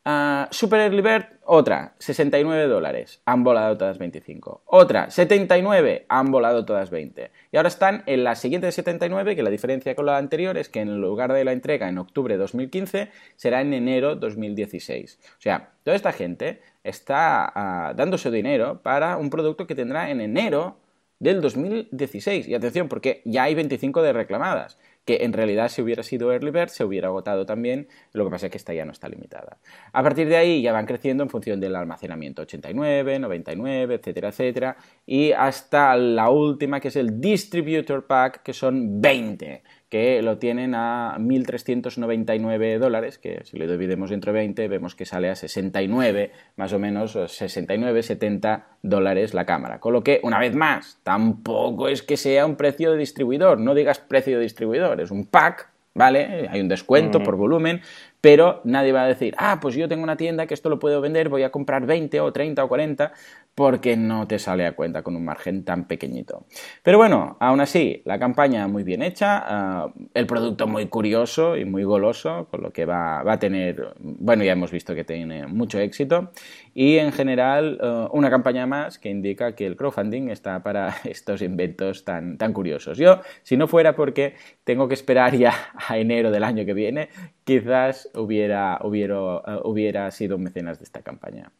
Ah, 0.06 0.48
Super 0.50 0.80
Early 0.80 1.00
Bird, 1.00 1.26
otra, 1.44 1.94
69 1.98 2.66
dólares, 2.66 3.22
han 3.24 3.42
volado 3.42 3.78
todas 3.78 3.96
25. 3.96 4.62
Otra, 4.66 5.10
79, 5.10 6.04
han 6.08 6.30
volado 6.30 6.66
todas 6.66 6.90
20. 6.90 7.30
Y 7.52 7.56
ahora 7.56 7.68
están 7.68 8.02
en 8.04 8.22
la 8.22 8.34
siguiente 8.34 8.66
de 8.66 8.72
79, 8.72 9.34
que 9.34 9.42
la 9.42 9.48
diferencia 9.48 9.94
con 9.94 10.04
la 10.04 10.18
anterior 10.18 10.58
es 10.58 10.68
que 10.68 10.80
en 10.80 11.00
lugar 11.00 11.32
de 11.32 11.44
la 11.44 11.52
entrega 11.52 11.88
en 11.88 11.96
octubre 11.96 12.34
de 12.34 12.38
2015, 12.38 13.08
será 13.36 13.62
en 13.62 13.72
enero 13.72 14.16
2016. 14.16 15.20
O 15.38 15.40
sea, 15.40 15.70
toda 15.84 15.96
esta 15.96 16.12
gente 16.12 16.60
está 16.82 17.52
uh, 17.92 17.96
dando 17.96 18.18
su 18.18 18.30
dinero 18.30 18.82
para 18.82 19.16
un 19.16 19.30
producto 19.30 19.66
que 19.66 19.74
tendrá 19.74 20.10
en 20.10 20.20
enero 20.20 20.76
del 21.18 21.40
2016. 21.40 22.48
Y 22.48 22.54
atención, 22.54 22.88
porque 22.88 23.22
ya 23.24 23.44
hay 23.44 23.54
25 23.54 24.02
de 24.02 24.12
reclamadas, 24.12 24.78
que 25.04 25.18
en 25.22 25.32
realidad 25.32 25.68
si 25.68 25.82
hubiera 25.82 26.02
sido 26.02 26.32
Early 26.32 26.50
Bird 26.50 26.68
se 26.68 26.84
hubiera 26.84 27.08
agotado 27.08 27.44
también, 27.46 27.88
lo 28.12 28.24
que 28.24 28.30
pasa 28.30 28.46
es 28.46 28.52
que 28.52 28.58
esta 28.58 28.72
ya 28.72 28.84
no 28.84 28.92
está 28.92 29.08
limitada. 29.08 29.58
A 29.92 30.02
partir 30.02 30.28
de 30.28 30.36
ahí 30.36 30.62
ya 30.62 30.72
van 30.72 30.86
creciendo 30.86 31.22
en 31.22 31.30
función 31.30 31.60
del 31.60 31.76
almacenamiento 31.76 32.42
89, 32.42 33.18
99, 33.18 33.94
etcétera, 33.94 34.28
etcétera, 34.28 34.76
y 35.06 35.32
hasta 35.32 35.96
la 35.96 36.30
última 36.30 36.80
que 36.80 36.88
es 36.88 36.96
el 36.96 37.20
Distributor 37.20 38.06
Pack, 38.06 38.42
que 38.42 38.52
son 38.52 39.00
20 39.00 39.62
que 39.94 40.22
lo 40.22 40.38
tienen 40.38 40.74
a 40.74 41.16
1.399 41.20 42.78
dólares, 42.80 43.16
que 43.16 43.42
si 43.44 43.56
lo 43.56 43.70
dividimos 43.70 44.10
entre 44.10 44.32
20 44.32 44.66
vemos 44.66 44.96
que 44.96 45.06
sale 45.06 45.30
a 45.30 45.36
69, 45.36 46.32
más 46.56 46.72
o 46.72 46.80
menos 46.80 47.12
69, 47.12 48.02
70 48.02 48.66
dólares 48.82 49.34
la 49.34 49.46
cámara. 49.46 49.78
Con 49.78 49.92
lo 49.92 50.02
que, 50.02 50.18
una 50.24 50.40
vez 50.40 50.56
más, 50.56 50.98
tampoco 51.04 51.86
es 51.86 52.02
que 52.02 52.16
sea 52.16 52.44
un 52.44 52.56
precio 52.56 52.90
de 52.90 52.98
distribuidor, 52.98 53.60
no 53.60 53.72
digas 53.72 54.00
precio 54.00 54.38
de 54.38 54.42
distribuidor, 54.42 55.00
es 55.00 55.12
un 55.12 55.26
pack, 55.26 55.70
¿vale? 55.94 56.48
Hay 56.50 56.60
un 56.60 56.66
descuento 56.66 57.22
por 57.22 57.36
volumen, 57.36 57.80
pero 58.24 58.62
nadie 58.64 58.90
va 58.90 59.02
a 59.02 59.06
decir, 59.06 59.34
ah, 59.36 59.58
pues 59.60 59.74
yo 59.74 59.86
tengo 59.86 60.02
una 60.02 60.16
tienda 60.16 60.46
que 60.46 60.54
esto 60.54 60.70
lo 60.70 60.78
puedo 60.78 61.02
vender, 61.02 61.28
voy 61.28 61.42
a 61.42 61.50
comprar 61.50 61.84
20 61.84 62.20
o 62.20 62.32
30 62.32 62.64
o 62.64 62.68
40, 62.68 63.12
porque 63.54 63.98
no 63.98 64.26
te 64.26 64.38
sale 64.38 64.64
a 64.64 64.74
cuenta 64.74 65.02
con 65.02 65.14
un 65.14 65.26
margen 65.26 65.62
tan 65.62 65.86
pequeñito. 65.86 66.46
Pero 66.82 66.96
bueno, 66.96 67.36
aún 67.38 67.60
así, 67.60 68.00
la 68.06 68.18
campaña 68.18 68.66
muy 68.66 68.82
bien 68.82 69.02
hecha, 69.02 69.44
ah, 69.46 69.92
el 70.14 70.26
producto 70.26 70.66
muy 70.66 70.86
curioso 70.86 71.54
y 71.58 71.66
muy 71.66 71.84
goloso, 71.84 72.48
con 72.50 72.62
lo 72.62 72.72
que 72.72 72.86
va, 72.86 73.20
a 73.30 73.38
tener, 73.38 73.94
bueno, 73.98 74.42
ya 74.42 74.52
hemos 74.52 74.70
visto 74.70 74.94
que 74.94 75.04
tiene 75.04 75.46
mucho 75.46 75.78
éxito, 75.78 76.30
y 76.72 76.96
en 76.96 77.12
general 77.12 77.78
ah, 77.82 78.08
una 78.10 78.30
campaña 78.30 78.66
más 78.66 78.98
que 78.98 79.10
indica 79.10 79.54
que 79.54 79.66
el 79.66 79.76
crowdfunding 79.76 80.30
está 80.30 80.62
para 80.62 80.96
estos 81.04 81.42
inventos 81.42 82.06
tan, 82.06 82.38
tan 82.38 82.54
curiosos. 82.54 82.96
Yo, 82.96 83.20
si 83.42 83.58
no 83.58 83.68
fuera 83.68 83.94
porque 83.94 84.34
tengo 84.64 84.88
que 84.88 84.94
esperar 84.94 85.36
ya 85.36 85.52
a 85.86 85.98
enero 85.98 86.30
del 86.30 86.42
año 86.42 86.64
que 86.64 86.72
viene, 86.72 87.10
quizás 87.44 88.08
hubiera, 88.16 88.78
hubiera, 88.82 89.16
ah, 89.16 89.60
hubiera 89.64 90.10
sido 90.10 90.38
mecenas 90.38 90.78
de 90.78 90.84
esta 90.84 91.02
campaña. 91.02 91.50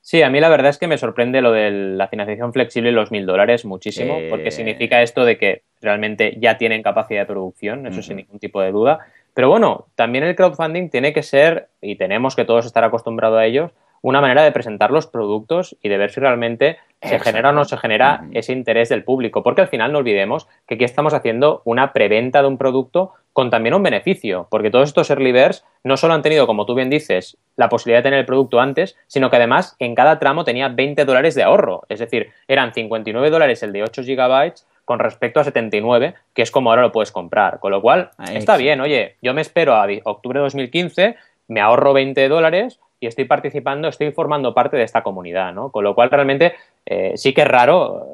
Sí, 0.00 0.22
a 0.22 0.30
mí 0.30 0.38
la 0.38 0.48
verdad 0.48 0.70
es 0.70 0.78
que 0.78 0.86
me 0.86 0.98
sorprende 0.98 1.40
lo 1.40 1.50
de 1.50 1.70
la 1.70 2.06
financiación 2.06 2.52
flexible 2.52 2.90
y 2.90 2.92
los 2.92 3.10
mil 3.10 3.26
dólares 3.26 3.64
muchísimo, 3.64 4.20
porque 4.30 4.52
significa 4.52 5.02
esto 5.02 5.24
de 5.24 5.36
que 5.36 5.62
realmente 5.80 6.36
ya 6.38 6.58
tienen 6.58 6.84
capacidad 6.84 7.22
de 7.22 7.26
producción, 7.26 7.88
eso 7.88 8.02
sin 8.02 8.18
ningún 8.18 8.38
tipo 8.38 8.60
de 8.60 8.70
duda. 8.70 9.00
Pero 9.34 9.48
bueno, 9.48 9.88
también 9.96 10.22
el 10.22 10.36
crowdfunding 10.36 10.90
tiene 10.90 11.12
que 11.12 11.24
ser, 11.24 11.66
y 11.80 11.96
tenemos 11.96 12.36
que 12.36 12.44
todos 12.44 12.66
estar 12.66 12.84
acostumbrados 12.84 13.38
a 13.40 13.46
ellos, 13.46 13.72
una 14.02 14.20
manera 14.20 14.42
de 14.42 14.52
presentar 14.52 14.90
los 14.90 15.06
productos 15.06 15.76
y 15.82 15.88
de 15.88 15.98
ver 15.98 16.10
si 16.10 16.20
realmente 16.20 16.78
se 17.02 17.18
genera 17.18 17.50
o 17.50 17.52
no 17.52 17.64
se 17.64 17.76
genera 17.76 18.24
ese 18.32 18.52
interés 18.52 18.88
del 18.88 19.04
público. 19.04 19.42
Porque 19.42 19.60
al 19.60 19.68
final 19.68 19.92
no 19.92 19.98
olvidemos 19.98 20.48
que 20.66 20.74
aquí 20.74 20.84
estamos 20.84 21.14
haciendo 21.14 21.62
una 21.64 21.92
preventa 21.92 22.42
de 22.42 22.48
un 22.48 22.58
producto 22.58 23.12
con 23.32 23.50
también 23.50 23.74
un 23.74 23.82
beneficio, 23.82 24.48
porque 24.50 24.70
todos 24.70 24.88
estos 24.88 25.10
early 25.10 25.30
birds 25.30 25.62
no 25.84 25.98
solo 25.98 26.14
han 26.14 26.22
tenido, 26.22 26.46
como 26.46 26.64
tú 26.64 26.74
bien 26.74 26.88
dices, 26.88 27.36
la 27.56 27.68
posibilidad 27.68 27.98
de 27.98 28.04
tener 28.04 28.20
el 28.20 28.24
producto 28.24 28.60
antes, 28.60 28.96
sino 29.08 29.28
que 29.28 29.36
además 29.36 29.76
en 29.78 29.94
cada 29.94 30.18
tramo 30.18 30.42
tenía 30.42 30.68
20 30.68 31.04
dólares 31.04 31.34
de 31.34 31.42
ahorro. 31.42 31.82
Es 31.90 31.98
decir, 31.98 32.30
eran 32.48 32.72
59 32.72 33.28
dólares 33.28 33.62
el 33.62 33.74
de 33.74 33.82
8 33.82 34.04
gigabytes 34.04 34.66
con 34.86 35.00
respecto 35.00 35.40
a 35.40 35.44
79, 35.44 36.14
que 36.32 36.40
es 36.40 36.50
como 36.50 36.70
ahora 36.70 36.80
lo 36.80 36.92
puedes 36.92 37.12
comprar. 37.12 37.60
Con 37.60 37.72
lo 37.72 37.82
cual, 37.82 38.08
está 38.32 38.56
bien, 38.56 38.80
oye, 38.80 39.16
yo 39.20 39.34
me 39.34 39.42
espero 39.42 39.74
a 39.74 39.86
octubre 40.04 40.38
de 40.38 40.44
2015, 40.44 41.16
me 41.48 41.60
ahorro 41.60 41.92
20 41.92 42.28
dólares 42.28 42.80
y 42.98 43.06
estoy 43.06 43.26
participando, 43.26 43.88
estoy 43.88 44.10
formando 44.12 44.54
parte 44.54 44.76
de 44.76 44.82
esta 44.82 45.02
comunidad, 45.02 45.52
¿no? 45.52 45.70
Con 45.70 45.84
lo 45.84 45.94
cual 45.94 46.10
realmente 46.10 46.54
eh, 46.86 47.12
sí 47.16 47.34
que 47.34 47.42
es 47.42 47.48
raro, 47.48 48.06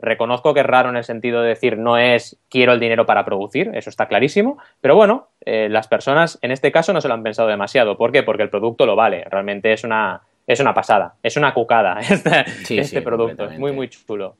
reconozco 0.00 0.54
que 0.54 0.60
es 0.60 0.66
raro 0.66 0.90
en 0.90 0.96
el 0.96 1.04
sentido 1.04 1.42
de 1.42 1.48
decir 1.48 1.78
no 1.78 1.98
es 1.98 2.38
quiero 2.48 2.72
el 2.72 2.80
dinero 2.80 3.06
para 3.06 3.24
producir, 3.24 3.70
eso 3.74 3.90
está 3.90 4.06
clarísimo, 4.06 4.58
pero 4.80 4.94
bueno, 4.94 5.28
eh, 5.44 5.68
las 5.68 5.88
personas 5.88 6.38
en 6.42 6.52
este 6.52 6.70
caso 6.70 6.92
no 6.92 7.00
se 7.00 7.08
lo 7.08 7.14
han 7.14 7.22
pensado 7.22 7.48
demasiado. 7.48 7.96
¿Por 7.96 8.12
qué? 8.12 8.22
Porque 8.22 8.44
el 8.44 8.50
producto 8.50 8.86
lo 8.86 8.96
vale, 8.96 9.24
realmente 9.28 9.72
es 9.72 9.82
una, 9.82 10.22
es 10.46 10.60
una 10.60 10.74
pasada, 10.74 11.14
es 11.22 11.36
una 11.36 11.52
cucada 11.52 11.98
este, 12.00 12.44
este 12.78 13.02
producto, 13.02 13.46
es 13.46 13.58
muy 13.58 13.72
muy 13.72 13.88
chulo. 13.88 14.36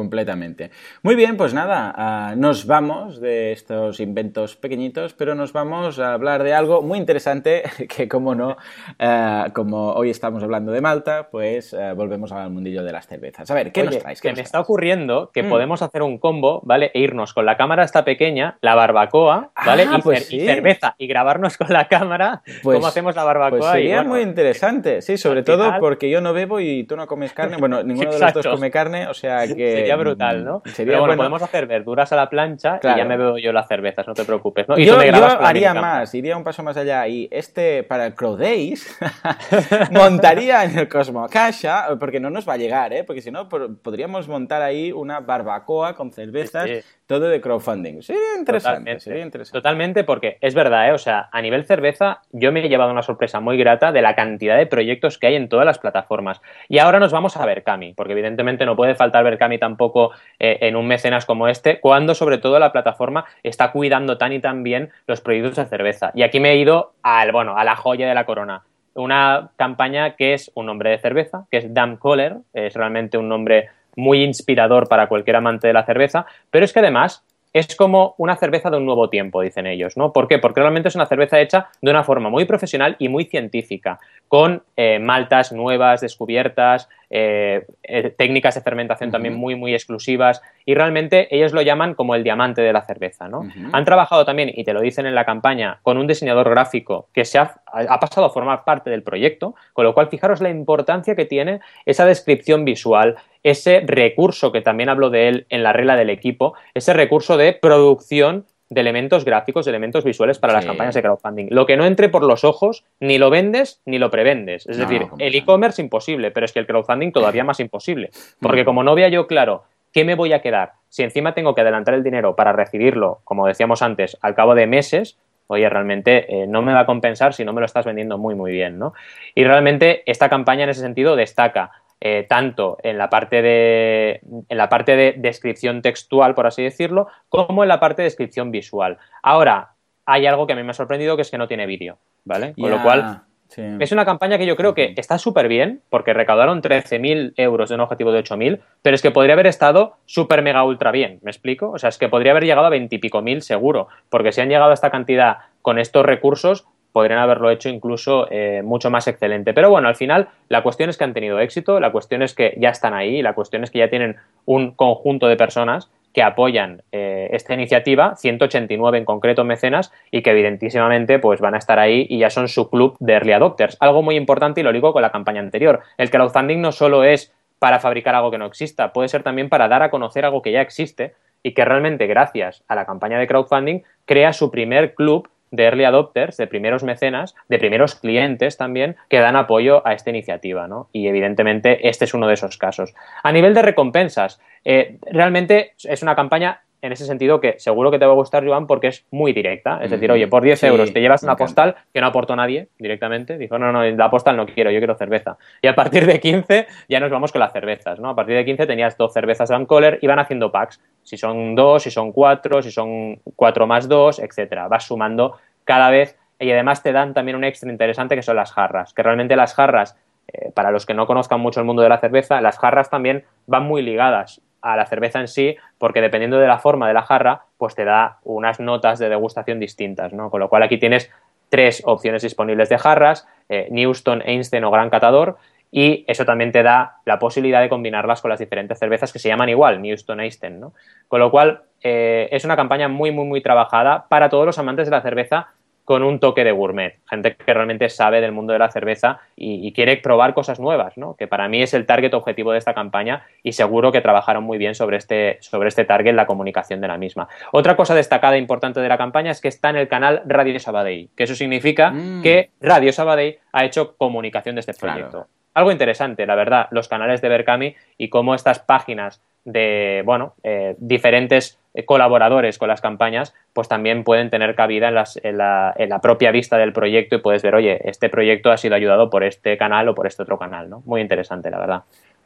Completamente. 0.00 0.70
Muy 1.02 1.14
bien, 1.14 1.36
pues 1.36 1.52
nada, 1.52 1.92
ah, 1.94 2.34
nos 2.34 2.64
vamos 2.64 3.20
de 3.20 3.52
estos 3.52 4.00
inventos 4.00 4.56
pequeñitos, 4.56 5.12
pero 5.12 5.34
nos 5.34 5.52
vamos 5.52 5.98
a 5.98 6.14
hablar 6.14 6.42
de 6.42 6.54
algo 6.54 6.80
muy 6.80 6.98
interesante 6.98 7.64
que, 7.94 8.08
como 8.08 8.34
no, 8.34 8.56
ah, 8.98 9.48
como 9.52 9.92
hoy 9.92 10.08
estamos 10.08 10.42
hablando 10.42 10.72
de 10.72 10.80
Malta, 10.80 11.28
pues 11.30 11.74
ah, 11.74 11.92
volvemos 11.92 12.32
al 12.32 12.48
mundillo 12.48 12.82
de 12.82 12.92
las 12.92 13.08
cervezas. 13.08 13.50
A 13.50 13.54
ver, 13.54 13.72
¿qué 13.72 13.82
nos 13.82 13.98
traes? 13.98 14.22
que 14.22 14.32
me 14.32 14.40
está 14.40 14.58
ocurriendo 14.58 15.30
que 15.34 15.42
mm. 15.42 15.50
podemos 15.50 15.82
hacer 15.82 16.02
un 16.02 16.16
combo, 16.16 16.62
¿vale? 16.64 16.90
E 16.94 17.00
irnos 17.00 17.34
con 17.34 17.44
la 17.44 17.58
cámara 17.58 17.84
esta 17.84 18.02
pequeña, 18.02 18.56
la 18.62 18.74
barbacoa, 18.74 19.50
¿vale? 19.66 19.84
y, 19.84 20.00
pues 20.00 20.28
cerveza, 20.28 20.94
y 20.96 21.08
grabarnos 21.08 21.58
con 21.58 21.68
la 21.68 21.88
cámara 21.88 22.42
pues, 22.62 22.76
cómo 22.76 22.86
hacemos 22.86 23.14
la 23.16 23.24
barbacoa. 23.24 23.58
Pues 23.58 23.70
sería 23.70 24.02
muy 24.02 24.22
interesante, 24.22 25.02
sí, 25.02 25.18
sobre 25.18 25.42
todo 25.42 25.74
porque 25.78 26.08
yo 26.08 26.22
no 26.22 26.32
bebo 26.32 26.58
y 26.58 26.84
tú 26.84 26.96
no 26.96 27.06
comes 27.06 27.34
carne, 27.34 27.58
bueno, 27.58 27.82
ninguno 27.82 28.12
de 28.12 28.18
los 28.18 28.32
dos 28.32 28.46
come 28.46 28.70
carne, 28.70 29.06
o 29.06 29.12
sea 29.14 29.46
que 29.46 29.89
sería 29.90 29.96
brutal, 29.96 30.44
¿no? 30.44 30.62
Sería 30.66 30.92
Pero 30.92 31.00
bueno, 31.00 31.16
podemos 31.16 31.42
hacer 31.42 31.66
verduras 31.66 32.12
a 32.12 32.16
la 32.16 32.28
plancha 32.28 32.80
y 32.82 32.86
ya 32.86 33.04
me 33.04 33.16
veo 33.16 33.38
yo 33.38 33.52
las 33.52 33.68
cervezas, 33.68 34.06
no 34.06 34.14
te 34.14 34.24
preocupes. 34.24 34.68
¿no? 34.68 34.78
Y 34.78 34.84
yo, 34.84 34.98
haría 34.98 35.74
más, 35.74 36.14
iría 36.14 36.36
un 36.36 36.44
paso 36.44 36.62
más 36.62 36.76
allá 36.76 37.06
y 37.08 37.28
este, 37.30 37.82
para 37.82 38.06
el 38.06 38.14
Crow 38.14 38.36
Days, 38.36 38.98
montaría 39.90 40.64
en 40.64 40.78
el 40.78 40.88
Cosmo 40.88 41.26
Cacha, 41.28 41.96
porque 41.98 42.20
no 42.20 42.30
nos 42.30 42.48
va 42.48 42.54
a 42.54 42.56
llegar, 42.56 42.92
¿eh? 42.92 43.04
Porque 43.04 43.22
si 43.22 43.30
no, 43.30 43.48
podríamos 43.48 44.28
montar 44.28 44.62
ahí 44.62 44.92
una 44.92 45.20
barbacoa 45.20 45.94
con 45.94 46.12
cervezas 46.12 46.68
todo 47.10 47.28
de 47.28 47.40
crowdfunding. 47.40 48.02
Sí, 48.02 48.14
interesante, 48.38 48.94
Totalmente, 48.94 49.38
Totalmente, 49.50 50.04
porque 50.04 50.38
es 50.40 50.54
verdad, 50.54 50.90
¿eh? 50.90 50.92
O 50.92 50.98
sea, 50.98 51.28
a 51.32 51.42
nivel 51.42 51.64
cerveza, 51.64 52.20
yo 52.30 52.52
me 52.52 52.64
he 52.64 52.68
llevado 52.68 52.92
una 52.92 53.02
sorpresa 53.02 53.40
muy 53.40 53.58
grata 53.58 53.90
de 53.90 54.00
la 54.00 54.14
cantidad 54.14 54.56
de 54.56 54.66
proyectos 54.66 55.18
que 55.18 55.26
hay 55.26 55.34
en 55.34 55.48
todas 55.48 55.66
las 55.66 55.80
plataformas. 55.80 56.40
Y 56.68 56.78
ahora 56.78 57.00
nos 57.00 57.10
vamos 57.10 57.36
a 57.36 57.44
ver 57.44 57.64
Cami, 57.64 57.94
porque 57.94 58.12
evidentemente 58.12 58.64
no 58.64 58.76
puede 58.76 58.94
faltar 58.94 59.24
ver 59.24 59.38
Cami 59.38 59.58
tampoco 59.70 60.10
eh, 60.38 60.58
en 60.62 60.76
un 60.76 60.86
mecenas 60.86 61.26
como 61.26 61.46
este, 61.46 61.80
cuando 61.80 62.14
sobre 62.14 62.38
todo 62.38 62.58
la 62.58 62.72
plataforma 62.72 63.24
está 63.42 63.70
cuidando 63.70 64.18
tan 64.18 64.32
y 64.32 64.40
tan 64.40 64.62
bien 64.62 64.90
los 65.06 65.20
proyectos 65.20 65.56
de 65.56 65.66
cerveza. 65.66 66.10
Y 66.14 66.22
aquí 66.22 66.40
me 66.40 66.50
he 66.50 66.56
ido 66.56 66.92
al, 67.02 67.30
bueno, 67.32 67.56
a 67.56 67.64
la 67.64 67.76
joya 67.76 68.08
de 68.08 68.14
la 68.14 68.26
corona. 68.26 68.62
Una 68.94 69.50
campaña 69.56 70.16
que 70.16 70.34
es 70.34 70.50
un 70.54 70.66
nombre 70.66 70.90
de 70.90 70.98
cerveza, 70.98 71.46
que 71.50 71.58
es 71.58 71.72
Damn 71.72 71.96
Collar, 71.96 72.38
es 72.52 72.74
realmente 72.74 73.16
un 73.16 73.28
nombre 73.28 73.68
muy 73.96 74.22
inspirador 74.22 74.88
para 74.88 75.06
cualquier 75.06 75.36
amante 75.36 75.68
de 75.68 75.72
la 75.72 75.84
cerveza, 75.84 76.26
pero 76.50 76.64
es 76.64 76.72
que 76.72 76.80
además 76.80 77.24
es 77.52 77.74
como 77.74 78.14
una 78.18 78.36
cerveza 78.36 78.70
de 78.70 78.76
un 78.76 78.86
nuevo 78.86 79.10
tiempo, 79.10 79.42
dicen 79.42 79.66
ellos, 79.66 79.96
¿no? 79.96 80.12
¿Por 80.12 80.28
qué? 80.28 80.38
Porque 80.38 80.60
realmente 80.60 80.88
es 80.88 80.94
una 80.94 81.06
cerveza 81.06 81.40
hecha 81.40 81.68
de 81.80 81.90
una 81.90 82.04
forma 82.04 82.30
muy 82.30 82.44
profesional 82.44 82.96
y 82.98 83.08
muy 83.08 83.24
científica, 83.24 83.98
con 84.28 84.62
eh, 84.76 84.98
maltas 85.00 85.52
nuevas, 85.52 86.00
descubiertas, 86.00 86.88
eh, 87.10 87.66
eh, 87.82 88.14
técnicas 88.16 88.54
de 88.54 88.60
fermentación 88.60 89.10
también 89.10 89.34
muy, 89.34 89.56
muy 89.56 89.74
exclusivas, 89.74 90.40
y 90.64 90.74
realmente 90.74 91.34
ellos 91.34 91.52
lo 91.52 91.62
llaman 91.62 91.94
como 91.94 92.14
el 92.14 92.22
diamante 92.22 92.62
de 92.62 92.72
la 92.72 92.82
cerveza, 92.82 93.28
¿no? 93.28 93.42
Han 93.72 93.84
trabajado 93.84 94.24
también, 94.24 94.52
y 94.54 94.62
te 94.62 94.72
lo 94.72 94.80
dicen 94.80 95.06
en 95.06 95.16
la 95.16 95.24
campaña, 95.24 95.80
con 95.82 95.98
un 95.98 96.06
diseñador 96.06 96.48
gráfico 96.50 97.08
que 97.12 97.24
se 97.24 97.38
ha, 97.38 97.60
ha 97.66 97.98
pasado 97.98 98.26
a 98.26 98.30
formar 98.30 98.62
parte 98.62 98.90
del 98.90 99.02
proyecto, 99.02 99.56
con 99.72 99.84
lo 99.84 99.92
cual 99.92 100.08
fijaros 100.08 100.40
la 100.40 100.50
importancia 100.50 101.16
que 101.16 101.24
tiene 101.24 101.60
esa 101.84 102.06
descripción 102.06 102.64
visual, 102.64 103.16
ese 103.42 103.80
recurso 103.86 104.52
que 104.52 104.60
también 104.60 104.88
hablo 104.88 105.10
de 105.10 105.28
él 105.28 105.46
en 105.48 105.62
la 105.62 105.72
regla 105.72 105.96
del 105.96 106.10
equipo, 106.10 106.54
ese 106.74 106.92
recurso 106.92 107.36
de 107.36 107.52
producción 107.52 108.46
de 108.70 108.80
elementos 108.80 109.24
gráficos, 109.24 109.64
de 109.64 109.70
elementos 109.70 110.04
visuales 110.04 110.38
para 110.38 110.52
las 110.52 110.64
campañas 110.64 110.94
de 110.94 111.02
crowdfunding. 111.02 111.48
Lo 111.50 111.66
que 111.66 111.76
no 111.76 111.84
entre 111.84 112.08
por 112.08 112.22
los 112.22 112.44
ojos, 112.44 112.84
ni 113.00 113.18
lo 113.18 113.28
vendes 113.28 113.80
ni 113.84 113.98
lo 113.98 114.10
prevendes. 114.10 114.64
Es 114.68 114.76
decir, 114.76 115.08
el 115.18 115.34
e-commerce 115.34 115.82
imposible, 115.82 116.30
pero 116.30 116.46
es 116.46 116.52
que 116.52 116.60
el 116.60 116.66
crowdfunding 116.66 117.10
todavía 117.10 117.42
más 117.42 117.58
imposible. 117.58 118.10
Porque 118.40 118.64
como 118.64 118.84
no 118.84 118.94
vea 118.94 119.08
yo 119.08 119.26
claro 119.26 119.64
qué 119.92 120.04
me 120.04 120.14
voy 120.14 120.32
a 120.32 120.40
quedar, 120.40 120.74
si 120.88 121.02
encima 121.02 121.34
tengo 121.34 121.54
que 121.54 121.62
adelantar 121.62 121.94
el 121.94 122.04
dinero 122.04 122.36
para 122.36 122.52
recibirlo, 122.52 123.18
como 123.24 123.48
decíamos 123.48 123.82
antes, 123.82 124.16
al 124.20 124.36
cabo 124.36 124.54
de 124.54 124.68
meses, 124.68 125.18
oye, 125.48 125.68
realmente 125.68 126.32
eh, 126.32 126.46
no 126.46 126.62
me 126.62 126.72
va 126.72 126.80
a 126.80 126.86
compensar 126.86 127.34
si 127.34 127.44
no 127.44 127.52
me 127.52 127.60
lo 127.60 127.66
estás 127.66 127.84
vendiendo 127.84 128.18
muy, 128.18 128.36
muy 128.36 128.52
bien, 128.52 128.78
¿no? 128.78 128.94
Y 129.34 129.42
realmente 129.42 130.04
esta 130.06 130.28
campaña 130.28 130.62
en 130.62 130.70
ese 130.70 130.80
sentido 130.80 131.16
destaca 131.16 131.72
eh, 132.00 132.26
tanto 132.28 132.78
en 132.82 132.96
la 132.96 133.10
parte 133.10 133.42
de 133.42 134.20
en 134.48 134.56
la 134.56 134.68
parte 134.68 134.96
de 134.96 135.14
descripción 135.18 135.82
textual, 135.82 136.34
por 136.34 136.46
así 136.46 136.62
decirlo, 136.62 137.08
como 137.28 137.62
en 137.62 137.68
la 137.68 137.78
parte 137.78 138.02
de 138.02 138.06
descripción 138.06 138.50
visual. 138.50 138.98
Ahora, 139.22 139.74
hay 140.06 140.26
algo 140.26 140.46
que 140.46 140.54
a 140.54 140.56
mí 140.56 140.62
me 140.62 140.70
ha 140.70 140.74
sorprendido 140.74 141.16
que 141.16 141.22
es 141.22 141.30
que 141.30 141.38
no 141.38 141.46
tiene 141.46 141.66
vídeo, 141.66 141.98
¿vale? 142.24 142.54
Con 142.58 142.70
lo 142.70 142.82
cual, 142.82 143.22
es 143.56 143.92
una 143.92 144.04
campaña 144.04 144.38
que 144.38 144.46
yo 144.46 144.56
creo 144.56 144.74
que 144.74 144.94
está 144.96 145.18
súper 145.18 145.48
bien, 145.48 145.82
porque 145.90 146.14
recaudaron 146.14 146.62
13.000 146.62 147.34
euros 147.36 147.68
de 147.68 147.74
un 147.74 147.80
objetivo 147.80 148.12
de 148.12 148.22
8.000, 148.22 148.60
pero 148.82 148.94
es 148.94 149.02
que 149.02 149.10
podría 149.10 149.34
haber 149.34 149.46
estado 149.46 149.96
súper 150.06 150.42
mega 150.42 150.64
ultra 150.64 150.92
bien, 150.92 151.18
¿me 151.22 151.30
explico? 151.30 151.70
O 151.70 151.78
sea, 151.78 151.88
es 151.88 151.98
que 151.98 152.08
podría 152.08 152.32
haber 152.32 152.44
llegado 152.44 152.66
a 152.66 152.70
20 152.70 152.94
y 152.94 152.98
pico 152.98 153.22
mil 153.22 153.42
seguro, 153.42 153.88
porque 154.08 154.32
si 154.32 154.40
han 154.40 154.48
llegado 154.48 154.70
a 154.70 154.74
esta 154.74 154.90
cantidad 154.90 155.38
con 155.62 155.78
estos 155.78 156.06
recursos, 156.06 156.66
podrían 156.92 157.20
haberlo 157.20 157.50
hecho 157.50 157.68
incluso 157.68 158.26
eh, 158.30 158.62
mucho 158.64 158.90
más 158.90 159.06
excelente. 159.08 159.52
Pero 159.54 159.70
bueno, 159.70 159.88
al 159.88 159.96
final 159.96 160.28
la 160.48 160.62
cuestión 160.62 160.90
es 160.90 160.96
que 160.96 161.04
han 161.04 161.14
tenido 161.14 161.38
éxito, 161.38 161.80
la 161.80 161.92
cuestión 161.92 162.22
es 162.22 162.34
que 162.34 162.54
ya 162.58 162.70
están 162.70 162.94
ahí, 162.94 163.22
la 163.22 163.34
cuestión 163.34 163.64
es 163.64 163.70
que 163.70 163.78
ya 163.78 163.88
tienen 163.88 164.16
un 164.44 164.72
conjunto 164.72 165.26
de 165.28 165.36
personas 165.36 165.90
que 166.12 166.22
apoyan 166.22 166.82
eh, 166.90 167.28
esta 167.32 167.54
iniciativa, 167.54 168.16
189 168.16 168.98
en 168.98 169.04
concreto 169.04 169.44
mecenas, 169.44 169.92
y 170.10 170.22
que 170.22 170.30
evidentísimamente 170.30 171.18
pues, 171.18 171.40
van 171.40 171.54
a 171.54 171.58
estar 171.58 171.78
ahí 171.78 172.06
y 172.08 172.18
ya 172.18 172.30
son 172.30 172.48
su 172.48 172.68
club 172.68 172.96
de 172.98 173.12
early 173.12 173.32
adopters. 173.32 173.76
Algo 173.80 174.02
muy 174.02 174.16
importante 174.16 174.60
y 174.60 174.64
lo 174.64 174.72
digo 174.72 174.92
con 174.92 175.02
la 175.02 175.12
campaña 175.12 175.40
anterior. 175.40 175.80
El 175.98 176.10
crowdfunding 176.10 176.60
no 176.60 176.72
solo 176.72 177.04
es 177.04 177.32
para 177.60 177.78
fabricar 177.78 178.14
algo 178.14 178.30
que 178.30 178.38
no 178.38 178.46
exista, 178.46 178.92
puede 178.92 179.08
ser 179.08 179.22
también 179.22 179.48
para 179.48 179.68
dar 179.68 179.82
a 179.82 179.90
conocer 179.90 180.24
algo 180.24 180.42
que 180.42 180.50
ya 180.50 180.62
existe 180.62 181.14
y 181.42 181.52
que 181.52 181.64
realmente 181.64 182.06
gracias 182.06 182.64
a 182.68 182.74
la 182.74 182.86
campaña 182.86 183.18
de 183.18 183.26
crowdfunding 183.26 183.82
crea 184.06 184.32
su 184.32 184.50
primer 184.50 184.94
club 184.94 185.28
de 185.50 185.64
early 185.64 185.84
adopters, 185.84 186.36
de 186.36 186.46
primeros 186.46 186.82
mecenas, 186.82 187.34
de 187.48 187.58
primeros 187.58 187.94
clientes 187.94 188.56
también 188.56 188.96
que 189.08 189.18
dan 189.18 189.36
apoyo 189.36 189.86
a 189.86 189.92
esta 189.92 190.10
iniciativa, 190.10 190.68
¿no? 190.68 190.88
Y 190.92 191.08
evidentemente 191.08 191.88
este 191.88 192.04
es 192.04 192.14
uno 192.14 192.26
de 192.26 192.34
esos 192.34 192.56
casos. 192.56 192.94
A 193.22 193.32
nivel 193.32 193.54
de 193.54 193.62
recompensas, 193.62 194.40
eh, 194.64 194.98
realmente 195.10 195.74
es 195.84 196.02
una 196.02 196.14
campaña 196.14 196.62
en 196.82 196.92
ese 196.92 197.04
sentido 197.04 197.40
que 197.40 197.58
seguro 197.58 197.90
que 197.90 197.98
te 197.98 198.06
va 198.06 198.12
a 198.12 198.16
gustar, 198.16 198.46
Joan, 198.46 198.66
porque 198.66 198.88
es 198.88 199.06
muy 199.10 199.32
directa. 199.32 199.80
Es 199.82 199.90
decir, 199.90 200.10
oye, 200.10 200.26
por 200.28 200.42
10 200.42 200.62
euros 200.64 200.92
te 200.92 201.00
llevas 201.00 201.22
una 201.22 201.36
postal 201.36 201.76
que 201.92 202.00
no 202.00 202.06
aportó 202.06 202.34
nadie 202.36 202.68
directamente. 202.78 203.38
Dijo, 203.38 203.58
no, 203.58 203.72
no, 203.72 203.84
la 203.84 204.10
postal 204.10 204.36
no 204.36 204.46
quiero, 204.46 204.70
yo 204.70 204.78
quiero 204.78 204.94
cerveza. 204.94 205.36
Y 205.62 205.66
a 205.66 205.74
partir 205.74 206.06
de 206.06 206.20
15 206.20 206.66
ya 206.88 207.00
nos 207.00 207.10
vamos 207.10 207.32
con 207.32 207.40
las 207.40 207.52
cervezas, 207.52 208.00
¿no? 208.00 208.10
A 208.10 208.16
partir 208.16 208.36
de 208.36 208.44
15 208.44 208.66
tenías 208.66 208.96
dos 208.96 209.12
cervezas 209.12 209.50
Van 209.50 209.66
Coller 209.66 209.98
y 210.00 210.06
van 210.06 210.18
haciendo 210.18 210.50
packs. 210.50 210.80
Si 211.02 211.16
son 211.16 211.54
dos, 211.54 211.82
si 211.82 211.90
son 211.90 212.12
cuatro, 212.12 212.62
si 212.62 212.70
son 212.70 213.20
cuatro 213.36 213.66
más 213.66 213.88
dos, 213.88 214.18
etcétera. 214.18 214.68
Vas 214.68 214.84
sumando 214.84 215.38
cada 215.64 215.90
vez 215.90 216.16
y 216.38 216.50
además 216.50 216.82
te 216.82 216.92
dan 216.92 217.12
también 217.12 217.36
un 217.36 217.44
extra 217.44 217.70
interesante 217.70 218.16
que 218.16 218.22
son 218.22 218.36
las 218.36 218.52
jarras, 218.52 218.94
que 218.94 219.02
realmente 219.02 219.36
las 219.36 219.54
jarras, 219.54 219.96
eh, 220.28 220.50
para 220.54 220.70
los 220.70 220.86
que 220.86 220.94
no 220.94 221.06
conozcan 221.06 221.40
mucho 221.40 221.60
el 221.60 221.66
mundo 221.66 221.82
de 221.82 221.90
la 221.90 221.98
cerveza, 221.98 222.40
las 222.40 222.58
jarras 222.58 222.88
también 222.88 223.24
van 223.46 223.64
muy 223.64 223.82
ligadas 223.82 224.40
a 224.62 224.76
la 224.76 224.86
cerveza 224.86 225.20
en 225.20 225.28
sí, 225.28 225.56
porque 225.78 226.00
dependiendo 226.00 226.38
de 226.38 226.46
la 226.46 226.58
forma 226.58 226.88
de 226.88 226.94
la 226.94 227.02
jarra, 227.02 227.42
pues 227.58 227.74
te 227.74 227.84
da 227.84 228.18
unas 228.24 228.60
notas 228.60 228.98
de 228.98 229.08
degustación 229.08 229.58
distintas, 229.60 230.12
¿no? 230.12 230.30
Con 230.30 230.40
lo 230.40 230.48
cual 230.48 230.62
aquí 230.62 230.78
tienes 230.78 231.10
tres 231.48 231.82
opciones 231.84 232.22
disponibles 232.22 232.68
de 232.68 232.78
jarras, 232.78 233.26
eh, 233.48 233.68
Newston, 233.70 234.22
Einstein 234.24 234.64
o 234.64 234.70
Gran 234.70 234.90
Catador, 234.90 235.36
y 235.72 236.04
eso 236.08 236.24
también 236.24 236.52
te 236.52 236.62
da 236.62 236.96
la 237.04 237.18
posibilidad 237.18 237.60
de 237.60 237.68
combinarlas 237.68 238.20
con 238.20 238.28
las 238.28 238.40
diferentes 238.40 238.78
cervezas 238.78 239.12
que 239.12 239.18
se 239.18 239.28
llaman 239.28 239.48
igual, 239.48 239.80
Newston, 239.80 240.20
Einstein, 240.20 240.60
¿no? 240.60 240.72
Con 241.06 241.20
lo 241.20 241.30
cual, 241.30 241.62
eh, 241.82 242.28
es 242.32 242.44
una 242.44 242.56
campaña 242.56 242.88
muy, 242.88 243.10
muy, 243.10 243.24
muy 243.24 243.40
trabajada 243.40 244.06
para 244.08 244.28
todos 244.28 244.46
los 244.46 244.58
amantes 244.58 244.88
de 244.88 244.90
la 244.90 245.02
cerveza 245.02 245.48
con 245.90 246.04
un 246.04 246.20
toque 246.20 246.44
de 246.44 246.52
gourmet, 246.52 247.00
gente 247.10 247.34
que 247.34 247.52
realmente 247.52 247.88
sabe 247.88 248.20
del 248.20 248.30
mundo 248.30 248.52
de 248.52 248.60
la 248.60 248.70
cerveza 248.70 249.18
y, 249.34 249.72
quiere 249.72 249.96
probar 249.96 250.34
cosas 250.34 250.60
nuevas, 250.60 250.96
¿no? 250.96 251.16
que 251.16 251.26
para 251.26 251.48
mí 251.48 251.62
es 251.62 251.74
el 251.74 251.84
target 251.84 252.14
objetivo 252.14 252.52
de 252.52 252.58
esta 252.58 252.74
campaña 252.74 253.24
y 253.42 253.54
seguro 253.54 253.90
que 253.90 254.00
trabajaron 254.00 254.44
muy 254.44 254.56
bien 254.56 254.76
sobre 254.76 254.98
este, 254.98 255.38
sobre 255.40 255.68
este 255.68 255.84
target, 255.84 256.14
la 256.14 256.28
comunicación 256.28 256.80
de 256.80 256.86
la 256.86 256.96
misma. 256.96 257.26
Otra 257.50 257.74
cosa 257.74 257.96
destacada 257.96 258.36
e 258.36 258.38
importante 258.38 258.78
de 258.78 258.88
la 258.88 258.98
campaña 258.98 259.32
es 259.32 259.40
que 259.40 259.48
está 259.48 259.70
en 259.70 259.78
el 259.78 259.88
canal 259.88 260.22
Radio 260.26 260.60
Sabadell, 260.60 261.08
que 261.16 261.24
eso 261.24 261.34
significa 261.34 261.90
mm. 261.90 262.22
que 262.22 262.50
Radio 262.60 262.92
Sabadell 262.92 263.38
ha 263.50 263.64
hecho 263.64 263.96
comunicación 263.96 264.54
de 264.54 264.60
este 264.60 264.74
proyecto. 264.74 265.26
Algo 265.54 265.72
interesante, 265.72 266.24
la 266.24 266.36
verdad, 266.36 266.68
los 266.70 266.86
canales 266.86 267.20
de 267.20 267.30
Berkami 267.30 267.74
y 267.98 268.10
cómo 268.10 268.36
estas 268.36 268.60
páginas 268.60 269.20
de, 269.44 270.02
bueno, 270.04 270.34
eh, 270.44 270.76
diferentes 270.78 271.59
colaboradores 271.86 272.58
con 272.58 272.68
las 272.68 272.80
campañas, 272.80 273.34
pues 273.52 273.68
también 273.68 274.04
pueden 274.04 274.30
tener 274.30 274.54
cabida 274.54 274.88
en, 274.88 274.96
en, 275.22 275.38
la, 275.38 275.72
en, 275.76 275.88
la, 275.88 276.00
propia 276.00 276.30
vista 276.30 276.58
del 276.58 276.72
proyecto 276.72 277.16
y 277.16 277.18
puedes 277.20 277.42
ver, 277.42 277.54
oye, 277.54 277.80
este 277.88 278.08
proyecto 278.08 278.50
ha 278.50 278.56
sido 278.56 278.74
ayudado 278.74 279.10
por 279.10 279.24
este 279.24 279.56
canal 279.56 279.88
o 279.88 279.94
por 279.94 280.06
este 280.06 280.22
otro 280.22 280.38
canal, 280.38 280.68
¿no? 280.68 280.82
Muy 280.84 281.00
interesante, 281.00 281.50
la 281.50 281.58
verdad. 281.58 281.82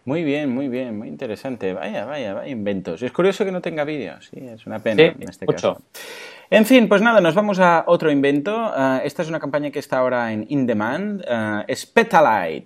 Muy 0.06 0.22
bien, 0.22 0.50
muy 0.50 0.68
bien, 0.68 0.98
muy 0.98 1.08
interesante. 1.08 1.72
Vaya, 1.72 2.04
vaya, 2.04 2.34
vaya 2.34 2.48
inventos. 2.48 3.02
Es 3.02 3.12
curioso 3.12 3.44
que 3.44 3.52
no 3.52 3.62
tenga 3.62 3.84
vídeo, 3.84 4.20
sí, 4.20 4.38
es 4.38 4.66
una 4.66 4.78
pena 4.78 5.02
en 5.02 5.28
este 5.28 5.46
caso. 5.46 5.80
En 6.54 6.66
fin, 6.66 6.86
pues 6.88 7.02
nada, 7.02 7.20
nos 7.20 7.34
vamos 7.34 7.58
a 7.58 7.82
otro 7.88 8.12
invento. 8.12 8.54
Ah, 8.56 9.02
esta 9.02 9.22
es 9.22 9.28
una 9.28 9.40
campaña 9.40 9.72
que 9.72 9.80
está 9.80 9.98
ahora 9.98 10.32
en 10.32 10.46
In 10.48 10.66
Demand. 10.66 11.20
Uh, 11.22 11.64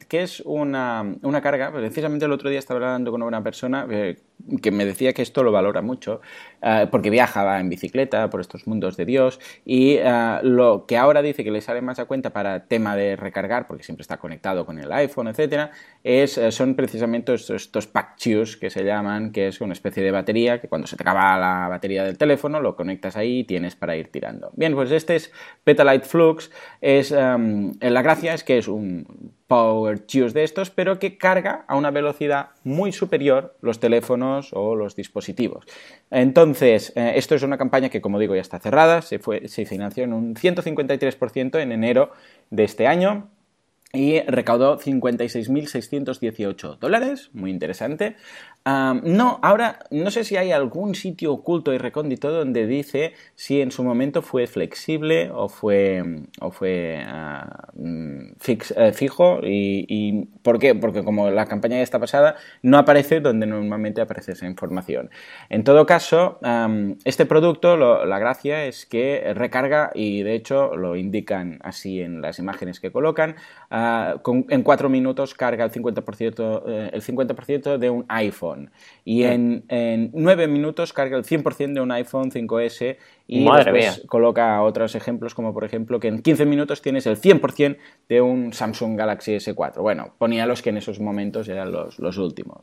que 0.06 0.22
es 0.22 0.40
una, 0.44 1.16
una, 1.22 1.40
carga. 1.40 1.72
Precisamente 1.72 2.26
el 2.26 2.32
otro 2.32 2.50
día 2.50 2.58
estaba 2.58 2.80
hablando 2.80 3.10
con 3.10 3.22
una 3.22 3.42
persona 3.42 3.86
eh, 3.90 4.18
que 4.60 4.70
me 4.70 4.84
decía 4.84 5.14
que 5.14 5.22
esto 5.22 5.42
lo 5.42 5.52
valora 5.52 5.80
mucho, 5.80 6.20
ah, 6.60 6.88
porque 6.90 7.08
viajaba 7.08 7.60
en 7.60 7.70
bicicleta 7.70 8.28
por 8.28 8.42
estos 8.42 8.66
mundos 8.66 8.98
de 8.98 9.06
Dios. 9.06 9.40
Y 9.64 9.98
lo 10.42 10.84
que 10.86 10.98
ahora 10.98 11.22
dice 11.22 11.42
que 11.42 11.50
le 11.50 11.62
sale 11.62 11.80
más 11.80 11.98
a 11.98 12.04
cuenta 12.04 12.30
para 12.30 12.66
tema 12.66 12.94
de 12.94 13.16
recargar, 13.16 13.66
porque 13.66 13.84
siempre 13.84 14.02
está 14.02 14.18
conectado 14.18 14.66
con 14.66 14.78
el 14.78 14.92
iPhone, 14.92 15.28
etcétera, 15.28 15.70
es, 16.04 16.36
eh, 16.36 16.52
son 16.52 16.74
precisamente 16.74 17.32
estos, 17.32 17.62
estos 17.62 17.86
pack 17.86 18.18
que 18.18 18.68
se 18.68 18.84
llaman, 18.84 19.32
que 19.32 19.48
es 19.48 19.60
una 19.60 19.72
especie 19.72 20.02
de 20.02 20.10
batería 20.10 20.60
que 20.60 20.68
cuando 20.68 20.86
se 20.86 20.96
te 20.96 21.02
acaba 21.02 21.38
la 21.38 21.68
batería 21.68 22.04
del 22.04 22.18
teléfono 22.18 22.60
lo 22.60 22.74
conectas 22.74 23.16
ahí 23.16 23.40
y 23.40 23.44
tienes 23.44 23.76
para 23.78 23.96
ir 23.96 24.08
tirando. 24.08 24.50
Bien, 24.54 24.74
pues 24.74 24.90
este 24.90 25.16
es 25.16 25.32
Petalite 25.64 26.06
Flux. 26.06 26.50
Es, 26.80 27.12
em, 27.12 27.74
la 27.80 28.02
gracia 28.02 28.34
es 28.34 28.44
que 28.44 28.58
es 28.58 28.68
un 28.68 29.32
Power 29.46 30.04
Choose 30.06 30.34
de 30.34 30.44
estos, 30.44 30.70
pero 30.70 30.98
que 30.98 31.16
carga 31.16 31.64
a 31.68 31.76
una 31.76 31.90
velocidad 31.90 32.50
muy 32.64 32.92
superior 32.92 33.56
los 33.62 33.80
teléfonos 33.80 34.50
o 34.52 34.76
los 34.76 34.94
dispositivos. 34.94 35.64
Entonces, 36.10 36.92
eh, 36.96 37.12
esto 37.16 37.34
es 37.34 37.42
una 37.42 37.56
campaña 37.56 37.88
que, 37.88 38.02
como 38.02 38.18
digo, 38.18 38.34
ya 38.34 38.42
está 38.42 38.60
cerrada, 38.60 39.00
se, 39.00 39.18
fue, 39.18 39.48
se 39.48 39.64
financió 39.64 40.04
en 40.04 40.12
un 40.12 40.34
153% 40.34 41.60
en 41.60 41.72
enero 41.72 42.12
de 42.50 42.64
este 42.64 42.86
año 42.86 43.30
y 43.92 44.20
recaudó 44.20 44.78
56.618 44.78 46.78
dólares, 46.78 47.30
muy 47.32 47.50
interesante 47.50 48.16
no, 49.04 49.38
ahora 49.42 49.78
no 49.90 50.10
sé 50.10 50.24
si 50.24 50.36
hay 50.36 50.52
algún 50.52 50.94
sitio 50.94 51.32
oculto 51.32 51.72
y 51.72 51.78
recóndito 51.78 52.30
donde 52.30 52.66
dice 52.66 53.14
si 53.34 53.60
en 53.60 53.70
su 53.70 53.84
momento 53.84 54.20
fue 54.20 54.46
flexible 54.46 55.30
o 55.32 55.48
fue, 55.48 56.02
o 56.40 56.50
fue 56.50 57.02
ah, 57.06 57.68
mm, 57.74 58.32
eh, 58.76 58.92
fijo. 58.92 59.40
Y, 59.42 60.28
por 60.42 60.58
qué? 60.58 60.74
Porque 60.74 61.04
como 61.04 61.30
la 61.30 61.46
campaña 61.46 61.76
ya 61.76 61.82
está 61.82 61.98
pasada, 61.98 62.36
no 62.62 62.78
aparece 62.78 63.20
donde 63.20 63.46
normalmente 63.46 64.00
aparece 64.00 64.32
esa 64.32 64.46
información. 64.46 65.10
En 65.50 65.64
todo 65.64 65.86
caso, 65.86 66.38
este 67.04 67.26
producto, 67.26 67.76
la 67.76 68.18
gracia 68.18 68.64
es 68.64 68.86
que 68.86 69.32
recarga 69.34 69.90
y 69.94 70.22
de 70.22 70.34
hecho 70.34 70.76
lo 70.76 70.96
indican 70.96 71.58
así 71.62 72.00
en 72.00 72.20
las 72.22 72.38
imágenes 72.38 72.80
que 72.80 72.90
colocan. 72.90 73.36
Ah, 73.70 74.16
en 74.48 74.62
cuatro 74.62 74.88
minutos 74.88 75.34
carga 75.34 75.64
el 75.64 75.70
50%, 75.70 76.62
eh, 76.66 76.90
el 76.92 77.02
50 77.02 77.78
de 77.78 77.90
un 77.90 78.04
iPhone 78.08 78.57
y 79.04 79.24
en, 79.24 79.64
en 79.68 80.10
9 80.12 80.48
minutos 80.48 80.92
carga 80.92 81.16
el 81.16 81.24
100% 81.24 81.74
de 81.74 81.80
un 81.80 81.92
iPhone 81.92 82.30
5S 82.30 82.96
y 83.26 83.44
después 83.44 84.02
coloca 84.06 84.62
otros 84.62 84.94
ejemplos 84.94 85.34
como 85.34 85.52
por 85.52 85.64
ejemplo 85.64 86.00
que 86.00 86.08
en 86.08 86.22
15 86.22 86.46
minutos 86.46 86.80
tienes 86.80 87.06
el 87.06 87.20
100% 87.20 87.76
de 88.08 88.20
un 88.20 88.52
Samsung 88.52 88.96
Galaxy 88.96 89.36
S4. 89.36 89.80
Bueno, 89.82 90.14
ponía 90.18 90.46
los 90.46 90.62
que 90.62 90.70
en 90.70 90.78
esos 90.78 90.98
momentos 90.98 91.48
eran 91.48 91.70
los, 91.70 91.98
los 91.98 92.16
últimos. 92.16 92.62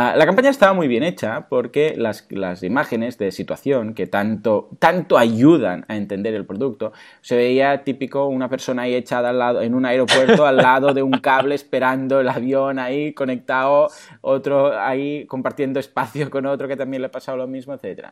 Ah, 0.00 0.14
la 0.16 0.26
campaña 0.26 0.50
estaba 0.50 0.74
muy 0.74 0.86
bien 0.86 1.02
hecha 1.02 1.48
porque 1.48 1.96
las, 1.96 2.28
imágenes 2.62 3.18
de 3.18 3.32
situación 3.32 3.94
que 3.94 4.06
tanto, 4.06 4.70
tanto 4.78 5.18
ayudan 5.18 5.84
a 5.88 5.96
entender 5.96 6.34
el 6.34 6.46
producto, 6.46 6.92
se 7.20 7.34
veía 7.34 7.82
típico 7.82 8.26
una 8.28 8.48
persona 8.48 8.82
ahí 8.82 8.94
echada 8.94 9.30
al 9.30 9.40
lado, 9.40 9.60
en 9.60 9.74
un 9.74 9.84
aeropuerto 9.84 10.46
al 10.46 10.58
lado 10.58 10.94
de 10.94 11.02
un 11.02 11.10
cable 11.18 11.56
esperando 11.56 12.20
el 12.20 12.28
avión 12.28 12.78
ahí 12.78 13.12
conectado, 13.12 13.88
otro 14.20 14.78
ahí 14.78 15.26
compartiendo 15.26 15.80
espacio 15.80 16.30
con 16.30 16.46
otro 16.46 16.68
que 16.68 16.76
también 16.76 17.02
le 17.02 17.08
ha 17.08 17.10
pasado 17.10 17.36
lo 17.36 17.48
mismo, 17.48 17.74
etc. 17.74 18.10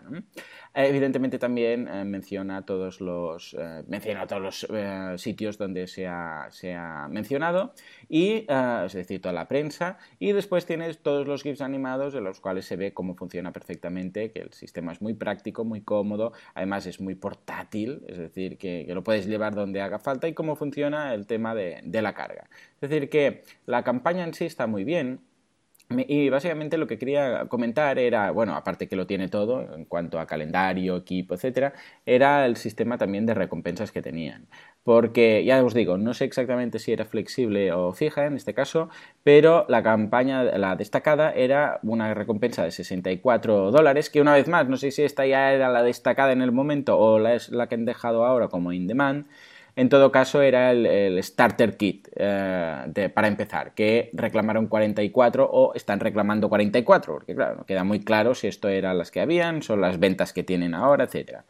Evidentemente 0.79 1.39
también 1.39 1.89
eh, 1.89 2.05
menciona 2.05 2.67
todos 2.67 3.01
los, 3.01 3.57
eh, 3.59 3.83
menciona 3.89 4.27
todos 4.27 4.43
los 4.43 4.67
eh, 4.69 5.15
sitios 5.17 5.57
donde 5.57 5.87
se 5.87 6.07
ha, 6.07 7.09
mencionado, 7.09 7.73
y, 8.11 8.45
es 8.85 8.93
decir, 8.93 9.23
toda 9.23 9.33
la 9.33 9.49
prensa, 9.49 9.97
y 10.19 10.33
después 10.33 10.67
tienes 10.67 10.99
todos 10.99 11.27
los 11.27 11.43
GIFs 11.43 11.63
animados 11.63 12.15
en 12.15 12.25
los 12.25 12.41
cuales 12.41 12.67
se 12.67 12.77
ve 12.77 12.93
cómo 12.93 13.15
funciona 13.15 13.53
perfectamente, 13.53 14.33
que 14.33 14.41
el 14.41 14.53
sistema 14.53 14.93
es 14.93 15.01
muy 15.01 15.15
práctico, 15.15 15.65
muy 15.65 15.81
cómodo, 15.81 16.35
además 16.55 16.85
es 16.85 17.01
muy 17.01 17.15
portátil, 17.15 18.03
es 18.07 18.19
decir, 18.19 18.59
que, 18.59 18.85
lo 18.89 19.03
puedes 19.03 19.27
llevar 19.27 19.55
donde 19.55 19.81
haga 19.81 19.99
falta 19.99 20.29
y 20.29 20.35
cómo 20.35 20.57
funciona 20.57 21.15
el 21.15 21.27
tema 21.27 21.55
de, 21.55 21.81
de 21.85 22.03
la 22.03 22.13
carga. 22.13 22.51
Es 22.83 22.91
decir, 22.91 23.09
que 23.09 23.45
la 23.65 23.83
campaña 23.83 24.25
en 24.25 24.35
sí 24.35 24.45
está 24.45 24.67
muy 24.67 24.85
bien, 24.85 25.21
y 25.89 26.29
básicamente 26.31 26.79
lo 26.79 26.87
que 26.87 26.99
quería 26.99 27.47
comentar 27.49 27.99
era, 27.99 28.33
bueno, 28.33 28.57
aparte 28.57 28.89
que 28.89 28.97
lo 28.97 29.07
tiene 29.07 29.29
todo 29.29 29.75
en 29.75 29.85
cuanto 29.85 30.19
a 30.19 30.27
calendario, 30.27 30.97
equipo, 30.97 31.35
etcétera, 31.35 31.75
era 32.05 32.45
el 32.47 32.57
sistema 32.57 32.99
también 32.99 33.25
de 33.25 33.35
recompensas 33.35 33.93
que 33.93 34.03
tenían. 34.03 34.49
Porque 34.83 35.45
ya 35.45 35.63
os 35.65 35.75
digo, 35.75 35.97
no 35.99 36.15
sé 36.15 36.25
exactamente 36.25 36.79
si 36.81 36.93
era 36.93 37.05
flexible 37.05 37.73
o 37.73 37.93
fija 37.93 38.27
en 38.27 38.35
este 38.35 38.55
caso, 38.55 38.89
pero 39.23 39.65
la 39.69 39.83
campaña, 39.83 40.43
la 40.45 40.77
destacada, 40.77 41.33
era 41.33 41.79
una 41.83 42.15
recompensa 42.15 42.65
de 42.65 42.71
64 42.73 43.71
dólares, 43.71 44.11
que 44.11 44.21
una 44.21 44.35
vez 44.35 44.49
más, 44.49 44.69
no 44.69 44.77
sé 44.77 44.91
si 44.91 45.03
esta 45.03 45.27
ya 45.27 45.53
era 45.53 45.69
la 45.69 45.83
destacada 45.83 46.33
en 46.33 46.43
el 46.43 46.53
momento 46.53 46.99
o 46.99 47.19
la 47.19 47.35
es 47.35 47.51
la 47.51 47.69
que 47.69 47.77
han 47.77 47.85
dejado 47.85 48.25
ahora 48.25 48.49
como 48.49 48.73
in 48.73 48.87
demand 48.87 49.27
en 49.77 49.91
todo 49.91 50.11
caso, 50.11 50.41
era 50.41 50.73
el, 50.73 51.23
starter 51.23 51.77
kit 51.77 52.09
eh, 52.17 53.11
para 53.15 53.29
empezar, 53.29 53.75
que 53.75 54.09
reclamaron 54.15 54.69
44 54.69 55.49
o 55.53 55.75
están 55.75 56.01
reclamando 56.01 56.49
44, 56.49 57.13
porque 57.13 57.35
claro, 57.35 57.57
no 57.57 57.67
queda 57.67 57.85
muy 57.85 58.01
claro 58.01 58.35
si 58.35 58.47
esto 58.47 58.71
eran 58.71 58.97
las 58.97 59.11
que 59.11 59.21
habían, 59.21 59.63
son 59.63 59.83
las 59.83 59.99
ventas 59.99 60.33
que 60.33 60.43
tienen 60.43 60.75
ahora, 60.75 61.05
etc. 61.05 61.41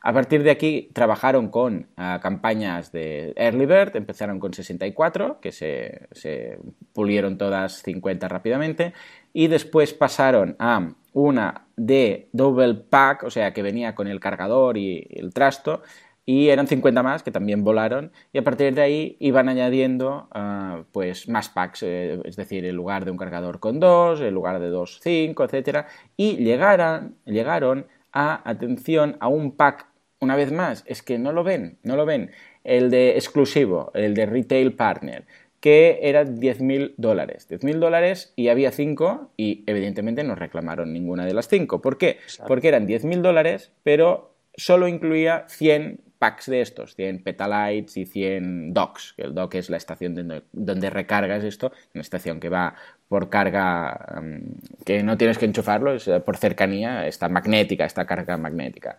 A 0.00 0.12
partir 0.14 0.42
de 0.42 0.50
aquí 0.50 0.88
trabajaron 0.94 1.48
con 1.48 1.88
eh, 1.98 2.18
campañas 2.22 2.90
de 2.90 3.34
Early 3.36 3.66
Bird, 3.66 3.96
empezaron 3.96 4.40
con 4.40 4.54
64, 4.54 5.40
que 5.42 5.52
se 5.52 6.58
pulieron 6.94 7.36
todas 7.36 7.82
50 7.82 8.28
rápidamente, 8.28 8.94
y 9.34 9.48
después 9.48 9.92
pasaron 9.92 10.56
a 10.58 10.94
una 11.12 11.66
de 11.76 12.28
Double 12.32 12.74
Pack, 12.74 13.24
o 13.24 13.30
sea, 13.30 13.52
que 13.52 13.62
venía 13.62 13.94
con 13.94 14.08
el 14.08 14.20
cargador 14.20 14.78
y 14.78 15.06
el 15.10 15.34
trasto, 15.34 15.82
y 16.26 16.48
eran 16.48 16.66
50 16.66 17.02
más 17.02 17.22
que 17.22 17.30
también 17.30 17.64
volaron 17.64 18.12
y 18.32 18.38
a 18.38 18.44
partir 18.44 18.74
de 18.74 18.82
ahí 18.82 19.16
iban 19.20 19.48
añadiendo 19.48 20.28
ah, 20.32 20.84
pues 20.92 21.28
más 21.28 21.48
packs, 21.48 21.82
eh, 21.82 22.20
es 22.24 22.36
decir, 22.36 22.64
en 22.64 22.76
lugar 22.76 23.04
de 23.04 23.10
un 23.10 23.16
cargador 23.16 23.60
con 23.60 23.80
dos, 23.80 24.20
en 24.20 24.32
lugar 24.32 24.60
de 24.60 24.68
dos, 24.68 25.00
cinco, 25.02 25.44
etcétera 25.44 25.86
y 26.16 26.36
llegaron, 26.36 27.16
llegaron 27.24 27.86
a, 28.12 28.48
atención, 28.48 29.16
a 29.20 29.28
un 29.28 29.56
pack, 29.56 29.86
una 30.20 30.36
vez 30.36 30.52
más, 30.52 30.84
es 30.86 31.02
que 31.02 31.18
no 31.18 31.32
lo 31.32 31.44
ven, 31.44 31.78
no 31.82 31.96
lo 31.96 32.06
ven, 32.06 32.30
el 32.62 32.90
de 32.90 33.10
exclusivo, 33.10 33.90
el 33.94 34.14
de 34.14 34.24
retail 34.24 34.74
partner, 34.74 35.26
que 35.60 36.00
era 36.02 36.24
10.000 36.24 36.94
dólares. 36.98 37.48
10.000 37.48 37.78
dólares 37.78 38.34
y 38.36 38.48
había 38.48 38.70
5 38.70 39.32
y 39.36 39.64
evidentemente 39.66 40.22
no 40.22 40.34
reclamaron 40.34 40.92
ninguna 40.92 41.24
de 41.24 41.32
las 41.32 41.48
5. 41.48 41.80
¿Por 41.80 41.96
qué? 41.96 42.18
Porque 42.46 42.68
eran 42.68 42.86
10.000 42.86 43.22
dólares, 43.22 43.72
pero 43.82 44.34
solo 44.56 44.88
incluía 44.88 45.46
100 45.48 46.00
packs 46.24 46.46
de 46.46 46.62
estos, 46.62 46.94
100 46.94 47.22
petalites 47.22 47.98
y 47.98 48.06
100 48.06 48.72
docks, 48.72 49.12
el 49.18 49.34
dock 49.34 49.56
es 49.56 49.68
la 49.68 49.76
estación 49.76 50.14
donde, 50.52 50.88
recargas 50.88 51.44
esto, 51.44 51.70
una 51.92 52.00
estación 52.00 52.40
que 52.40 52.48
va 52.48 52.74
por 53.08 53.28
carga, 53.28 54.22
mm, 54.22 54.84
que 54.86 55.02
no 55.02 55.18
tienes 55.18 55.36
que 55.36 55.44
enchufarlo, 55.44 55.92
es 55.92 56.08
eh, 56.08 56.20
por 56.20 56.38
cercanía, 56.38 57.06
está 57.06 57.28
magnética, 57.28 57.84
esta 57.84 58.06
carga 58.06 58.38
magnética. 58.38 58.96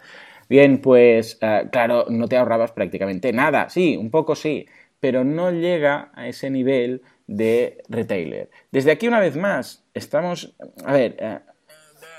Bien, 0.47 0.77
pues 0.77 1.39
eh, 1.41 1.67
claro, 1.71 2.05
no 2.09 2.27
te 2.27 2.37
ahorrabas 2.37 2.73
prácticamente 2.73 3.33
nada, 3.33 3.69
sí, 3.69 3.97
un 3.97 4.11
poco 4.11 4.35
sí, 4.35 4.67
pero 4.99 5.23
no 5.23 5.49
llega 5.49 6.11
a 6.13 6.27
ese 6.27 6.51
nivel 6.51 7.01
de 7.25 7.81
retailer. 7.89 8.51
Desde 8.71 8.91
aquí, 8.91 9.07
una 9.07 9.19
vez 9.19 9.35
más, 9.35 9.83
estamos, 9.95 10.55
a 10.85 10.93
ver, 10.93 11.15
eh, 11.17 11.39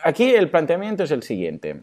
aquí 0.03 0.35
el 0.35 0.51
planteamiento 0.51 1.05
es 1.05 1.13
el 1.13 1.23
siguiente 1.23 1.77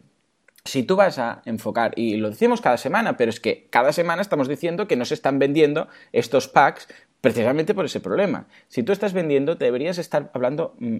si 0.66 0.84
tú 0.84 0.96
vas 0.96 1.20
a 1.20 1.42
enfocar, 1.46 1.94
y 1.96 2.18
lo 2.18 2.30
decimos 2.30 2.62
cada 2.62 2.78
semana, 2.78 3.18
pero 3.18 3.30
es 3.30 3.40
que 3.40 3.68
cada 3.70 3.92
semana 3.92 4.22
estamos 4.22 4.48
diciendo 4.48 4.88
que 4.88 4.96
no 4.96 5.06
se 5.06 5.14
están 5.14 5.40
vendiendo 5.40 5.88
estos 6.12 6.48
packs 6.48 6.88
precisamente 7.22 7.74
por 7.74 7.86
ese 7.86 8.00
problema. 8.00 8.48
Si 8.68 8.84
tú 8.84 8.92
estás 8.92 9.14
vendiendo, 9.14 9.56
deberías 9.56 9.98
estar 9.98 10.32
hablando 10.34 10.76
mm, 10.80 10.98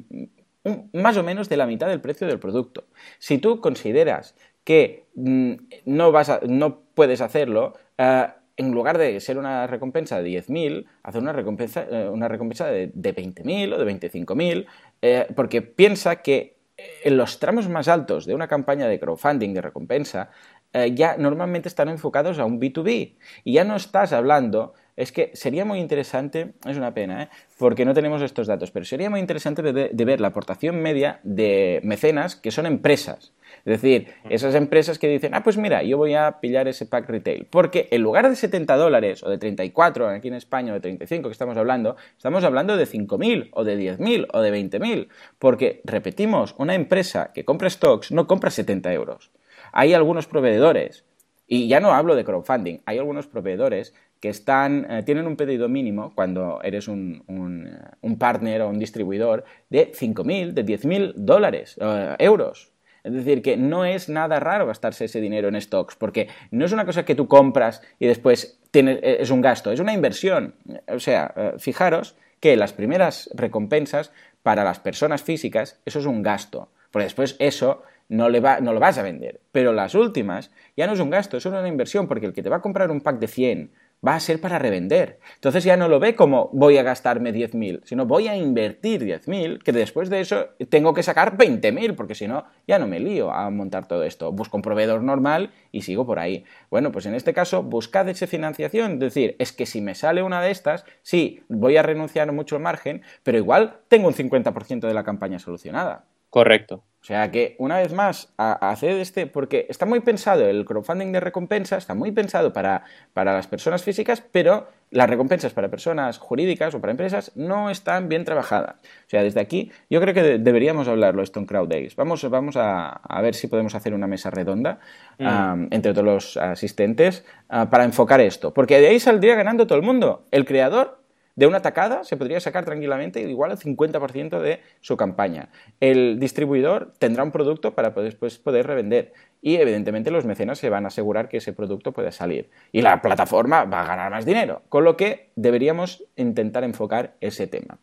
mm, 0.64 1.02
más 1.02 1.18
o 1.18 1.24
menos 1.24 1.50
de 1.50 1.58
la 1.58 1.66
mitad 1.66 1.88
del 1.88 2.02
precio 2.02 2.28
del 2.28 2.40
producto. 2.40 2.86
Si 3.20 3.38
tú 3.38 3.62
consideras 3.62 4.36
que 4.64 5.06
mm, 5.16 5.54
no, 5.86 6.12
vas 6.12 6.32
no 6.48 6.82
puedes 6.94 7.22
hacerlo, 7.22 7.74
eh, 7.98 8.28
en 8.56 8.72
lugar 8.72 8.98
de 8.98 9.20
ser 9.20 9.38
una 9.38 9.66
recompensa 9.68 10.22
de 10.22 10.30
10.000, 10.30 10.86
hacer 11.04 11.22
una 11.22 11.34
recompensa, 11.34 11.88
eh, 11.90 12.10
una 12.10 12.28
recompensa 12.28 12.68
de, 12.68 12.92
de 12.94 13.16
20.000 13.16 13.74
o 13.74 13.84
de 13.84 13.94
25.000, 13.94 14.66
eh, 15.02 15.28
porque 15.36 15.62
piensa 15.62 16.18
que 16.18 16.53
en 16.78 17.18
los 17.18 17.40
tramos 17.40 17.70
más 17.70 17.88
altos 17.88 18.26
de 18.26 18.34
una 18.34 18.48
campaña 18.48 18.88
de 18.88 19.00
crowdfunding 19.00 19.54
de 19.54 19.62
recompensa 19.62 20.32
eh, 20.74 20.94
ya 20.96 21.18
normalmente 21.18 21.68
están 21.68 21.90
enfocados 21.90 22.40
a 22.40 22.46
un 22.46 22.60
B2B 22.60 23.16
y 23.44 23.54
ya 23.54 23.64
no 23.64 23.76
estás 23.76 24.12
hablando 24.12 24.74
es 24.96 25.12
que 25.12 25.32
sería 25.34 25.66
muy 25.66 25.80
interesante, 25.80 26.54
es 26.68 26.78
una 26.78 26.94
pena, 26.94 27.24
¿eh? 27.24 27.30
porque 27.58 27.86
no 27.86 27.94
tenemos 27.94 28.22
estos 28.22 28.48
datos, 28.48 28.72
pero 28.72 28.86
sería 28.86 29.10
muy 29.10 29.20
interesante 29.20 29.62
de, 29.62 30.06
ver 30.06 30.22
la 30.22 30.28
aportación 30.28 30.82
media 30.82 31.20
de 31.24 31.80
mecenas 31.84 32.36
que 32.36 32.52
son 32.52 32.66
empresas. 32.66 33.34
Es 33.66 33.82
decir, 33.82 34.14
esas 34.30 34.56
empresas 34.56 35.00
que 35.00 35.08
dicen, 35.08 35.34
ah, 35.36 35.44
pues 35.44 35.58
mira, 35.58 35.84
yo 35.84 35.98
voy 35.98 36.16
a 36.16 36.40
pillar 36.42 36.68
ese 36.68 36.86
pack 36.86 37.08
retail. 37.08 37.48
Porque 37.50 37.88
en 37.92 38.02
lugar 38.02 38.28
de 38.28 38.36
70 38.36 38.76
dólares 38.76 39.24
o 39.24 39.30
de 39.30 39.38
34 39.38 40.10
aquí 40.10 40.28
en 40.28 40.34
España 40.34 40.72
o 40.72 40.76
de 40.76 40.82
35 40.82 41.30
que 41.30 41.32
estamos 41.32 41.56
hablando, 41.56 41.96
estamos 42.18 42.44
hablando 42.44 42.76
de 42.76 42.86
5.000 42.86 43.52
o 43.54 43.64
de 43.64 43.78
10.000 43.78 44.28
o 44.34 44.42
de 44.42 44.52
20.000. 44.52 45.08
Porque, 45.40 45.82
repetimos, 45.86 46.56
una 46.58 46.76
empresa 46.76 47.32
que 47.34 47.46
compra 47.46 47.70
stocks 47.70 48.12
no 48.12 48.28
compra 48.28 48.50
70 48.50 48.92
euros. 48.92 49.32
Hay 49.72 49.94
algunos 49.94 50.28
proveedores, 50.28 51.06
y 51.48 51.68
ya 51.68 51.80
no 51.80 51.94
hablo 51.94 52.16
de 52.16 52.26
crowdfunding, 52.26 52.80
hay 52.86 52.98
algunos 52.98 53.28
proveedores 53.28 53.94
que 54.24 54.30
están, 54.30 54.88
eh, 54.90 55.04
tienen 55.04 55.28
un 55.28 55.36
pedido 55.36 55.68
mínimo 55.68 56.14
cuando 56.16 56.62
eres 56.64 56.88
un, 56.88 57.26
un, 57.28 57.78
un 58.00 58.18
partner 58.18 58.62
o 58.62 58.70
un 58.70 58.80
distribuidor 58.80 59.44
de 59.70 59.92
5.000, 59.92 60.54
de 60.54 60.66
10.000 60.66 61.14
dólares, 61.18 61.76
eh, 61.82 62.16
euros. 62.20 62.72
Es 63.04 63.12
decir, 63.12 63.42
que 63.42 63.58
no 63.58 63.84
es 63.84 64.08
nada 64.08 64.40
raro 64.40 64.66
gastarse 64.66 65.04
ese 65.04 65.20
dinero 65.20 65.50
en 65.50 65.60
stocks, 65.60 65.98
porque 65.98 66.30
no 66.52 66.64
es 66.64 66.72
una 66.72 66.86
cosa 66.86 67.04
que 67.04 67.16
tú 67.16 67.28
compras 67.28 67.82
y 68.00 68.08
después 68.08 68.62
tienes, 68.72 69.00
eh, 69.04 69.18
es 69.20 69.30
un 69.30 69.42
gasto, 69.42 69.74
es 69.74 69.82
una 69.82 69.92
inversión. 69.92 70.56
O 70.88 71.00
sea, 71.00 71.34
eh, 71.36 71.54
fijaros 71.58 72.16
que 72.40 72.56
las 72.56 72.72
primeras 72.72 73.30
recompensas 73.34 74.14
para 74.42 74.64
las 74.64 74.80
personas 74.80 75.22
físicas, 75.22 75.82
eso 75.84 76.00
es 76.00 76.06
un 76.06 76.24
gasto, 76.24 76.70
porque 76.92 77.04
después 77.04 77.36
eso 77.40 77.84
no, 78.08 78.30
le 78.30 78.40
va, 78.40 78.62
no 78.62 78.72
lo 78.72 78.80
vas 78.80 78.98
a 78.98 79.04
vender. 79.04 79.42
Pero 79.52 79.74
las 79.74 79.96
últimas 79.96 80.50
ya 80.78 80.88
no 80.88 80.94
es 80.94 81.02
un 81.02 81.10
gasto, 81.10 81.36
es 81.36 81.46
una 81.46 81.68
inversión, 81.68 82.08
porque 82.08 82.28
el 82.28 82.32
que 82.32 82.42
te 82.42 82.50
va 82.50 82.58
a 82.58 82.62
comprar 82.62 82.90
un 82.90 83.02
pack 83.02 83.20
de 83.20 83.28
100 83.28 83.83
va 84.06 84.16
a 84.16 84.20
ser 84.20 84.42
para 84.42 84.60
revender. 84.60 85.20
Entonces 85.36 85.64
ya 85.64 85.78
no 85.78 85.88
lo 85.88 86.00
ve 86.00 86.16
como 86.16 86.50
voy 86.54 86.78
a 86.78 86.84
gastarme 86.84 87.34
10.000, 87.34 87.82
sino 87.86 88.06
voy 88.06 88.28
a 88.28 88.36
invertir 88.36 89.04
10.000, 89.04 89.64
que 89.64 89.72
después 89.72 90.10
de 90.10 90.22
eso 90.22 90.50
tengo 90.70 90.94
que 90.94 91.04
sacar 91.04 91.38
20.000, 91.38 91.96
porque 91.96 92.16
si 92.16 92.28
no, 92.28 92.46
ya 92.68 92.80
no 92.80 92.88
me 92.88 93.00
lío 93.00 93.32
a 93.32 93.50
montar 93.50 93.88
todo 93.88 94.04
esto. 94.04 94.32
Busco 94.32 94.58
un 94.58 94.64
proveedor 94.64 95.02
normal 95.04 95.52
y 95.72 95.82
sigo 95.82 96.06
por 96.06 96.20
ahí. 96.20 96.44
Bueno, 96.70 96.92
pues 96.92 97.06
en 97.06 97.16
este 97.16 97.34
caso, 97.34 97.64
buscad 97.64 98.08
esa 98.10 98.28
financiación. 98.28 98.94
Es 98.94 99.00
decir, 99.00 99.36
es 99.40 99.52
que 99.52 99.66
si 99.66 99.82
me 99.82 99.96
sale 99.96 100.24
una 100.24 100.42
de 100.42 100.52
estas, 100.52 100.86
sí, 101.02 101.44
voy 101.48 101.78
a 101.78 101.84
renunciar 101.84 102.32
mucho 102.32 102.56
al 102.56 102.62
margen, 102.62 103.02
pero 103.24 103.38
igual 103.38 103.78
tengo 103.88 104.08
un 104.08 104.14
50% 104.14 104.88
de 104.88 104.94
la 104.94 105.04
campaña 105.04 105.40
solucionada. 105.40 106.06
Correcto. 106.30 106.84
O 107.04 107.06
sea 107.06 107.32
que, 107.32 107.58
una 107.60 107.80
vez 107.80 107.92
más, 107.92 108.34
hacer 108.38 108.92
este, 108.92 109.28
porque 109.28 109.66
está 109.68 109.86
muy 109.86 110.00
pensado, 110.00 110.48
el 110.48 110.64
crowdfunding 110.64 111.12
de 111.12 111.20
recompensa 111.20 111.76
está 111.76 111.96
muy 111.96 112.14
pensado 112.14 112.54
para, 112.54 112.86
para, 113.12 113.34
las 113.34 113.46
personas 113.46 113.84
físicas, 113.84 114.24
pero 114.32 114.70
las 114.90 115.10
recompensas 115.10 115.52
para 115.52 115.68
personas 115.68 116.18
jurídicas 116.18 116.74
o 116.74 116.80
para 116.80 116.92
empresas 116.92 117.34
no 117.36 117.70
están 117.70 118.08
bien 118.08 118.24
trabajadas. 118.24 118.76
O 119.06 119.10
sea, 119.10 119.22
desde 119.22 119.42
aquí 119.42 119.70
yo 119.90 120.00
creo 120.00 120.14
que 120.14 120.40
deberíamos 120.40 120.88
hablarlo 120.88 121.24
esto 121.24 121.42
en 121.42 121.46
Crowd 121.46 121.68
Days. 121.68 121.98
Vamos, 121.98 122.24
vamos 122.30 122.56
a, 122.56 123.02
ver 123.22 123.36
si 123.36 123.48
podemos 123.48 123.76
hacer 123.76 123.94
una 123.94 124.08
mesa 124.08 124.30
redonda 124.30 124.80
mm. 125.20 125.68
entre 125.72 125.92
todos 125.92 126.06
los 126.06 126.38
asistentes 126.38 127.26
ah, 127.50 127.70
para 127.70 127.84
enfocar 127.84 128.22
esto, 128.22 128.54
porque 128.54 128.80
de 128.80 128.88
ahí 128.88 129.02
saldría 129.02 129.36
ganando 129.36 129.68
todo 129.68 129.78
el 129.78 129.84
mundo. 129.84 130.26
El 130.32 130.46
creador 130.46 131.03
de 131.36 131.48
una 131.48 131.62
tacada 131.62 132.04
se 132.04 132.18
podría 132.18 132.40
sacar 132.40 132.66
tranquilamente 132.66 133.22
igual 133.22 133.52
el 133.52 133.58
50% 133.58 134.40
de 134.40 134.62
su 134.82 134.98
campaña. 134.98 135.50
El 135.80 136.20
distribuidor 136.20 136.94
tendrá 137.00 137.24
un 137.24 137.32
producto 137.32 137.74
para 137.74 137.90
después 137.90 138.38
poder 138.38 138.68
revender 138.68 139.14
y 139.42 139.56
evidentemente 139.56 140.12
los 140.12 140.26
mecenas 140.26 140.60
se 140.60 140.70
van 140.70 140.86
a 140.86 140.90
asegurar 140.90 141.30
que 141.30 141.38
ese 141.38 141.54
producto 141.54 141.92
pueda 141.92 142.12
salir. 142.12 142.50
Y 142.72 142.82
la 142.82 143.02
plataforma 143.02 143.66
va 143.66 143.82
a 143.82 143.88
ganar 143.88 144.12
más 144.12 144.26
dinero, 144.26 144.62
con 144.70 144.84
lo 144.84 144.96
que 144.96 145.32
deberíamos 145.36 146.06
intentar 146.16 146.64
enfocar 146.64 147.16
ese 147.20 147.48
tema. 147.48 147.80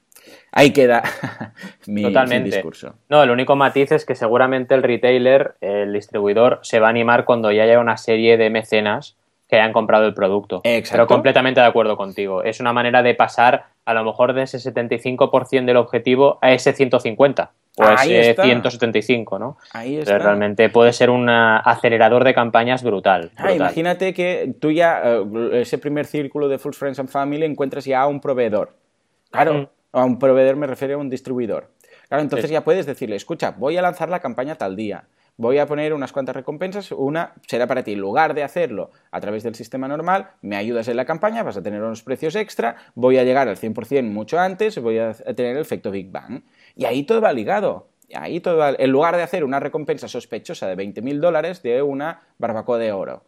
Ahí 0.52 0.72
queda 0.72 1.02
mi, 1.86 2.04
discurso. 2.42 2.94
No, 3.08 3.22
el 3.22 3.30
único 3.30 3.56
matiz 3.56 3.92
es 3.92 4.04
que 4.04 4.14
seguramente 4.14 4.74
el 4.74 4.82
retailer, 4.82 5.56
el 5.60 5.92
distribuidor, 5.92 6.60
se 6.62 6.78
va 6.78 6.88
a 6.88 6.90
animar 6.90 7.24
cuando 7.24 7.50
ya 7.52 7.64
haya 7.64 7.80
una 7.80 7.96
serie 7.96 8.36
de 8.36 8.50
mecenas 8.50 9.16
que 9.50 9.56
hayan 9.56 9.72
comprado 9.72 10.06
el 10.06 10.14
producto. 10.14 10.60
Exacto. 10.64 10.92
Pero 10.92 11.06
completamente 11.08 11.60
de 11.60 11.66
acuerdo 11.66 11.96
contigo. 11.96 12.42
Es 12.42 12.60
una 12.60 12.72
manera 12.72 13.02
de 13.02 13.14
pasar 13.14 13.66
a 13.84 13.92
lo 13.92 14.04
mejor 14.04 14.32
de 14.32 14.42
ese 14.42 14.58
75% 14.58 15.64
del 15.64 15.76
objetivo 15.76 16.38
a 16.40 16.52
ese 16.52 16.72
150 16.72 17.50
o 17.76 17.84
a 17.84 17.94
ese 17.94 18.34
175, 18.40 19.38
¿no? 19.38 19.58
Ahí 19.72 19.96
está. 19.96 20.12
Pero 20.12 20.24
realmente 20.24 20.68
puede 20.68 20.92
ser 20.92 21.10
un 21.10 21.28
acelerador 21.28 22.22
de 22.24 22.32
campañas 22.32 22.82
brutal. 22.82 23.32
Ah, 23.36 23.52
imagínate 23.52 24.14
que 24.14 24.54
tú 24.60 24.70
ya, 24.70 25.02
eh, 25.04 25.60
ese 25.62 25.78
primer 25.78 26.06
círculo 26.06 26.48
de 26.48 26.58
Full 26.58 26.72
Friends 26.72 27.00
and 27.00 27.08
Family, 27.08 27.44
encuentras 27.44 27.84
ya 27.84 28.02
a 28.02 28.06
un 28.06 28.20
proveedor. 28.20 28.74
Claro, 29.30 29.54
mm. 29.54 29.68
a 29.92 30.04
un 30.04 30.18
proveedor 30.18 30.56
me 30.56 30.66
refiero 30.68 30.94
a 30.94 30.98
un 30.98 31.10
distribuidor. 31.10 31.68
Claro, 32.08 32.22
entonces 32.22 32.50
ya 32.50 32.62
puedes 32.62 32.86
decirle, 32.86 33.16
escucha, 33.16 33.54
voy 33.56 33.76
a 33.76 33.82
lanzar 33.82 34.08
la 34.08 34.20
campaña 34.20 34.56
tal 34.56 34.76
día 34.76 35.04
voy 35.40 35.56
a 35.56 35.66
poner 35.66 35.94
unas 35.94 36.12
cuantas 36.12 36.36
recompensas. 36.36 36.92
Una 36.92 37.32
será 37.46 37.66
para 37.66 37.82
ti, 37.82 37.94
en 37.94 38.00
lugar 38.00 38.34
de 38.34 38.42
hacerlo 38.42 38.90
a 39.10 39.20
través 39.20 39.42
del 39.42 39.54
sistema 39.54 39.88
normal, 39.88 40.32
me 40.42 40.56
ayudas 40.56 40.86
en 40.88 40.96
la 40.96 41.06
campaña, 41.06 41.42
vas 41.42 41.56
a 41.56 41.62
tener 41.62 41.82
unos 41.82 42.02
precios 42.02 42.36
extra, 42.36 42.76
voy 42.94 43.16
a 43.16 43.24
llegar 43.24 43.48
al 43.48 43.56
100% 43.56 44.02
mucho 44.02 44.38
antes, 44.38 44.78
voy 44.78 44.98
a 44.98 45.14
tener 45.14 45.56
el 45.56 45.62
efecto 45.62 45.90
Big 45.90 46.10
Bang. 46.10 46.42
Y 46.76 46.84
ahí 46.84 47.04
todo 47.04 47.22
va 47.22 47.32
ligado. 47.32 47.88
Ahí 48.14 48.40
todo 48.40 48.76
en 48.78 48.90
lugar 48.90 49.16
de 49.16 49.22
hacer 49.22 49.44
una 49.44 49.60
recompensa 49.60 50.08
sospechosa 50.08 50.66
de 50.66 50.76
20.000 50.76 51.20
dólares, 51.20 51.62
de 51.62 51.80
una 51.80 52.20
barbacoa 52.38 52.76
de 52.76 52.92
oro. 52.92 53.24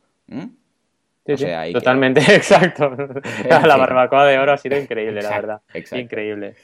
totalmente, 1.72 2.20
exacto. 2.34 2.90
la 3.48 3.76
barbacoa 3.76 4.26
de 4.26 4.38
oro 4.38 4.52
ha 4.52 4.58
sido 4.58 4.78
increíble, 4.78 5.22
la 5.22 5.30
verdad. 5.30 5.60
Increíble. 5.92 6.56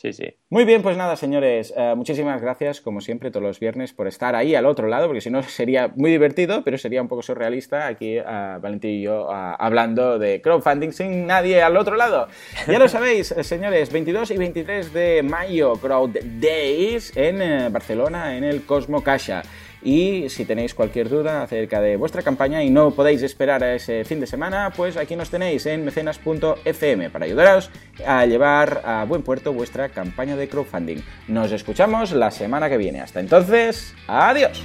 Sí, 0.00 0.14
sí. 0.14 0.34
Muy 0.48 0.64
bien, 0.64 0.80
pues 0.80 0.96
nada, 0.96 1.14
señores, 1.14 1.74
eh, 1.76 1.92
muchísimas 1.94 2.40
gracias, 2.40 2.80
como 2.80 3.02
siempre, 3.02 3.30
todos 3.30 3.44
los 3.44 3.60
viernes 3.60 3.92
por 3.92 4.08
estar 4.08 4.34
ahí 4.34 4.54
al 4.54 4.64
otro 4.64 4.88
lado, 4.88 5.08
porque 5.08 5.20
si 5.20 5.28
no 5.28 5.42
sería 5.42 5.88
muy 5.94 6.10
divertido, 6.10 6.64
pero 6.64 6.78
sería 6.78 7.02
un 7.02 7.08
poco 7.08 7.20
surrealista 7.20 7.86
aquí 7.86 8.18
uh, 8.18 8.58
Valentín 8.62 8.92
y 8.92 9.02
yo 9.02 9.26
uh, 9.26 9.56
hablando 9.58 10.18
de 10.18 10.40
crowdfunding 10.40 10.92
sin 10.92 11.26
nadie 11.26 11.60
al 11.60 11.76
otro 11.76 11.96
lado. 11.96 12.28
Ya 12.66 12.78
lo 12.78 12.88
sabéis, 12.88 13.32
eh, 13.32 13.44
señores, 13.44 13.92
22 13.92 14.30
y 14.30 14.38
23 14.38 14.94
de 14.94 15.22
mayo, 15.22 15.74
Crowd 15.74 16.16
Days 16.40 17.14
en 17.14 17.70
Barcelona, 17.70 18.38
en 18.38 18.44
el 18.44 18.64
Cosmo 18.64 19.02
Caja. 19.02 19.42
Y 19.82 20.28
si 20.28 20.44
tenéis 20.44 20.74
cualquier 20.74 21.08
duda 21.08 21.42
acerca 21.42 21.80
de 21.80 21.96
vuestra 21.96 22.22
campaña 22.22 22.62
y 22.62 22.70
no 22.70 22.90
podéis 22.90 23.22
esperar 23.22 23.64
a 23.64 23.74
ese 23.74 24.04
fin 24.04 24.20
de 24.20 24.26
semana, 24.26 24.72
pues 24.76 24.96
aquí 24.96 25.16
nos 25.16 25.30
tenéis 25.30 25.64
en 25.66 25.84
mecenas.fm 25.84 27.10
para 27.10 27.24
ayudaros 27.24 27.70
a 28.06 28.26
llevar 28.26 28.82
a 28.84 29.04
buen 29.04 29.22
puerto 29.22 29.52
vuestra 29.52 29.88
campaña 29.88 30.36
de 30.36 30.48
crowdfunding. 30.48 30.98
Nos 31.28 31.52
escuchamos 31.52 32.12
la 32.12 32.30
semana 32.30 32.68
que 32.68 32.76
viene. 32.76 33.00
Hasta 33.00 33.20
entonces, 33.20 33.94
adiós. 34.06 34.62